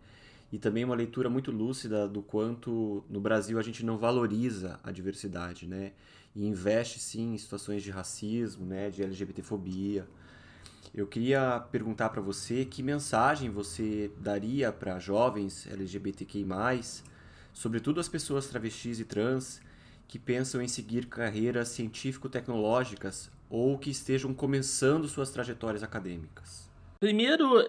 e 0.53 0.59
também 0.59 0.85
uma 0.85 0.95
leitura 0.95 1.29
muito 1.29 1.51
lúcida 1.51 2.07
do 2.07 2.23
quanto 2.23 3.05
no 3.11 3.21
Brasil 3.21 3.59
a 3.59 3.63
gente 3.63 3.85
não 3.85 3.99
valoriza 3.99 4.79
a 4.83 4.93
diversidade, 4.93 5.67
né? 5.67 5.93
E 6.35 6.47
investe 6.47 7.01
sim 7.01 7.35
em 7.35 7.39
situações 7.39 7.83
de 7.83 7.91
racismo, 7.91 8.65
né, 8.65 8.91
de 8.91 9.03
LGBTfobia. 9.03 10.07
Eu 10.95 11.07
queria 11.07 11.61
perguntar 11.73 12.11
para 12.11 12.21
você 12.21 12.65
que 12.65 12.83
mensagem 12.83 13.51
você 13.51 14.11
daria 14.19 14.71
para 14.71 14.99
jovens 14.99 15.67
LGBTQI+, 15.67 16.47
sobretudo 17.53 17.99
as 17.99 18.09
pessoas 18.09 18.47
travestis 18.47 19.01
e 19.01 19.05
trans 19.05 19.61
que 20.09 20.19
pensam 20.19 20.63
em 20.63 20.69
seguir 20.69 21.09
carreiras 21.09 21.69
científico-tecnológicas 21.69 23.31
ou 23.49 23.79
que 23.79 23.91
estejam 23.91 24.35
começando 24.35 25.09
suas 25.09 25.31
trajetórias 25.31 25.83
acadêmicas? 25.83 26.71
Primeiro 27.01 27.69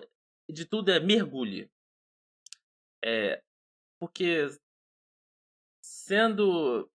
de 0.49 0.65
tudo 0.65 0.91
é 0.91 0.99
mergulhe. 0.99 1.69
É, 3.03 3.41
porque 3.99 4.47
sendo 5.81 6.89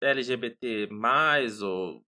LGBT 0.00 0.88
ou 1.62 2.04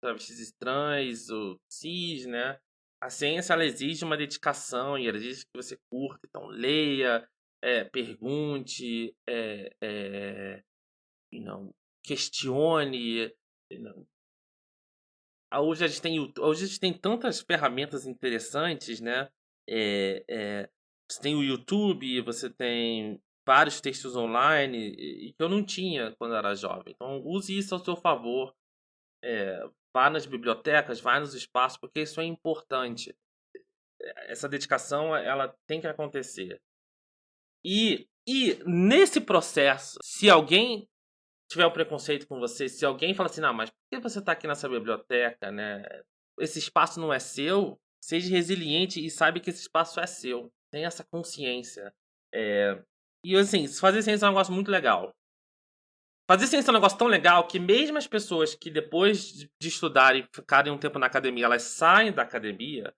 travestis 0.00 0.38
estranhos 0.38 1.28
ou 1.30 1.60
cis, 1.68 2.26
né? 2.26 2.58
A 3.00 3.10
ciência 3.10 3.52
ela 3.52 3.64
exige 3.64 4.04
uma 4.04 4.16
dedicação 4.16 4.98
e 4.98 5.06
ela 5.06 5.16
exige 5.16 5.44
que 5.46 5.56
você 5.56 5.78
curta, 5.88 6.20
então 6.26 6.46
leia, 6.46 7.28
é, 7.62 7.84
pergunte, 7.84 9.14
é, 9.26 9.72
é, 9.80 10.64
não, 11.32 11.74
questione. 12.04 13.32
Não. 13.72 14.06
Hoje 15.60 15.84
a 15.84 15.88
gente 15.88 16.02
tem 16.02 16.32
hoje 16.38 16.64
a 16.64 16.66
gente 16.66 16.80
tem 16.80 16.92
tantas 16.92 17.40
ferramentas 17.40 18.06
interessantes, 18.06 19.00
né? 19.00 19.30
É, 19.68 20.24
é, 20.28 20.70
você 21.10 21.20
tem 21.20 21.34
o 21.34 21.42
YouTube, 21.42 22.20
você 22.22 22.50
tem 22.50 23.20
vários 23.46 23.80
textos 23.80 24.14
online 24.14 24.94
que 25.32 25.42
eu 25.42 25.48
não 25.48 25.64
tinha 25.64 26.14
quando 26.18 26.34
era 26.34 26.54
jovem. 26.54 26.94
Então 26.94 27.22
use 27.24 27.56
isso 27.56 27.74
ao 27.74 27.84
seu 27.84 27.96
favor. 27.96 28.54
É, 29.24 29.66
vá 29.94 30.10
nas 30.10 30.26
bibliotecas, 30.26 31.00
vá 31.00 31.18
nos 31.18 31.34
espaços, 31.34 31.78
porque 31.78 32.02
isso 32.02 32.20
é 32.20 32.24
importante. 32.24 33.16
Essa 34.28 34.48
dedicação 34.48 35.16
ela 35.16 35.54
tem 35.66 35.80
que 35.80 35.86
acontecer. 35.86 36.60
E, 37.64 38.06
e 38.26 38.62
nesse 38.66 39.20
processo, 39.20 39.98
se 40.02 40.30
alguém 40.30 40.88
tiver 41.48 41.66
um 41.66 41.72
preconceito 41.72 42.26
com 42.26 42.38
você, 42.38 42.68
se 42.68 42.84
alguém 42.84 43.14
fala 43.14 43.28
assim, 43.28 43.40
não, 43.40 43.54
mas 43.54 43.70
por 43.70 43.76
que 43.90 43.98
você 44.00 44.18
está 44.18 44.32
aqui 44.32 44.46
nessa 44.46 44.68
biblioteca, 44.68 45.50
né? 45.50 45.82
Esse 46.38 46.58
espaço 46.58 47.00
não 47.00 47.12
é 47.12 47.18
seu. 47.18 47.80
Seja 48.02 48.30
resiliente 48.30 49.04
e 49.04 49.10
saiba 49.10 49.40
que 49.40 49.50
esse 49.50 49.62
espaço 49.62 49.98
é 49.98 50.06
seu. 50.06 50.52
Tenha 50.70 50.86
essa 50.86 51.04
consciência. 51.04 51.92
É... 52.32 52.80
E 53.24 53.34
assim, 53.36 53.66
fazer 53.66 54.02
ciência 54.02 54.26
é 54.26 54.28
um 54.28 54.32
negócio 54.32 54.52
muito 54.52 54.70
legal. 54.70 55.12
Fazer 56.30 56.46
ciência 56.46 56.70
é 56.70 56.72
um 56.72 56.74
negócio 56.74 56.98
tão 56.98 57.06
legal 57.08 57.46
que 57.48 57.58
mesmo 57.58 57.96
as 57.96 58.06
pessoas 58.06 58.54
que 58.54 58.70
depois 58.70 59.32
de 59.32 59.68
estudarem 59.68 60.28
ficarem 60.32 60.72
um 60.72 60.78
tempo 60.78 60.98
na 60.98 61.06
academia, 61.06 61.46
elas 61.46 61.62
saem 61.62 62.12
da 62.12 62.22
academia, 62.22 62.94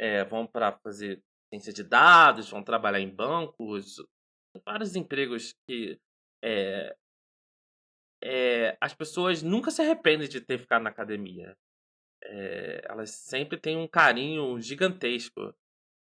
é, 0.00 0.24
vão 0.24 0.46
para 0.46 0.72
fazer 0.82 1.22
ciência 1.52 1.72
de 1.72 1.84
dados, 1.84 2.48
vão 2.48 2.64
trabalhar 2.64 2.98
em 2.98 3.14
bancos, 3.14 3.96
vários 4.64 4.96
empregos 4.96 5.54
que 5.68 6.00
é, 6.42 6.96
é, 8.22 8.76
as 8.80 8.94
pessoas 8.94 9.42
nunca 9.42 9.70
se 9.70 9.82
arrependem 9.82 10.28
de 10.28 10.40
ter 10.40 10.58
ficado 10.58 10.82
na 10.82 10.90
academia. 10.90 11.56
É, 12.24 12.82
elas 12.88 13.10
sempre 13.10 13.58
têm 13.58 13.76
um 13.76 13.88
carinho 13.88 14.60
gigantesco. 14.60 15.52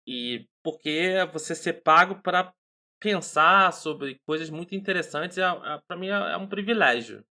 E 0.06 0.46
porque 0.62 1.14
você 1.32 1.54
ser 1.54 1.82
pago 1.82 2.20
para 2.20 2.54
pensar 3.00 3.72
sobre 3.72 4.20
coisas 4.26 4.50
muito 4.50 4.74
interessantes, 4.74 5.38
é, 5.38 5.42
é 5.42 5.80
para 5.86 5.96
mim 5.96 6.08
é, 6.08 6.32
é, 6.32 6.36
um 6.36 6.48
privilégio. 6.48 7.24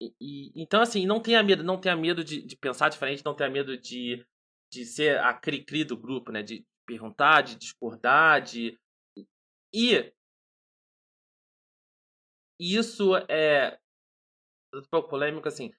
E, 0.00 0.14
e, 0.20 0.52
então, 0.62 0.80
assim, 0.80 1.06
não 1.06 1.20
tenha 1.20 1.42
medo, 1.42 1.62
não 1.62 1.80
tenha 1.80 1.96
medo 1.96 2.24
de, 2.24 2.42
de 2.42 2.56
pensar 2.56 2.88
diferente, 2.88 3.24
não 3.24 3.34
tenha 3.34 3.50
medo 3.50 3.76
de, 3.76 4.24
de 4.72 4.84
ser 4.84 5.18
a 5.18 5.32
cri-cri 5.34 5.84
do 5.84 5.96
grupo, 5.96 6.32
né? 6.32 6.42
De 6.42 6.64
perguntar, 6.86 7.42
de 7.42 7.56
discordar, 7.56 8.42
de... 8.42 8.76
E 9.72 10.12
isso 12.58 13.16
é 13.28 13.78
um 14.74 14.82
pouco 14.90 15.08
polêmico, 15.08 15.48
assim, 15.48 15.72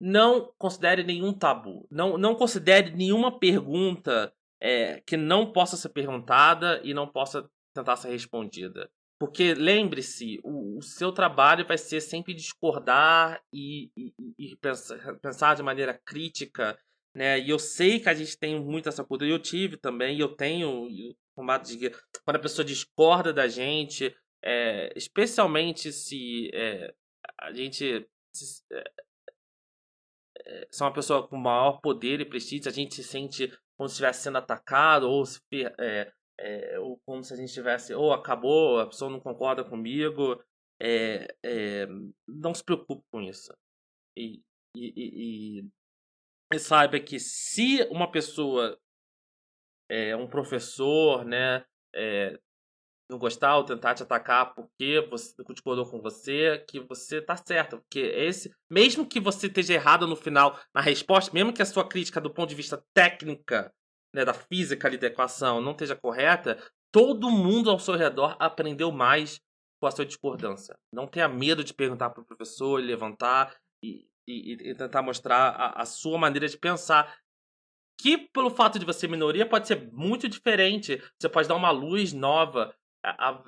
não 0.00 0.52
considere 0.58 1.02
nenhum 1.02 1.32
tabu, 1.32 1.86
não, 1.90 2.18
não 2.18 2.34
considere 2.34 2.90
nenhuma 2.90 3.38
pergunta 3.38 4.34
é, 4.60 5.00
que 5.00 5.16
não 5.16 5.52
possa 5.52 5.76
ser 5.76 5.90
perguntada 5.90 6.80
e 6.82 6.92
não 6.92 7.06
possa 7.06 7.48
tentar 7.74 7.96
ser 7.96 8.10
respondida. 8.10 8.90
Porque 9.18 9.54
lembre-se, 9.54 10.40
o, 10.42 10.78
o, 10.78 10.82
seu 10.82 11.12
trabalho 11.12 11.66
vai 11.66 11.78
ser 11.78 12.00
sempre 12.00 12.34
discordar 12.34 13.40
e, 13.52 13.90
e, 13.96 14.12
e 14.38 14.56
pensar, 14.56 15.16
pensar, 15.20 15.54
de 15.54 15.62
maneira 15.62 15.98
crítica, 16.04 16.78
né? 17.14 17.38
E 17.38 17.48
eu 17.48 17.58
sei 17.58 18.00
que 18.00 18.08
a 18.08 18.14
gente 18.14 18.36
tem 18.36 18.60
muito 18.60 18.88
essa 18.88 19.04
cultura, 19.04 19.30
eu 19.30 19.38
tive 19.38 19.76
também, 19.76 20.16
e 20.16 20.20
eu 20.20 20.34
tenho 20.34 20.88
formato 21.34 21.68
de 21.68 21.90
quando 22.24 22.36
a 22.36 22.40
pessoa 22.40 22.64
discorda 22.64 23.32
da 23.32 23.46
gente, 23.46 24.14
é, 24.44 24.92
especialmente 24.94 25.90
se 25.90 26.50
é, 26.52 26.94
a 27.40 27.50
gente 27.52 28.06
é, 28.70 28.84
é, 30.46 30.68
se 30.70 30.82
é 30.82 30.86
uma 30.86 30.92
pessoa 30.92 31.26
com 31.26 31.36
maior 31.38 31.80
poder 31.80 32.20
e 32.20 32.26
prestígio, 32.26 32.70
a 32.70 32.74
gente 32.74 32.94
se 32.94 33.02
sente 33.02 33.48
como 33.76 33.88
se 33.88 33.94
estivesse 33.94 34.22
sendo 34.22 34.36
atacado 34.36 35.08
ou 35.08 35.24
se, 35.24 35.40
é, 35.80 36.78
ou 36.78 37.00
como 37.06 37.24
se 37.24 37.32
a 37.32 37.36
gente 37.36 37.54
tivesse, 37.54 37.94
ou 37.94 38.08
oh, 38.08 38.12
acabou, 38.12 38.80
a 38.80 38.86
pessoa 38.86 39.10
não 39.10 39.18
concorda 39.18 39.64
comigo. 39.64 40.44
Não 42.28 42.52
se 42.52 42.62
preocupe 42.62 43.02
com 43.10 43.22
isso. 43.22 43.50
E, 44.16 44.42
e, 44.76 44.92
e, 44.96 45.70
e, 46.52 46.58
saiba 46.58 47.00
que 47.00 47.18
se 47.18 47.82
uma 47.90 48.10
pessoa, 48.10 48.78
um 50.18 50.28
professor, 50.28 51.24
né, 51.24 51.64
não 53.08 53.18
gostar 53.18 53.56
ou 53.56 53.64
tentar 53.64 53.94
te 53.94 54.02
atacar 54.02 54.54
porque 54.54 55.06
você 55.10 55.34
discordou 55.50 55.88
com 55.88 56.00
você, 56.00 56.64
que 56.68 56.80
você 56.80 57.20
tá 57.20 57.36
certo. 57.36 57.78
Porque 57.78 58.00
esse, 58.00 58.54
mesmo 58.70 59.06
que 59.06 59.20
você 59.20 59.46
esteja 59.46 59.74
errado 59.74 60.06
no 60.06 60.16
final 60.16 60.58
na 60.74 60.80
resposta, 60.80 61.32
mesmo 61.32 61.52
que 61.52 61.62
a 61.62 61.66
sua 61.66 61.86
crítica 61.86 62.20
do 62.20 62.32
ponto 62.32 62.48
de 62.48 62.54
vista 62.54 62.82
técnica 62.94 63.72
né, 64.14 64.24
da 64.24 64.32
física 64.32 64.88
ali 64.88 64.96
da 64.96 65.08
equação 65.08 65.60
não 65.60 65.72
esteja 65.72 65.96
correta, 65.96 66.58
todo 66.92 67.30
mundo 67.30 67.70
ao 67.70 67.78
seu 67.78 67.96
redor 67.96 68.36
aprendeu 68.38 68.90
mais 68.90 69.40
com 69.80 69.86
a 69.86 69.90
sua 69.90 70.06
discordância. 70.06 70.78
Não 70.92 71.06
tenha 71.06 71.28
medo 71.28 71.62
de 71.62 71.74
perguntar 71.74 72.10
para 72.10 72.22
o 72.22 72.24
professor, 72.24 72.80
levantar 72.80 73.54
e, 73.82 74.06
e, 74.26 74.70
e 74.70 74.74
tentar 74.74 75.02
mostrar 75.02 75.50
a, 75.50 75.82
a, 75.82 75.84
sua 75.84 76.16
maneira 76.16 76.48
de 76.48 76.56
pensar. 76.56 77.14
Que, 78.00 78.16
pelo 78.16 78.50
fato 78.50 78.78
de 78.78 78.84
você 78.84 79.06
minoria, 79.06 79.46
pode 79.46 79.68
ser 79.68 79.90
muito 79.92 80.28
diferente. 80.28 81.02
Você 81.18 81.28
pode 81.28 81.48
dar 81.48 81.54
uma 81.54 81.70
luz 81.70 82.12
nova 82.12 82.74
a 83.04 83.44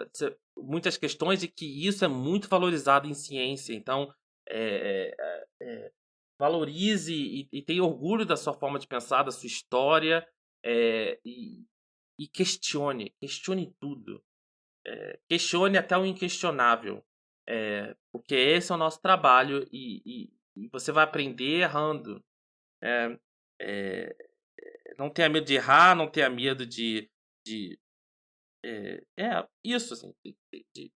muitas 0.56 0.96
questões 0.96 1.42
e 1.42 1.48
que 1.48 1.86
isso 1.86 2.04
é 2.04 2.08
muito 2.08 2.48
valorizado 2.48 3.08
em 3.08 3.14
ciência. 3.14 3.74
Então, 3.74 4.12
é, 4.48 5.14
é, 5.18 5.46
é, 5.62 5.92
valorize 6.38 7.14
e, 7.14 7.48
e 7.50 7.62
tenha 7.62 7.82
orgulho 7.82 8.24
da 8.24 8.36
sua 8.36 8.54
forma 8.54 8.78
de 8.78 8.86
pensar, 8.86 9.22
da 9.22 9.30
sua 9.30 9.46
história 9.46 10.26
é, 10.64 11.18
e, 11.24 11.64
e, 12.18 12.28
questione, 12.28 13.14
questione 13.20 13.74
tudo. 13.80 14.22
É, 14.86 15.18
questione 15.28 15.76
até 15.78 15.96
o 15.96 16.06
inquestionável. 16.06 17.04
Porque 18.12 18.34
esse 18.34 18.72
é 18.72 18.74
o 18.74 18.78
nosso 18.78 19.00
trabalho 19.00 19.66
e, 19.72 20.02
e, 20.04 20.32
e 20.56 20.68
você 20.68 20.90
vai 20.90 21.04
aprender 21.04 21.60
errando. 21.60 22.22
não 24.98 25.10
tenha 25.10 25.28
medo 25.28 25.46
de 25.46 25.54
errar, 25.54 25.94
não 25.94 26.10
tenha 26.10 26.28
medo 26.28 26.66
de. 26.66 27.10
de 27.44 27.78
é, 28.64 29.48
isso, 29.64 29.94
assim. 29.94 30.12
De, 30.24 30.36
de, 30.74 30.90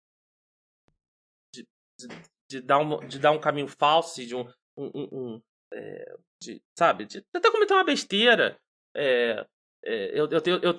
de, 1.55 2.07
de, 2.49 2.62
dar 2.62 2.80
um, 2.80 3.07
de 3.07 3.20
dar 3.20 3.32
um 3.32 3.39
caminho 3.39 3.68
falso, 3.68 4.26
de 4.26 4.36
um. 4.36 4.45
um, 4.78 5.36
um 5.36 5.41
de, 6.41 6.62
sabe? 6.78 7.05
De 7.05 7.24
até 7.34 7.51
cometer 7.51 7.74
uma 7.74 7.84
besteira. 7.84 8.60
É, 8.95 9.45
é, 9.86 10.20
eu, 10.20 10.28
eu, 10.30 10.62
eu, 10.62 10.78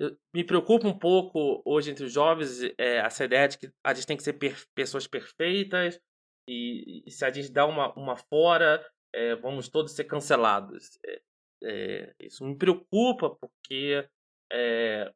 eu, 0.00 0.18
me 0.34 0.44
preocupa 0.44 0.86
um 0.86 0.98
pouco 0.98 1.62
hoje 1.64 1.90
entre 1.90 2.04
os 2.04 2.12
jovens 2.12 2.62
é, 2.78 2.98
essa 2.98 3.24
ideia 3.24 3.48
de 3.48 3.58
que 3.58 3.70
a 3.84 3.94
gente 3.94 4.06
tem 4.06 4.16
que 4.16 4.22
ser 4.22 4.34
per 4.34 4.56
pessoas 4.74 5.06
perfeitas 5.06 6.00
e, 6.48 7.02
e, 7.06 7.10
se 7.10 7.24
a 7.24 7.30
gente 7.30 7.52
dá 7.52 7.66
uma, 7.66 7.92
uma 7.94 8.16
fora, 8.16 8.84
é, 9.14 9.34
vamos 9.36 9.68
todos 9.68 9.92
ser 9.92 10.04
cancelados. 10.04 10.98
É, 11.04 11.20
é 11.64 12.14
isso 12.20 12.44
me 12.44 12.56
preocupa 12.56 13.36
porque 13.36 14.08
é, 14.50 15.12
é, 15.12 15.14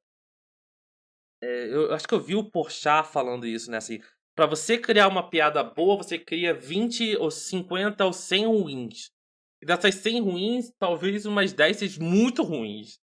eu 1.43 1.93
acho 1.93 2.07
que 2.07 2.15
eu 2.15 2.21
vi 2.21 2.35
o 2.35 2.49
Porchat 2.49 3.09
falando 3.09 3.47
isso, 3.47 3.71
né? 3.71 3.79
Assim, 3.79 4.01
para 4.35 4.47
você 4.47 4.79
criar 4.79 5.09
uma 5.09 5.29
piada 5.29 5.63
boa, 5.63 5.97
você 5.97 6.19
cria 6.19 6.55
20 6.55 7.17
ou 7.17 7.31
50 7.31 8.05
ou 8.05 8.13
100 8.13 8.47
ruins. 8.47 9.11
E 9.61 9.67
dessas 9.67 9.95
100 9.97 10.21
ruins, 10.23 10.73
talvez 10.79 11.27
umas 11.27 11.53
10 11.53 11.77
sejam 11.77 12.05
muito 12.05 12.43
ruins. 12.43 12.99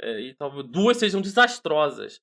É, 0.00 0.20
e 0.20 0.34
talvez 0.34 0.66
duas 0.68 0.96
sejam 0.96 1.20
desastrosas. 1.20 2.20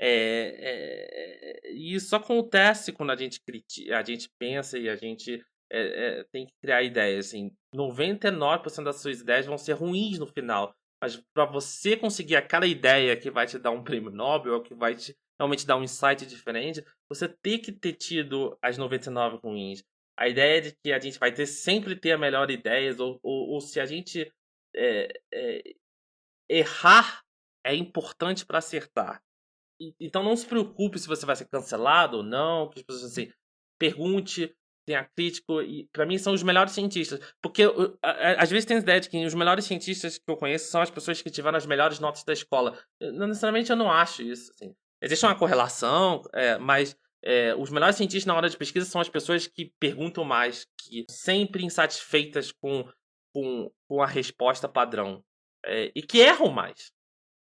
É, 0.00 1.60
é, 1.66 1.72
e 1.72 1.94
isso 1.94 2.14
acontece 2.14 2.92
quando 2.92 3.10
a 3.10 3.16
gente 3.16 3.40
critica, 3.40 3.98
a 3.98 4.02
gente 4.04 4.30
pensa 4.38 4.78
e 4.78 4.88
a 4.88 4.94
gente 4.94 5.44
é, 5.70 6.20
é, 6.20 6.24
tem 6.32 6.46
que 6.46 6.52
criar 6.62 6.82
ideias. 6.82 7.26
Assim, 7.26 7.50
99% 7.74 8.84
das 8.84 9.00
suas 9.00 9.20
ideias 9.20 9.46
vão 9.46 9.58
ser 9.58 9.72
ruins 9.72 10.18
no 10.18 10.26
final. 10.26 10.74
Mas 11.00 11.16
para 11.32 11.44
você 11.44 11.96
conseguir 11.96 12.36
aquela 12.36 12.66
ideia 12.66 13.16
que 13.16 13.30
vai 13.30 13.46
te 13.46 13.58
dar 13.58 13.70
um 13.70 13.84
prêmio 13.84 14.10
Nobel, 14.10 14.54
ou 14.54 14.62
que 14.62 14.74
vai 14.74 14.94
te, 14.94 15.16
realmente 15.38 15.66
dar 15.66 15.76
um 15.76 15.84
insight 15.84 16.26
diferente, 16.26 16.84
você 17.08 17.28
tem 17.28 17.60
que 17.60 17.70
ter 17.72 17.92
tido 17.92 18.58
as 18.60 18.76
99 18.76 19.38
ruins. 19.42 19.84
A 20.18 20.28
ideia 20.28 20.60
de 20.60 20.76
que 20.82 20.92
a 20.92 20.98
gente 20.98 21.18
vai 21.18 21.32
ter 21.32 21.46
sempre 21.46 21.94
ter 21.94 22.12
a 22.12 22.18
melhor 22.18 22.50
ideias, 22.50 22.98
ou, 22.98 23.20
ou, 23.22 23.50
ou 23.50 23.60
se 23.60 23.78
a 23.78 23.86
gente 23.86 24.32
é, 24.74 25.20
é, 25.32 25.62
errar 26.48 27.22
é 27.64 27.74
importante 27.74 28.44
para 28.44 28.58
acertar. 28.58 29.22
E, 29.80 29.94
então 30.00 30.24
não 30.24 30.36
se 30.36 30.46
preocupe 30.46 30.98
se 30.98 31.06
você 31.06 31.24
vai 31.24 31.36
ser 31.36 31.48
cancelado 31.48 32.18
ou 32.18 32.22
não, 32.24 32.68
que 32.68 32.80
as 32.80 32.84
pessoas 32.84 33.12
assim, 33.12 33.32
pergunte, 33.78 34.52
tenha 34.88 35.04
crítico, 35.04 35.60
e 35.60 35.86
para 35.92 36.06
mim 36.06 36.16
são 36.16 36.32
os 36.32 36.42
melhores 36.42 36.72
cientistas. 36.72 37.20
Porque 37.42 37.62
às 38.02 38.50
vezes 38.50 38.64
tem 38.64 38.78
a 38.78 38.80
ideia 38.80 39.00
de 39.00 39.08
que 39.08 39.26
os 39.26 39.34
melhores 39.34 39.66
cientistas 39.66 40.16
que 40.16 40.30
eu 40.30 40.36
conheço 40.36 40.70
são 40.70 40.80
as 40.80 40.90
pessoas 40.90 41.20
que 41.20 41.30
tiveram 41.30 41.58
as 41.58 41.66
melhores 41.66 41.98
notas 41.98 42.24
da 42.24 42.32
escola. 42.32 42.78
Não 43.00 43.26
necessariamente 43.26 43.70
eu 43.70 43.76
não 43.76 43.90
acho 43.90 44.22
isso. 44.22 44.50
Assim. 44.54 44.74
Existe 45.02 45.26
uma 45.26 45.38
correlação, 45.38 46.22
é, 46.32 46.56
mas 46.58 46.96
é, 47.22 47.54
os 47.54 47.70
melhores 47.70 47.96
cientistas 47.96 48.26
na 48.26 48.34
hora 48.34 48.48
de 48.48 48.56
pesquisa 48.56 48.86
são 48.86 49.00
as 49.00 49.08
pessoas 49.08 49.46
que 49.46 49.72
perguntam 49.78 50.24
mais, 50.24 50.66
que 50.80 51.04
sempre 51.10 51.64
insatisfeitas 51.64 52.50
com, 52.50 52.88
com, 53.34 53.70
com 53.86 54.02
a 54.02 54.06
resposta 54.06 54.68
padrão. 54.68 55.22
É, 55.66 55.92
e 55.94 56.00
que 56.00 56.18
erram 56.18 56.50
mais. 56.50 56.92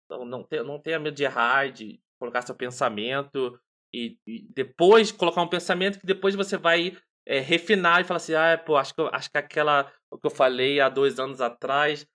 Então 0.06 0.24
não, 0.24 0.44
te, 0.44 0.62
não 0.62 0.80
tenha 0.80 1.00
medo 1.00 1.16
de 1.16 1.24
errar, 1.24 1.72
de 1.72 2.00
colocar 2.20 2.44
seu 2.44 2.56
pensamento 2.56 3.60
e, 3.94 4.18
e, 4.26 4.48
depois 4.50 5.12
colocar 5.12 5.42
um 5.42 5.48
pensamento 5.48 6.00
que 6.00 6.06
depois 6.06 6.36
você 6.36 6.58
vai 6.58 6.98
é, 7.26 7.40
refinar 7.40 8.02
e 8.02 8.04
falar 8.04 8.18
assim, 8.18 8.34
ah, 8.34 8.58
pô, 8.58 8.76
acho 8.76 8.94
que, 8.94 9.02
acho 9.12 9.32
que 9.32 9.38
aquela 9.38 9.92
o 10.12 10.18
que 10.18 10.28
eu 10.28 10.32
falei 10.32 10.80
há 10.80 10.90
dois 10.90 11.20
anos 11.20 11.42
atrás, 11.42 12.06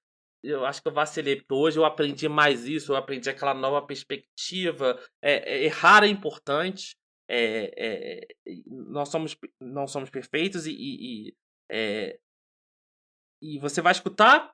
eu 0.43 0.65
acho 0.65 0.81
que 0.81 0.89
eu 0.89 0.93
vacilei, 0.93 1.45
hoje 1.51 1.79
eu 1.79 1.85
aprendi 1.85 2.29
mais 2.29 2.67
isso, 2.67 2.93
eu 2.93 2.97
aprendi 2.97 3.29
aquela 3.29 3.55
nova 3.55 3.85
perspectiva. 3.85 4.99
É, 5.23 5.55
é, 5.57 5.65
errar 5.65 6.05
é 6.05 6.07
importante, 6.07 6.97
é, 7.29 8.27
nós 8.67 9.09
somos 9.09 9.37
não 9.61 9.87
somos 9.87 10.11
perfeitos 10.11 10.67
e, 10.67 10.73
e, 10.73 11.35
e, 11.71 12.19
e 13.43 13.59
você 13.59 13.83
vai 13.83 13.93
escutar 13.93 14.53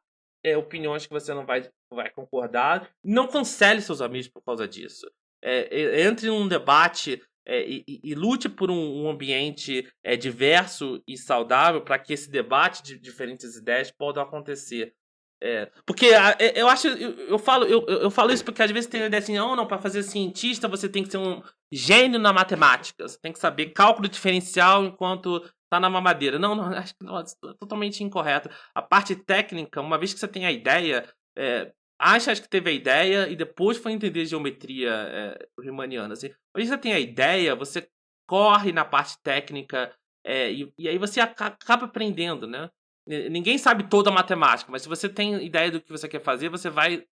opiniões 0.58 1.06
que 1.06 1.12
você 1.12 1.32
não 1.32 1.46
vai, 1.46 1.70
vai 1.90 2.10
concordar. 2.10 2.90
Não 3.02 3.28
cancele 3.28 3.80
seus 3.80 4.02
amigos 4.02 4.28
por 4.28 4.42
causa 4.42 4.68
disso. 4.68 5.10
entre 5.42 6.28
num 6.28 6.48
debate 6.48 7.22
é, 7.46 7.68
e, 7.68 7.84
e, 7.86 8.14
lute 8.14 8.48
por 8.48 8.70
um, 8.70 9.04
um 9.04 9.10
ambiente 9.10 9.86
é, 10.02 10.16
diverso 10.16 11.02
e 11.06 11.16
saudável 11.16 11.82
para 11.82 11.98
que 11.98 12.12
esse 12.12 12.30
debate 12.30 12.82
de 12.82 12.98
diferentes 12.98 13.56
ideias 13.56 13.90
possa 13.90 14.22
acontecer. 14.22 14.94
É, 15.42 15.70
porque 15.84 16.06
é, 16.06 16.58
eu 16.58 16.68
acho, 16.68 16.88
eu, 16.88 17.10
eu 17.28 17.38
falo, 17.38 17.66
eu, 17.66 17.84
eu 17.86 18.10
falo 18.10 18.32
isso 18.32 18.44
porque 18.44 18.62
às 18.62 18.70
vezes 18.70 18.88
tem 18.88 19.02
a 19.02 19.06
ideia 19.06 19.22
assim, 19.22 19.36
não, 19.36 19.54
não, 19.54 19.66
para 19.66 19.78
fazer 19.78 20.02
cientista 20.02 20.66
você 20.68 20.88
tem 20.88 21.02
que 21.02 21.10
ser 21.10 21.18
um 21.18 21.42
gênio 21.70 22.18
na 22.18 22.32
matemática, 22.32 23.06
você 23.06 23.18
tem 23.20 23.32
que 23.32 23.38
saber 23.38 23.66
cálculo 23.72 24.08
diferencial 24.08 24.84
enquanto 24.84 25.42
tá 25.68 25.78
na 25.78 25.90
mamadeira. 25.90 26.38
Não, 26.38 26.54
não, 26.54 26.64
acho 26.72 26.94
que 26.94 27.04
não, 27.04 27.18
é 27.18 27.24
totalmente 27.58 28.02
incorreto. 28.02 28.48
A 28.74 28.80
parte 28.80 29.14
técnica, 29.14 29.80
uma 29.80 29.98
vez 29.98 30.14
que 30.14 30.20
você 30.20 30.28
tem 30.28 30.46
a 30.46 30.52
ideia, 30.52 31.06
é, 31.36 31.72
acha 31.98 32.34
que 32.34 32.48
teve 32.48 32.70
a 32.70 32.72
ideia 32.72 33.28
e 33.28 33.36
depois 33.36 33.78
foi 33.78 33.92
entender 33.92 34.26
geometria 34.26 34.90
é, 34.90 35.48
riemanniana. 35.60 36.14
Assim. 36.14 36.30
Quando 36.52 36.66
você 36.66 36.78
tem 36.78 36.92
a 36.92 37.00
ideia, 37.00 37.54
você 37.54 37.88
corre 38.28 38.72
na 38.72 38.84
parte 38.84 39.18
técnica 39.22 39.94
é, 40.24 40.50
e, 40.50 40.72
e, 40.78 40.88
aí 40.88 40.96
você 40.96 41.20
acaba 41.20 41.84
aprendendo, 41.84 42.46
né? 42.46 42.70
Ninguém 43.06 43.58
sabe 43.58 43.88
toda 43.90 44.08
a 44.08 44.12
matemática, 44.12 44.72
mas 44.72 44.80
se 44.80 44.88
você 44.88 45.10
tem 45.10 45.44
ideia 45.44 45.70
do 45.70 45.80
que 45.80 45.92
você 45.92 46.08
quer 46.08 46.22
fazer, 46.22 46.48
você 46.48 46.70
vai 46.70 47.06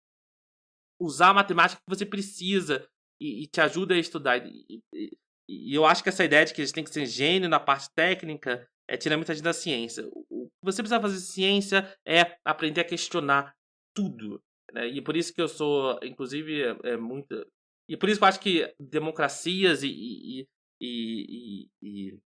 usar 1.01 1.30
a 1.30 1.34
matemática 1.34 1.82
que 1.82 1.89
você 1.89 2.05
precisa 2.05 2.88
e, 3.19 3.43
e 3.43 3.47
te 3.47 3.59
ajuda 3.59 3.95
a 3.95 3.97
estudar. 3.97 4.38
E, 4.45 4.84
e, 4.93 5.75
eu 5.75 5.84
acho 5.88 6.03
que 6.03 6.09
essa 6.09 6.23
ideia 6.23 6.45
de 6.45 6.53
que 6.53 6.61
a 6.61 6.65
gente 6.65 6.75
tem 6.75 6.84
que 6.84 6.91
ser 6.91 7.07
gênio 7.07 7.49
na 7.49 7.59
parte 7.59 7.89
técnica 7.95 8.69
é 8.88 8.95
tirar 8.95 9.17
muita 9.17 9.34
gente 9.34 9.43
da 9.43 9.53
ciência. 9.53 10.07
O 10.30 10.47
que 10.47 10.63
você 10.63 10.84
precisa 10.84 11.01
fazer 11.01 11.17
ciência 11.17 11.99
é 12.05 12.38
aprender 12.45 12.82
a 12.82 12.86
questionar 12.86 13.55
tudo. 13.95 14.39
Né? 14.74 14.88
E 14.88 15.01
por 15.01 15.15
isso 15.15 15.34
que 15.34 15.41
eu 15.41 15.47
sou, 15.47 15.99
inclusive, 16.03 16.61
é, 16.61 16.78
é 16.91 16.97
muito. 16.97 17.45
E 17.88 17.97
por 17.97 18.09
isso 18.09 18.20
que 18.20 18.24
eu 18.24 18.28
acho 18.28 18.39
que 18.39 18.74
democracias 18.80 19.84
e, 19.84 19.89
e, 19.89 20.47
e, 20.82 21.70
e, 21.82 22.20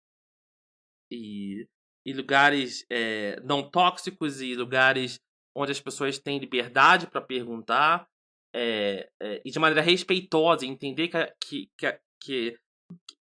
e, 1.10 1.68
e 2.06 2.12
lugares 2.12 2.84
é, 2.90 3.40
não 3.42 3.68
tóxicos 3.70 4.40
e 4.40 4.54
lugares 4.54 5.20
onde 5.54 5.70
as 5.70 5.80
pessoas 5.80 6.18
têm 6.18 6.38
liberdade 6.38 7.06
para 7.06 7.20
perguntar 7.20 8.08
é, 8.54 9.08
é, 9.20 9.42
e 9.44 9.50
de 9.50 9.58
maneira 9.58 9.80
respeitosa, 9.80 10.66
entender 10.66 11.08
que, 11.08 11.68
que, 11.78 11.98
que, 12.20 12.58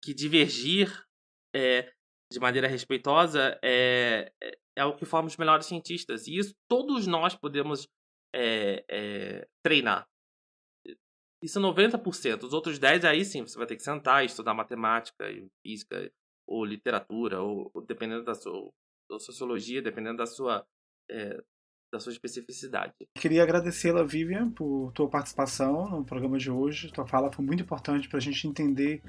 que 0.03 0.14
divergir 0.14 0.91
é, 1.53 1.91
de 2.32 2.39
maneira 2.39 2.68
respeitosa 2.68 3.59
é, 3.62 4.32
é, 4.41 4.57
é 4.78 4.86
o 4.86 4.95
que 4.95 5.05
forma 5.05 5.28
os 5.28 5.38
melhores 5.38 5.66
cientistas. 5.66 6.28
E 6.28 6.38
isso 6.38 6.55
todos 6.68 7.05
nós 7.05 7.36
podemos 7.36 7.88
é, 8.34 8.84
é, 8.89 9.47
treinar. 9.63 10.07
Isso 11.43 11.57
é 11.57 11.61
90%. 11.61 12.43
Os 12.43 12.53
outros 12.53 12.79
10% 12.79 13.03
aí 13.05 13.25
sim, 13.25 13.41
você 13.41 13.57
vai 13.57 13.65
ter 13.65 13.75
que 13.75 13.84
sentar 13.84 14.23
estudar 14.23 14.53
matemática, 14.53 15.25
física, 15.65 16.11
ou 16.47 16.63
literatura, 16.63 17.41
ou, 17.41 17.71
ou 17.73 17.82
dependendo 17.82 18.23
da 18.23 18.36
sua 18.36 18.71
ou 19.09 19.19
sociologia, 19.19 19.82
dependendo 19.82 20.17
da 20.17 20.25
sua, 20.25 20.65
é, 21.09 21.41
da 21.91 21.99
sua 21.99 22.13
especificidade. 22.13 22.93
Queria 23.15 23.43
agradecê-la, 23.43 24.03
Vivian, 24.03 24.49
por 24.49 24.91
tua 24.93 25.09
participação 25.09 25.89
no 25.89 26.05
programa 26.05 26.38
de 26.38 26.49
hoje. 26.49 26.91
Tua 26.91 27.05
fala 27.05 27.32
foi 27.32 27.43
muito 27.43 27.63
importante 27.63 28.07
para 28.07 28.17
a 28.17 28.21
gente 28.21 28.47
entender 28.47 29.01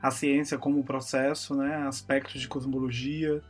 a 0.00 0.10
ciência 0.10 0.56
como 0.56 0.82
processo, 0.82 1.54
né, 1.54 1.76
aspectos 1.86 2.40
de 2.40 2.48
cosmologia, 2.48 3.42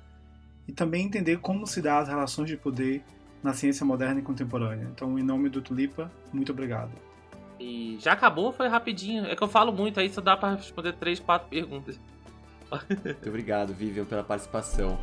e 0.66 0.72
também 0.72 1.06
entender 1.06 1.38
como 1.38 1.66
se 1.66 1.80
dá 1.80 2.00
as 2.00 2.08
relações 2.08 2.48
de 2.48 2.56
poder 2.56 3.04
na 3.42 3.52
ciência 3.52 3.84
moderna 3.84 4.20
e 4.20 4.22
contemporânea. 4.22 4.88
Então, 4.94 5.18
em 5.18 5.22
nome 5.22 5.48
do 5.48 5.60
Tulipa, 5.60 6.10
muito 6.32 6.52
obrigado. 6.52 6.90
E 7.58 7.98
já 8.00 8.12
acabou, 8.12 8.52
foi 8.52 8.68
rapidinho. 8.68 9.26
É 9.26 9.36
que 9.36 9.42
eu 9.42 9.48
falo 9.48 9.72
muito, 9.72 10.00
aí 10.00 10.10
só 10.10 10.20
dá 10.20 10.36
para 10.36 10.54
responder 10.54 10.94
três, 10.94 11.20
quatro 11.20 11.48
perguntas. 11.48 12.00
Muito 12.70 13.28
obrigado, 13.28 13.74
Vivian, 13.74 14.04
pela 14.04 14.22
participação. 14.22 14.98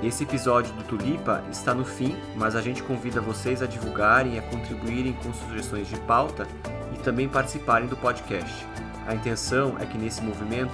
Esse 0.00 0.22
episódio 0.22 0.72
do 0.74 0.84
Tulipa 0.84 1.42
está 1.50 1.74
no 1.74 1.84
fim, 1.84 2.14
mas 2.36 2.54
a 2.54 2.60
gente 2.62 2.84
convida 2.84 3.20
vocês 3.20 3.60
a 3.62 3.66
divulgarem 3.66 4.36
e 4.36 4.38
a 4.38 4.42
contribuírem 4.42 5.12
com 5.14 5.34
sugestões 5.34 5.88
de 5.88 5.98
pauta 6.02 6.46
e 6.94 6.98
também 7.02 7.28
participarem 7.28 7.88
do 7.88 7.96
podcast. 7.96 8.64
A 9.08 9.14
intenção 9.14 9.76
é 9.80 9.86
que 9.86 9.98
nesse 9.98 10.22
movimento 10.22 10.72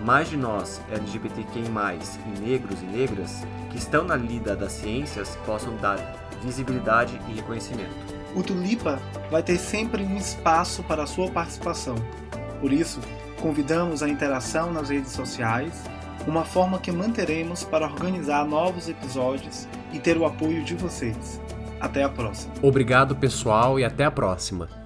mais 0.00 0.28
de 0.28 0.36
nós, 0.36 0.80
LGBTQI+, 0.90 1.64
e 1.64 2.40
negros 2.40 2.82
e 2.82 2.86
negras, 2.86 3.42
que 3.70 3.78
estão 3.78 4.04
na 4.04 4.16
lida 4.16 4.56
das 4.56 4.72
ciências, 4.72 5.36
possam 5.46 5.76
dar 5.76 5.98
visibilidade 6.42 7.18
e 7.28 7.34
reconhecimento. 7.34 7.90
O 8.34 8.42
Tulipa 8.42 9.00
vai 9.30 9.42
ter 9.42 9.58
sempre 9.58 10.02
um 10.02 10.16
espaço 10.16 10.82
para 10.82 11.04
a 11.04 11.06
sua 11.06 11.30
participação. 11.30 11.94
Por 12.60 12.72
isso, 12.72 13.00
convidamos 13.40 14.02
a 14.02 14.08
interação 14.08 14.72
nas 14.72 14.90
redes 14.90 15.12
sociais, 15.12 15.84
uma 16.26 16.44
forma 16.44 16.78
que 16.78 16.90
manteremos 16.90 17.64
para 17.64 17.86
organizar 17.86 18.44
novos 18.46 18.88
episódios 18.88 19.68
e 19.92 19.98
ter 19.98 20.16
o 20.16 20.24
apoio 20.24 20.64
de 20.64 20.74
vocês. 20.74 21.40
Até 21.80 22.02
a 22.02 22.08
próxima. 22.08 22.54
Obrigado, 22.62 23.14
pessoal, 23.14 23.78
e 23.78 23.84
até 23.84 24.04
a 24.04 24.10
próxima. 24.10 24.83